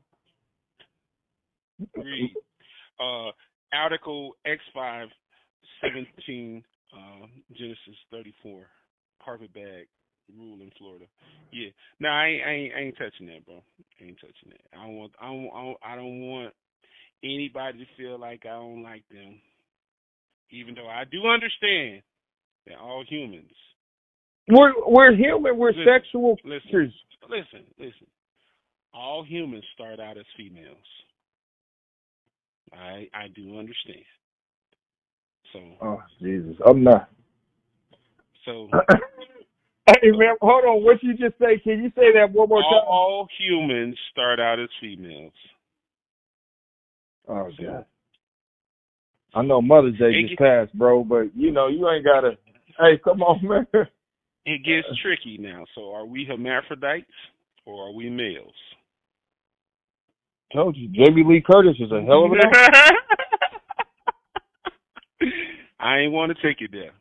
Read. 1.96 2.32
Uh, 3.00 3.30
Article 3.72 4.36
X 4.46 4.60
five 4.72 5.08
seventeen, 5.80 6.64
uh, 6.92 7.26
Genesis 7.56 7.96
thirty 8.10 8.32
four, 8.42 8.66
carpet 9.22 9.52
bag 9.52 9.86
rule 10.38 10.60
in 10.62 10.70
Florida. 10.78 11.04
Yeah. 11.52 11.68
No, 12.00 12.08
I 12.08 12.26
ain't, 12.26 12.42
I 12.46 12.50
ain't, 12.50 12.74
I 12.74 12.78
ain't 12.80 12.96
touching 12.96 13.26
that, 13.26 13.44
bro. 13.44 13.62
I 14.00 14.04
ain't 14.04 14.20
touching 14.20 14.50
that. 14.50 14.78
I 14.78 14.86
don't 14.86 14.96
want, 14.96 15.12
I 15.20 15.26
don't, 15.26 15.50
I 15.54 15.62
don't, 15.62 15.78
I 15.84 15.96
don't 15.96 16.20
want 16.20 16.54
anybody 17.22 17.78
to 17.78 17.84
feel 17.96 18.18
like 18.18 18.46
I 18.46 18.54
don't 18.56 18.82
like 18.82 19.04
them. 19.10 19.40
Even 20.50 20.74
though 20.74 20.88
I 20.88 21.04
do 21.10 21.26
understand 21.26 22.02
that 22.66 22.78
all 22.78 23.04
humans. 23.08 23.52
We're 24.48 24.72
we're 24.86 25.14
human. 25.14 25.56
We're 25.56 25.70
Listen, 25.70 25.86
sexual 25.86 26.36
creatures. 26.36 26.92
listen, 27.28 27.64
listen. 27.78 28.06
All 28.92 29.24
humans 29.24 29.64
start 29.74 30.00
out 30.00 30.18
as 30.18 30.26
females. 30.36 30.76
I 32.72 33.08
I 33.14 33.28
do 33.34 33.58
understand. 33.58 34.04
So 35.52 35.60
Oh 35.80 36.02
Jesus, 36.20 36.56
I'm 36.66 36.82
not. 36.84 37.08
so 38.44 38.68
hey 39.86 40.10
man, 40.10 40.36
hold 40.42 40.64
on. 40.64 40.84
What 40.84 41.02
you 41.02 41.12
just 41.14 41.38
say? 41.38 41.58
Can 41.62 41.82
you 41.82 41.90
say 41.96 42.12
that 42.14 42.32
one 42.32 42.48
more 42.48 42.62
time? 42.62 42.84
all 42.86 43.26
humans 43.38 43.96
start 44.12 44.40
out 44.40 44.60
as 44.60 44.68
females. 44.80 45.32
Oh 47.28 47.48
God. 47.58 47.86
I 49.36 49.42
know 49.42 49.60
Mother's 49.60 49.98
Day 49.98 50.22
just 50.22 50.38
passed, 50.38 50.72
bro, 50.74 51.02
but 51.02 51.34
you 51.34 51.50
know 51.50 51.68
you 51.68 51.88
ain't 51.88 52.04
gotta. 52.04 52.36
Hey, 52.78 52.98
come 53.02 53.22
on, 53.22 53.40
man. 53.72 53.88
It 54.46 54.64
gets 54.64 54.86
tricky 55.00 55.38
now. 55.38 55.64
So 55.74 55.92
are 55.92 56.04
we 56.04 56.24
hermaphrodites 56.28 57.06
or 57.64 57.88
are 57.88 57.92
we 57.92 58.10
males? 58.10 58.52
Told 60.52 60.76
you, 60.76 60.88
Jamie 60.88 61.24
Lee 61.26 61.42
Curtis 61.44 61.76
is 61.80 61.90
a 61.90 62.02
hell 62.02 62.26
of 62.26 62.32
actor. 62.32 62.96
I 65.80 65.98
ain't 65.98 66.12
want 66.12 66.36
to 66.36 66.42
take 66.46 66.60
it 66.60 66.70
there. 66.72 66.92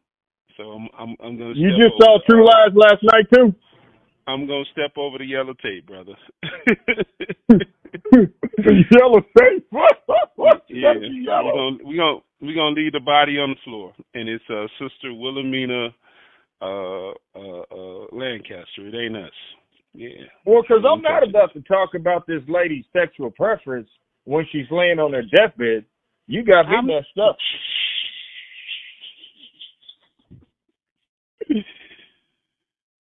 So 0.58 0.64
I'm 0.72 0.88
I'm 0.98 1.16
I'm 1.24 1.38
gonna 1.38 1.54
You 1.56 1.70
just 1.72 1.98
saw 2.02 2.18
the- 2.20 2.24
True 2.30 2.46
Lies 2.46 2.74
last 2.76 3.04
night 3.04 3.26
too. 3.34 3.54
I'm 4.26 4.48
gonna 4.48 4.64
step 4.72 4.98
over 4.98 5.18
the 5.18 5.26
yellow 5.26 5.54
tape, 5.62 5.86
brother. 5.86 6.14
The 7.52 7.66
yellow 8.92 9.20
tape. 9.38 9.68
What? 9.70 10.00
yeah, 10.70 10.94
we're 10.96 11.54
gonna 11.54 11.78
we 11.86 11.98
gonna 11.98 12.20
we 12.42 12.54
gonna 12.54 12.76
leave 12.76 12.94
the 12.94 13.00
body 13.02 13.38
on 13.38 13.50
the 13.50 13.56
floor, 13.66 13.94
and 14.14 14.30
it's 14.30 14.44
uh 14.50 14.68
Sister 14.80 15.14
Wilhelmina 15.14 15.90
uh 16.64 17.12
uh 17.36 17.62
uh 17.72 18.06
Lancaster. 18.12 18.88
It 18.88 18.96
ain't 18.96 19.18
us. 19.18 19.32
Yeah. 19.94 20.10
Well, 20.46 20.62
because 20.64 20.84
I'm 20.90 21.02
not 21.02 21.28
about 21.28 21.54
to 21.54 21.62
talk 21.62 21.94
about 21.96 22.26
this 22.26 22.42
lady's 22.48 22.86
sexual 22.94 23.30
preference 23.32 23.88
when 24.26 24.46
she's 24.52 24.66
laying 24.72 25.00
on 25.00 25.14
her 25.14 25.22
deathbed. 25.24 25.86
You 26.28 26.44
got 26.44 26.68
me 26.70 26.76
I'm- 26.76 26.88
messed 26.88 27.18
up. 27.22 27.38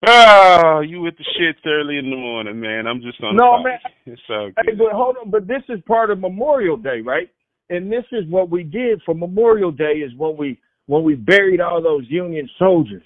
Ah, 0.05 0.81
you 0.81 0.99
with 0.99 1.15
the 1.17 1.23
shits 1.39 1.65
early 1.65 1.97
in 1.97 2.09
the 2.09 2.17
morning, 2.17 2.59
man. 2.59 2.87
I'm 2.87 3.01
just 3.01 3.23
on. 3.23 3.37
No, 3.37 3.59
the 3.59 3.69
man. 3.69 3.79
It's 4.05 4.21
all 4.29 4.51
Hey, 4.57 4.73
but 4.77 4.91
hold 4.91 5.15
on. 5.23 5.31
But 5.31 5.47
this 5.47 5.63
is 5.69 5.79
part 5.87 6.11
of 6.11 6.19
Memorial 6.19 6.75
Day, 6.75 6.99
right? 6.99 7.29
And 7.69 7.89
this 7.89 8.03
is 8.11 8.25
what 8.29 8.49
we 8.49 8.63
did 8.63 9.01
for 9.05 9.15
Memorial 9.15 9.71
Day 9.71 10.03
is 10.05 10.11
when 10.17 10.35
we 10.35 10.59
when 10.87 11.03
we 11.03 11.15
buried 11.15 11.61
all 11.61 11.81
those 11.81 12.03
Union 12.09 12.49
soldiers. 12.59 13.03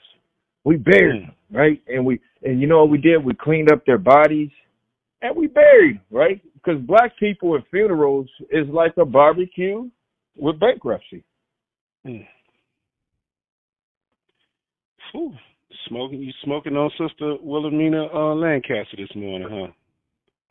We 0.67 0.75
buried 0.75 1.23
them, 1.23 1.31
right? 1.49 1.81
And 1.87 2.05
we 2.05 2.19
and 2.43 2.59
you 2.59 2.67
know 2.67 2.79
what 2.79 2.89
we 2.89 2.97
did? 2.97 3.23
We 3.23 3.33
cleaned 3.33 3.71
up 3.71 3.85
their 3.85 3.97
bodies 3.97 4.49
and 5.21 5.33
we 5.33 5.47
buried, 5.47 6.01
right? 6.11 6.41
Because 6.55 6.81
black 6.81 7.17
people 7.17 7.55
at 7.55 7.63
funerals 7.71 8.27
is 8.51 8.67
like 8.67 8.91
a 8.97 9.05
barbecue 9.05 9.89
with 10.35 10.59
bankruptcy. 10.59 11.23
Mm. 12.05 12.27
Whew. 15.13 15.33
Smoking, 15.87 16.19
you 16.19 16.33
smoking 16.43 16.75
on 16.75 16.91
Sister 16.97 17.37
Wilhelmina 17.41 18.07
uh, 18.13 18.35
Lancaster 18.35 18.97
this 18.97 19.15
morning, 19.15 19.47
huh? 19.49 19.71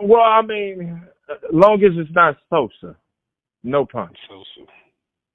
Well, 0.01 0.23
I 0.23 0.41
mean, 0.41 1.03
long 1.53 1.83
as 1.85 1.93
it's 1.95 2.15
not 2.15 2.39
Sosa, 2.49 2.97
no 3.63 3.85
punch. 3.85 4.17
So, 4.31 4.43
so, 4.57 4.67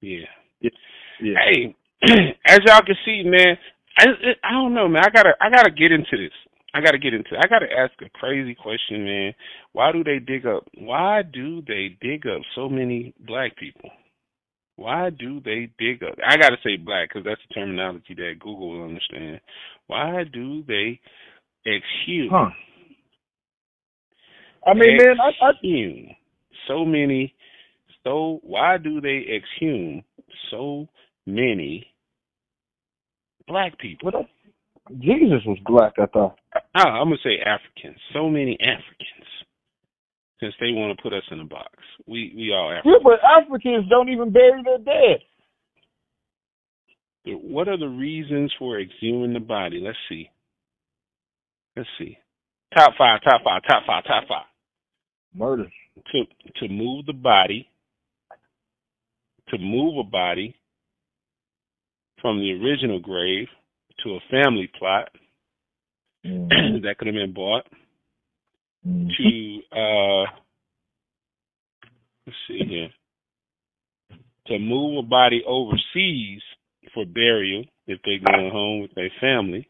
yeah. 0.00 0.26
Yeah. 0.60 1.34
Hey, 1.38 1.76
as 2.48 2.58
y'all 2.66 2.82
can 2.82 2.96
see, 3.04 3.22
man, 3.24 3.56
I 3.98 4.04
I 4.44 4.52
don't 4.52 4.74
know, 4.74 4.88
man. 4.88 5.02
I 5.04 5.10
gotta 5.10 5.32
I 5.40 5.50
gotta 5.50 5.70
get 5.70 5.92
into 5.92 6.16
this. 6.16 6.32
I 6.74 6.80
gotta 6.80 6.98
get 6.98 7.14
into. 7.14 7.36
I 7.36 7.46
gotta 7.48 7.66
ask 7.70 7.92
a 8.00 8.08
crazy 8.18 8.54
question, 8.54 9.04
man. 9.04 9.34
Why 9.72 9.92
do 9.92 10.02
they 10.02 10.18
dig 10.18 10.46
up? 10.46 10.66
Why 10.78 11.22
do 11.22 11.62
they 11.66 11.96
dig 12.00 12.26
up 12.26 12.42
so 12.54 12.68
many 12.68 13.14
black 13.26 13.56
people? 13.56 13.90
Why 14.76 15.10
do 15.10 15.40
they 15.44 15.70
dig 15.78 16.02
up? 16.02 16.14
I 16.26 16.36
gotta 16.38 16.56
say 16.64 16.76
black 16.76 17.10
because 17.10 17.24
that's 17.24 17.40
the 17.48 17.54
terminology 17.54 18.14
that 18.16 18.38
Google 18.40 18.70
will 18.70 18.84
understand. 18.84 19.40
Why 19.86 20.24
do 20.32 20.64
they 20.66 20.98
exhume? 21.66 22.30
Huh. 22.30 22.50
I 24.66 24.74
mean, 24.74 24.96
man, 24.96 25.16
I, 25.20 25.44
I 25.44 25.50
exhume 25.50 26.16
so 26.68 26.84
many. 26.84 27.34
So 28.04 28.40
why 28.42 28.78
do 28.78 29.00
they 29.00 29.24
exhume 29.36 30.02
so 30.50 30.88
many 31.26 31.91
black 33.46 33.78
people? 33.78 34.10
Jesus 35.00 35.40
was 35.46 35.58
black, 35.66 35.94
I 35.98 36.06
thought. 36.06 36.38
Ah, 36.74 37.00
I'm 37.00 37.06
gonna 37.06 37.16
say 37.22 37.38
Africans. 37.44 37.98
So 38.12 38.28
many 38.28 38.58
Africans, 38.60 39.28
since 40.40 40.54
they 40.60 40.72
want 40.72 40.96
to 40.96 41.02
put 41.02 41.12
us 41.12 41.22
in 41.30 41.40
a 41.40 41.44
box. 41.44 41.70
We 42.06 42.32
we 42.36 42.52
all 42.52 42.70
Yeah, 42.72 42.78
Africans. 42.80 43.02
but 43.04 43.20
Africans 43.24 43.88
don't 43.88 44.08
even 44.08 44.32
bury 44.32 44.62
their 44.64 44.78
dead. 44.78 45.22
What 47.24 47.68
are 47.68 47.78
the 47.78 47.86
reasons 47.88 48.52
for 48.58 48.78
exhuming 48.80 49.32
the 49.32 49.40
body? 49.40 49.80
Let's 49.80 49.98
see. 50.08 50.28
Let's 51.76 51.88
see. 51.98 52.18
Top 52.76 52.92
five, 52.98 53.20
top 53.22 53.42
five, 53.44 53.62
top 53.68 53.84
five, 53.86 54.04
top 54.04 54.24
five. 54.28 54.46
Murder. 55.34 55.70
To 56.12 56.24
to 56.56 56.68
move 56.68 57.06
the 57.06 57.12
body, 57.12 57.68
to 59.48 59.58
move 59.58 59.98
a 59.98 60.08
body 60.08 60.56
from 62.22 62.38
the 62.38 62.52
original 62.52 63.00
grave 63.00 63.48
to 64.02 64.10
a 64.14 64.20
family 64.30 64.70
plot 64.78 65.10
that 66.24 66.94
could 66.98 67.08
have 67.08 67.14
been 67.16 67.34
bought 67.34 67.66
to 68.84 69.60
uh 69.76 70.24
let's 72.26 72.38
see 72.48 72.60
here 72.66 72.88
to 74.46 74.58
move 74.58 74.98
a 74.98 75.02
body 75.02 75.42
overseas 75.46 76.42
for 76.94 77.04
burial 77.06 77.64
if 77.86 77.98
they're 78.04 78.18
going 78.18 78.50
home 78.50 78.82
with 78.82 78.94
their 78.94 79.10
family. 79.20 79.68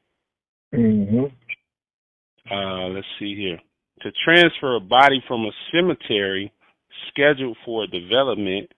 hmm 0.75 1.25
Uh 2.51 2.89
let's 2.89 3.07
see 3.19 3.35
here. 3.37 3.59
To 4.03 4.11
transfer 4.25 4.77
a 4.77 4.81
body 4.81 5.23
from 5.29 5.45
a 5.45 5.51
cemetery 5.73 6.53
scheduled 7.09 7.57
for 7.65 7.87
development 7.87 8.71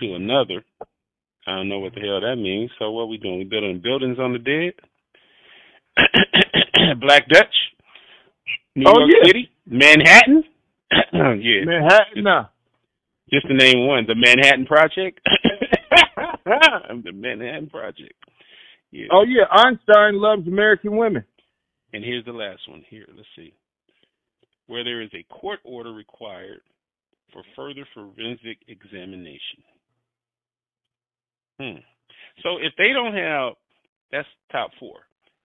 to 0.00 0.14
another. 0.14 0.64
I 1.50 1.56
don't 1.56 1.68
know 1.68 1.80
what 1.80 1.94
the 1.94 2.00
hell 2.00 2.20
that 2.20 2.36
means. 2.36 2.70
So 2.78 2.92
what 2.92 3.08
we 3.08 3.18
doing? 3.18 3.38
We 3.38 3.44
building 3.44 3.80
buildings 3.82 4.18
on 4.20 4.32
the 4.32 4.38
dead? 4.38 4.74
Black 7.00 7.28
Dutch? 7.28 7.54
New 8.76 8.84
Oh, 8.86 8.98
York 9.00 9.10
yeah. 9.10 9.26
City? 9.26 9.50
Manhattan? 9.66 10.44
yeah. 11.12 11.64
Manhattan, 11.64 12.22
nah. 12.22 12.46
Just 13.32 13.48
to 13.48 13.54
name 13.54 13.86
one, 13.86 14.06
the 14.06 14.14
Manhattan 14.14 14.66
Project. 14.66 15.20
the 16.44 17.12
Manhattan 17.12 17.68
Project. 17.68 18.14
Yeah. 18.92 19.06
Oh 19.12 19.22
yeah, 19.22 19.44
Einstein 19.50 20.20
loves 20.20 20.46
American 20.46 20.96
women. 20.96 21.24
And 21.92 22.04
here's 22.04 22.24
the 22.24 22.32
last 22.32 22.60
one. 22.68 22.84
Here, 22.88 23.06
let's 23.16 23.28
see. 23.36 23.52
Where 24.66 24.84
there 24.84 25.02
is 25.02 25.10
a 25.14 25.24
court 25.32 25.60
order 25.64 25.92
required 25.92 26.60
for 27.32 27.42
further 27.56 27.86
forensic 27.94 28.58
examination. 28.68 29.62
Hmm. 31.60 31.78
So 32.42 32.56
if 32.56 32.72
they 32.78 32.92
don't 32.94 33.14
have, 33.14 33.52
that's 34.10 34.28
top 34.50 34.70
four. 34.80 35.00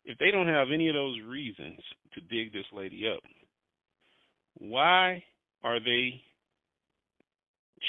If 0.05 0.17
they 0.17 0.31
don't 0.31 0.47
have 0.47 0.67
any 0.73 0.87
of 0.87 0.95
those 0.95 1.17
reasons 1.27 1.79
to 2.13 2.21
dig 2.21 2.53
this 2.53 2.65
lady 2.71 3.03
up, 3.13 3.21
why 4.57 5.23
are 5.63 5.79
they 5.79 6.21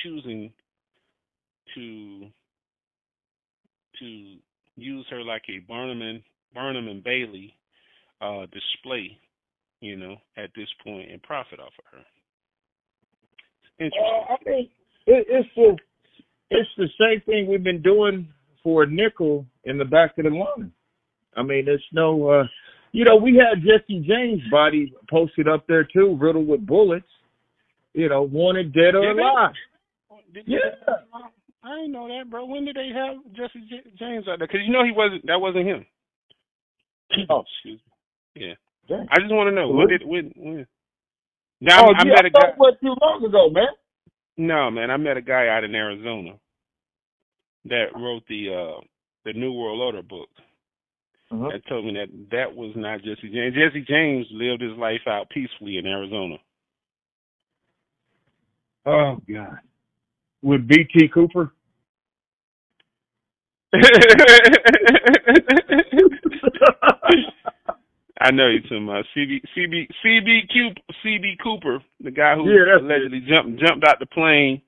choosing 0.03 0.53
to 1.75 2.27
to 4.01 4.37
use 4.77 5.07
her 5.11 5.23
like 5.23 5.43
a 5.49 5.61
Barnum 5.61 6.03
and 6.03 6.23
Barnum 6.53 6.89
and 6.89 7.05
Bailey 7.05 7.55
uh, 8.21 8.47
display, 8.53 9.17
you 9.81 9.97
know, 9.97 10.17
at 10.37 10.51
this 10.57 10.69
point 10.85 11.11
and 11.11 11.23
profit 11.23 11.61
off 11.61 11.73
of 11.79 11.85
her. 11.93 12.05
Interesting. 13.79 14.03
Uh, 14.05 14.33
I 14.33 14.51
mean, 14.51 14.69
it, 15.07 15.27
it's 15.29 15.49
the 15.55 15.77
it's 16.51 16.71
the 16.77 16.89
same 17.01 17.21
thing 17.23 17.47
we've 17.49 17.65
been 17.65 17.83
doing 17.83 18.29
for 18.63 18.85
a 18.85 18.87
nickel 18.91 19.47
in 19.65 19.79
the 19.79 19.85
back 19.85 20.19
of 20.19 20.25
the 20.25 20.31
line. 20.31 20.73
I 21.37 21.43
mean, 21.43 21.67
it's 21.69 21.83
no, 21.93 22.29
uh, 22.31 22.45
you 22.93 23.05
know, 23.05 23.17
we 23.17 23.37
had 23.37 23.63
Jesse 23.63 24.05
James' 24.07 24.43
body 24.51 24.93
posted 25.11 25.49
up 25.49 25.67
there 25.69 25.85
too, 25.85 26.17
riddled 26.21 26.49
with 26.49 26.67
bullets. 26.67 27.07
you 27.95 28.09
know, 28.09 28.23
wanted 28.23 28.73
dead 28.73 28.95
or 28.95 29.03
Did 29.03 29.19
they? 29.19 29.23
alive. 29.23 29.55
Did 30.35 30.45
Yeah. 30.49 30.59
I 31.65 31.77
didn't 31.77 31.93
know 31.93 32.09
that, 32.09 32.31
bro. 32.31 32.45
When 32.47 32.65
did 32.65 32.77
they 32.77 32.91
have 32.95 33.17
Jesse 33.35 33.67
J- 33.69 33.91
James 33.99 34.29
out 34.29 34.39
there? 34.39 34.47
Because 34.49 34.61
you 34.67 34.73
know 34.73 34.85
he 34.85 34.93
wasn't. 34.93 35.27
That 35.27 35.41
wasn't 35.41 35.67
him. 35.67 35.87
Oh. 37.31 37.43
excuse 37.43 37.81
me. 38.37 38.47
Yeah. 38.49 38.55
Dang. 38.89 39.07
I 39.11 39.21
just 39.21 39.33
want 39.33 39.49
to 39.49 39.55
know 39.55 39.69
when 39.71 39.89
did 39.89 40.03
when 40.05 40.33
when. 40.37 40.67
Now 41.61 41.87
oh, 41.87 41.93
I, 41.95 42.01
I 42.01 42.05
gee, 42.05 42.09
met 42.11 42.25
I 42.25 42.29
a 42.29 42.31
guy. 42.31 42.41
thought 42.41 42.51
it 42.51 42.59
was 42.59 42.77
too 42.83 42.95
long 43.03 43.25
ago, 43.25 43.51
man. 43.51 43.69
No, 44.37 44.71
man, 44.71 44.91
I 44.91 44.97
met 44.97 45.17
a 45.17 45.23
guy 45.23 45.49
out 45.49 45.65
in 45.65 45.75
Arizona 45.75 46.33
that 47.65 47.87
wrote 47.95 48.23
the 48.29 48.53
uh 48.53 48.81
the 49.25 49.33
New 49.33 49.53
World 49.53 49.81
Order 49.81 50.03
book. 50.03 50.29
Uh-huh. 51.31 51.49
That 51.53 51.67
told 51.69 51.85
me 51.85 51.95
that 51.95 52.09
that 52.31 52.55
was 52.55 52.73
not 52.77 53.03
Jesse 53.03 53.29
James. 53.33 53.55
Jesse 53.55 53.85
James 53.89 54.27
lived 54.31 54.63
his 54.63 54.77
life 54.79 55.01
out 55.09 55.29
peacefully 55.31 55.79
in 55.79 55.87
Arizona. 55.87 56.37
Oh 58.85 59.17
God. 59.29 59.59
With 60.43 60.69
BT 60.69 61.09
Cooper. 61.13 61.53
I 68.21 68.31
know 68.31 68.49
you're 68.49 68.63
talking 68.63 68.85
about 68.85 69.05
CB 69.17 69.41
CB 69.57 69.89
CB 70.05 70.49
Cooper, 70.53 70.81
CB 71.05 71.39
Cooper, 71.43 71.79
the 72.01 72.11
guy 72.11 72.35
who 72.35 72.49
Yeah, 72.51 72.79
allegedly 72.81 73.21
jumped 73.29 73.61
jumped 73.61 73.87
out 73.87 73.99
the 73.99 74.07
plane. 74.07 74.63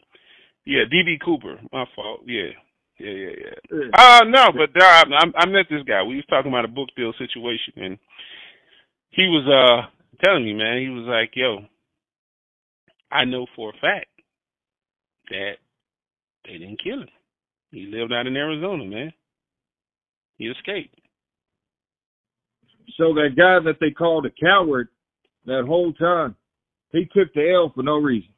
Yeah, 0.67 0.85
DB 0.93 1.19
Cooper. 1.25 1.59
My 1.73 1.87
fault. 1.97 2.21
Yeah, 2.27 2.51
yeah, 2.99 3.11
yeah, 3.11 3.31
yeah. 3.41 3.55
Yeah. 3.73 4.21
Uh 4.21 4.25
no, 4.25 4.49
but 4.53 4.71
uh, 4.81 5.05
I, 5.13 5.25
I 5.37 5.47
met 5.47 5.67
this 5.71 5.83
guy. 5.87 6.03
We 6.03 6.17
was 6.17 6.27
talking 6.29 6.51
about 6.53 6.67
a 6.67 6.69
book 6.69 6.91
deal 6.97 7.13
situation, 7.19 7.73
and 7.77 7.99
he 9.11 9.23
was 9.29 9.47
uh 9.49 9.89
telling 10.25 10.45
me, 10.45 10.53
man, 10.53 10.83
he 10.83 10.89
was 10.91 11.07
like, 11.07 11.31
"Yo, 11.35 11.61
I 13.11 13.25
know 13.25 13.47
for 13.57 13.71
a 13.71 13.81
fact 13.81 14.09
that 15.31 15.53
they 16.45 16.59
didn't 16.59 16.83
kill 16.83 17.01
him. 17.03 17.09
He 17.71 17.87
lived 17.87 18.13
out 18.13 18.27
in 18.27 18.37
Arizona, 18.37 18.85
man. 18.85 19.13
He 20.37 20.47
escaped." 20.49 20.98
So 22.97 23.15
that 23.15 23.37
guy 23.37 23.59
that 23.65 23.79
they 23.81 23.91
called 23.91 24.27
a 24.27 24.31
coward 24.31 24.89
that 25.47 25.65
whole 25.67 25.93
time, 25.93 26.35
he 26.93 27.05
took 27.05 27.33
the 27.35 27.51
L 27.55 27.73
for 27.75 27.83
no 27.83 27.97
reason. 27.99 28.31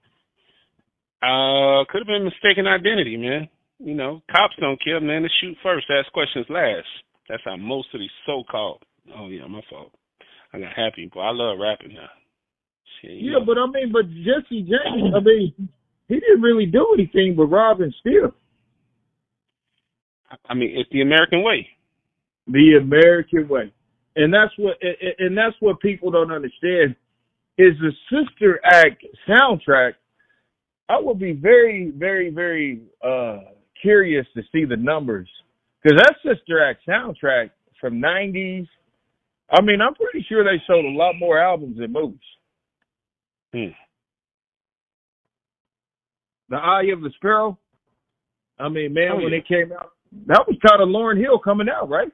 Uh, 1.22 1.84
could 1.88 2.00
have 2.00 2.06
been 2.06 2.24
mistaken 2.24 2.66
identity, 2.66 3.16
man. 3.16 3.48
You 3.78 3.94
know, 3.94 4.22
cops 4.30 4.54
don't 4.60 4.82
kill, 4.82 5.00
man. 5.00 5.22
They 5.22 5.28
shoot 5.40 5.56
first, 5.62 5.86
ask 5.90 6.10
questions 6.12 6.46
last. 6.48 6.86
That's 7.28 7.42
how 7.44 7.56
most 7.56 7.88
of 7.94 8.00
these 8.00 8.10
so-called. 8.26 8.82
Oh 9.16 9.28
yeah, 9.28 9.46
my 9.46 9.60
fault. 9.70 9.92
I 10.52 10.58
got 10.58 10.72
happy, 10.74 11.10
but 11.12 11.20
I 11.20 11.30
love 11.30 11.58
rapping 11.60 11.94
now. 11.94 12.08
Shit, 13.00 13.12
Yeah, 13.22 13.38
know. 13.38 13.44
but 13.46 13.56
I 13.56 13.66
mean, 13.66 13.92
but 13.92 14.08
Jesse 14.08 14.62
James, 14.62 15.14
I 15.16 15.20
mean, 15.20 15.54
he 16.08 16.14
didn't 16.14 16.42
really 16.42 16.66
do 16.66 16.86
anything 16.94 17.34
but 17.36 17.44
rob 17.44 17.80
and 17.80 17.94
steal. 18.00 18.34
I 20.48 20.54
mean, 20.54 20.72
it's 20.76 20.90
the 20.90 21.02
American 21.02 21.42
way. 21.42 21.68
The 22.46 22.78
American 22.80 23.48
way, 23.48 23.72
and 24.16 24.32
that's 24.32 24.52
what, 24.58 24.76
and 25.18 25.36
that's 25.36 25.56
what 25.60 25.80
people 25.80 26.10
don't 26.10 26.32
understand. 26.32 26.94
Is 27.58 27.74
the 27.80 27.92
Sister 28.10 28.60
Act 28.64 29.04
soundtrack? 29.28 29.92
I 30.88 30.98
would 30.98 31.18
be 31.18 31.32
very, 31.32 31.92
very, 31.96 32.30
very 32.30 32.82
uh 33.06 33.38
curious 33.80 34.26
to 34.34 34.42
see 34.52 34.64
the 34.64 34.76
numbers 34.76 35.28
because 35.82 35.98
that 35.98 36.14
Sister 36.22 36.62
Act 36.64 36.80
soundtrack 36.88 37.50
from 37.80 38.00
'90s. 38.00 38.66
I 39.52 39.62
mean, 39.62 39.80
I'm 39.80 39.94
pretty 39.94 40.24
sure 40.28 40.44
they 40.44 40.62
sold 40.66 40.84
a 40.84 40.88
lot 40.96 41.14
more 41.18 41.38
albums 41.38 41.76
than 41.78 41.92
movies. 41.92 42.18
Hmm. 43.52 43.72
The 46.50 46.56
Eye 46.56 46.84
of 46.92 47.00
the 47.00 47.10
Sparrow. 47.16 47.58
I 48.58 48.68
mean, 48.68 48.92
man, 48.92 49.12
Oh, 49.12 49.16
when 49.16 49.32
yeah. 49.32 49.38
it 49.38 49.48
came 49.48 49.72
out, 49.72 49.92
that 50.26 50.44
was 50.46 50.56
kind 50.66 50.82
of 50.82 50.88
Lauryn 50.88 51.18
Hill 51.18 51.38
coming 51.38 51.68
out, 51.68 51.88
right? 51.88 52.12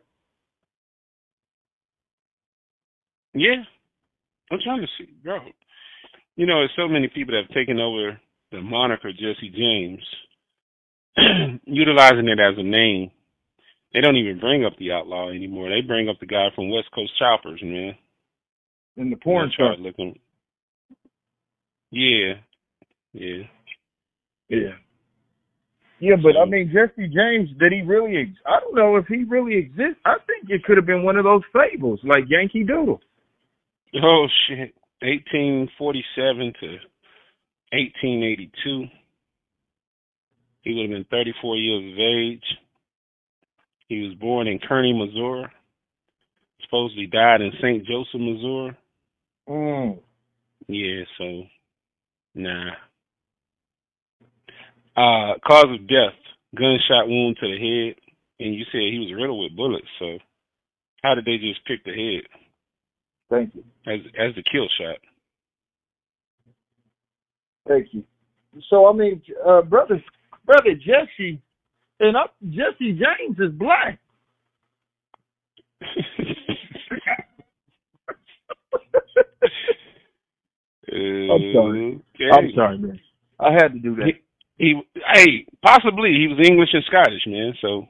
Yeah, 3.36 3.62
I'm 4.50 4.58
trying 4.64 4.80
to 4.80 4.86
see, 4.98 5.10
bro. 5.22 5.38
You 6.36 6.46
know, 6.46 6.60
there's 6.60 6.72
so 6.76 6.88
many 6.88 7.08
people 7.08 7.34
that 7.34 7.44
have 7.46 7.54
taken 7.54 7.78
over 7.78 8.18
the 8.50 8.62
moniker 8.62 9.12
Jesse 9.12 9.52
James, 9.54 10.00
utilizing 11.66 12.28
it 12.28 12.40
as 12.40 12.54
a 12.56 12.62
name. 12.62 13.10
They 13.92 14.00
don't 14.00 14.16
even 14.16 14.40
bring 14.40 14.64
up 14.64 14.72
the 14.78 14.92
outlaw 14.92 15.30
anymore. 15.30 15.68
They 15.68 15.86
bring 15.86 16.08
up 16.08 16.16
the 16.18 16.26
guy 16.26 16.48
from 16.54 16.70
West 16.70 16.88
Coast 16.94 17.12
Choppers, 17.18 17.60
man. 17.62 17.94
In 18.96 19.10
the 19.10 19.16
porn 19.16 19.50
tried 19.54 19.80
looking. 19.80 20.18
Yeah, 21.90 22.34
yeah. 23.12 23.42
Yeah. 24.48 24.76
Yeah, 25.98 26.16
but 26.22 26.36
I 26.38 26.44
mean, 26.44 26.72
Jesse 26.72 27.08
James, 27.08 27.48
did 27.58 27.72
he 27.72 27.82
really? 27.82 28.16
Ex- 28.16 28.40
I 28.46 28.60
don't 28.60 28.74
know 28.74 28.96
if 28.96 29.06
he 29.06 29.24
really 29.24 29.56
exists. 29.56 30.00
I 30.04 30.16
think 30.26 30.50
it 30.50 30.64
could 30.64 30.76
have 30.76 30.86
been 30.86 31.02
one 31.04 31.16
of 31.16 31.24
those 31.24 31.42
fables, 31.52 32.00
like 32.04 32.24
Yankee 32.28 32.64
Doodle. 32.64 33.00
Oh 34.02 34.26
shit! 34.46 34.74
1847 35.00 36.52
to 36.60 36.66
1882. 37.72 38.84
He 40.62 40.74
would 40.74 40.82
have 40.82 40.90
been 40.90 41.06
34 41.10 41.56
years 41.56 41.92
of 41.92 41.98
age. 41.98 42.44
He 43.88 44.02
was 44.02 44.14
born 44.14 44.48
in 44.48 44.58
Kearney, 44.58 44.92
Missouri. 44.92 45.46
Supposedly 46.62 47.06
died 47.06 47.40
in 47.40 47.52
St. 47.58 47.86
Joseph, 47.86 48.20
Missouri. 48.20 48.76
Mm. 49.48 49.98
Yeah, 50.66 51.04
so 51.16 51.42
nah. 52.34 52.70
Uh, 54.96 55.34
cause 55.46 55.66
of 55.70 55.86
death: 55.86 56.18
gunshot 56.54 57.08
wound 57.08 57.36
to 57.40 57.46
the 57.46 57.56
head, 57.56 57.94
and 58.40 58.54
you 58.54 58.64
said 58.72 58.80
he 58.80 58.98
was 58.98 59.14
riddled 59.14 59.40
with 59.40 59.56
bullets. 59.56 59.86
So, 60.00 60.18
how 61.02 61.14
did 61.14 61.24
they 61.24 61.38
just 61.38 61.64
pick 61.64 61.84
the 61.84 61.92
head 61.92 62.24
Thank 63.30 63.54
you. 63.54 63.64
as 63.86 64.00
as 64.18 64.34
the 64.34 64.42
kill 64.42 64.68
shot? 64.78 64.98
Thank 67.68 67.88
you. 67.92 68.04
So 68.70 68.86
I 68.88 68.92
mean, 68.92 69.22
uh, 69.46 69.62
brother, 69.62 70.02
brother 70.44 70.74
Jesse, 70.74 71.40
and 72.00 72.16
I, 72.16 72.26
Jesse 72.48 72.92
James 72.92 73.38
is 73.38 73.52
black. 73.52 73.98
I'm 80.88 81.52
sorry. 81.52 82.00
Okay. 82.14 82.30
I'm 82.32 82.50
sorry, 82.54 82.78
man. 82.78 83.00
I 83.38 83.52
had 83.52 83.72
to 83.72 83.78
do 83.78 83.96
that. 83.96 84.12
He, 84.58 84.80
hey, 85.12 85.46
possibly 85.62 86.12
he 86.12 86.28
was 86.28 86.38
English 86.46 86.70
and 86.72 86.84
Scottish, 86.84 87.26
man. 87.26 87.52
So 87.60 87.86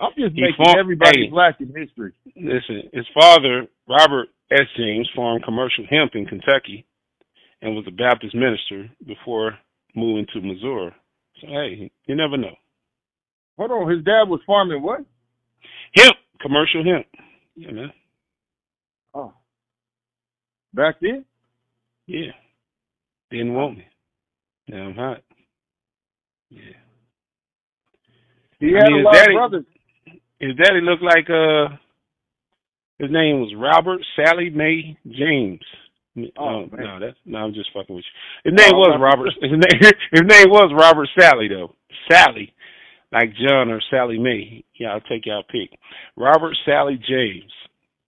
I'm 0.00 0.12
just 0.16 0.34
He 0.34 0.40
making 0.42 0.56
fought- 0.64 0.78
everybody 0.78 1.24
hey. 1.26 1.30
black 1.30 1.60
in 1.60 1.68
history. 1.74 2.12
listen, 2.36 2.88
his 2.92 3.06
father, 3.14 3.66
Robert 3.88 4.28
S. 4.50 4.66
James, 4.76 5.08
farmed 5.14 5.44
commercial 5.44 5.84
hemp 5.88 6.12
in 6.14 6.26
Kentucky, 6.26 6.86
and 7.62 7.76
was 7.76 7.84
a 7.86 7.90
Baptist 7.90 8.34
minister 8.34 8.88
before 9.06 9.58
moving 9.94 10.26
to 10.32 10.40
Missouri. 10.40 10.92
So 11.40 11.46
hey, 11.48 11.90
you 12.06 12.14
never 12.16 12.36
know. 12.36 12.54
Hold 13.58 13.70
on, 13.72 13.90
his 13.90 14.04
dad 14.04 14.28
was 14.28 14.40
farming 14.46 14.82
what? 14.82 15.00
Hemp, 15.96 16.16
commercial 16.40 16.82
hemp. 16.84 17.06
Yeah, 17.56 17.72
man. 17.72 17.92
Oh, 19.12 19.34
back 20.72 20.96
then. 21.00 21.24
Yeah. 22.06 22.32
Didn't 23.30 23.54
want 23.54 23.76
me. 23.78 23.84
Now 24.68 24.86
I'm 24.86 24.94
hot. 24.94 25.22
Yeah. 26.48 26.60
He 28.58 28.74
I 28.74 28.78
had 28.78 28.88
mean, 28.92 29.00
a 29.00 29.04
lot 29.04 29.16
of 29.28 29.32
brothers. 29.34 29.64
His 30.40 30.56
daddy 30.56 30.80
looked 30.82 31.02
like 31.02 31.28
uh 31.30 31.76
his 32.98 33.10
name 33.10 33.40
was 33.40 33.54
Robert 33.56 34.00
Sally 34.16 34.50
May 34.50 34.96
James. 35.06 35.60
Oh, 36.36 36.66
no, 36.66 36.76
no, 36.76 36.98
that's 37.00 37.16
no, 37.24 37.38
I'm 37.38 37.54
just 37.54 37.70
fucking 37.72 37.94
with 37.94 38.04
you. 38.44 38.50
His 38.50 38.58
name 38.58 38.74
Oh, 38.74 38.78
was. 38.78 38.98
Robert. 39.00 39.30
His 39.40 39.52
name, 39.52 39.92
his 40.12 40.22
name 40.22 40.50
was 40.50 40.72
Robert 40.76 41.08
Sally 41.18 41.48
though. 41.48 41.74
Sally, 42.10 42.52
like 43.12 43.30
John 43.36 43.70
or 43.70 43.80
Sally 43.90 44.18
May. 44.18 44.64
Yeah, 44.78 44.92
I'll 44.94 45.00
take 45.02 45.24
y'all 45.26 45.44
pick. 45.44 45.70
Robert 46.16 46.56
Sally 46.66 46.96
James, 47.08 47.50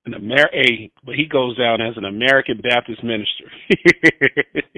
an 0.05 0.15
Amer. 0.15 0.49
A, 0.53 0.91
but 1.05 1.15
he 1.15 1.27
goes 1.27 1.57
down 1.57 1.81
as 1.81 1.97
an 1.97 2.05
American 2.05 2.61
Baptist 2.63 3.03
minister. 3.05 3.45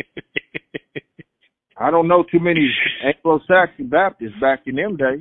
I 1.76 1.90
don't 1.90 2.06
know 2.08 2.22
too 2.30 2.38
many 2.40 2.70
Anglo-Saxon 3.04 3.88
Baptists 3.88 4.38
back 4.40 4.60
in 4.66 4.76
them 4.76 4.96
days. 4.96 5.20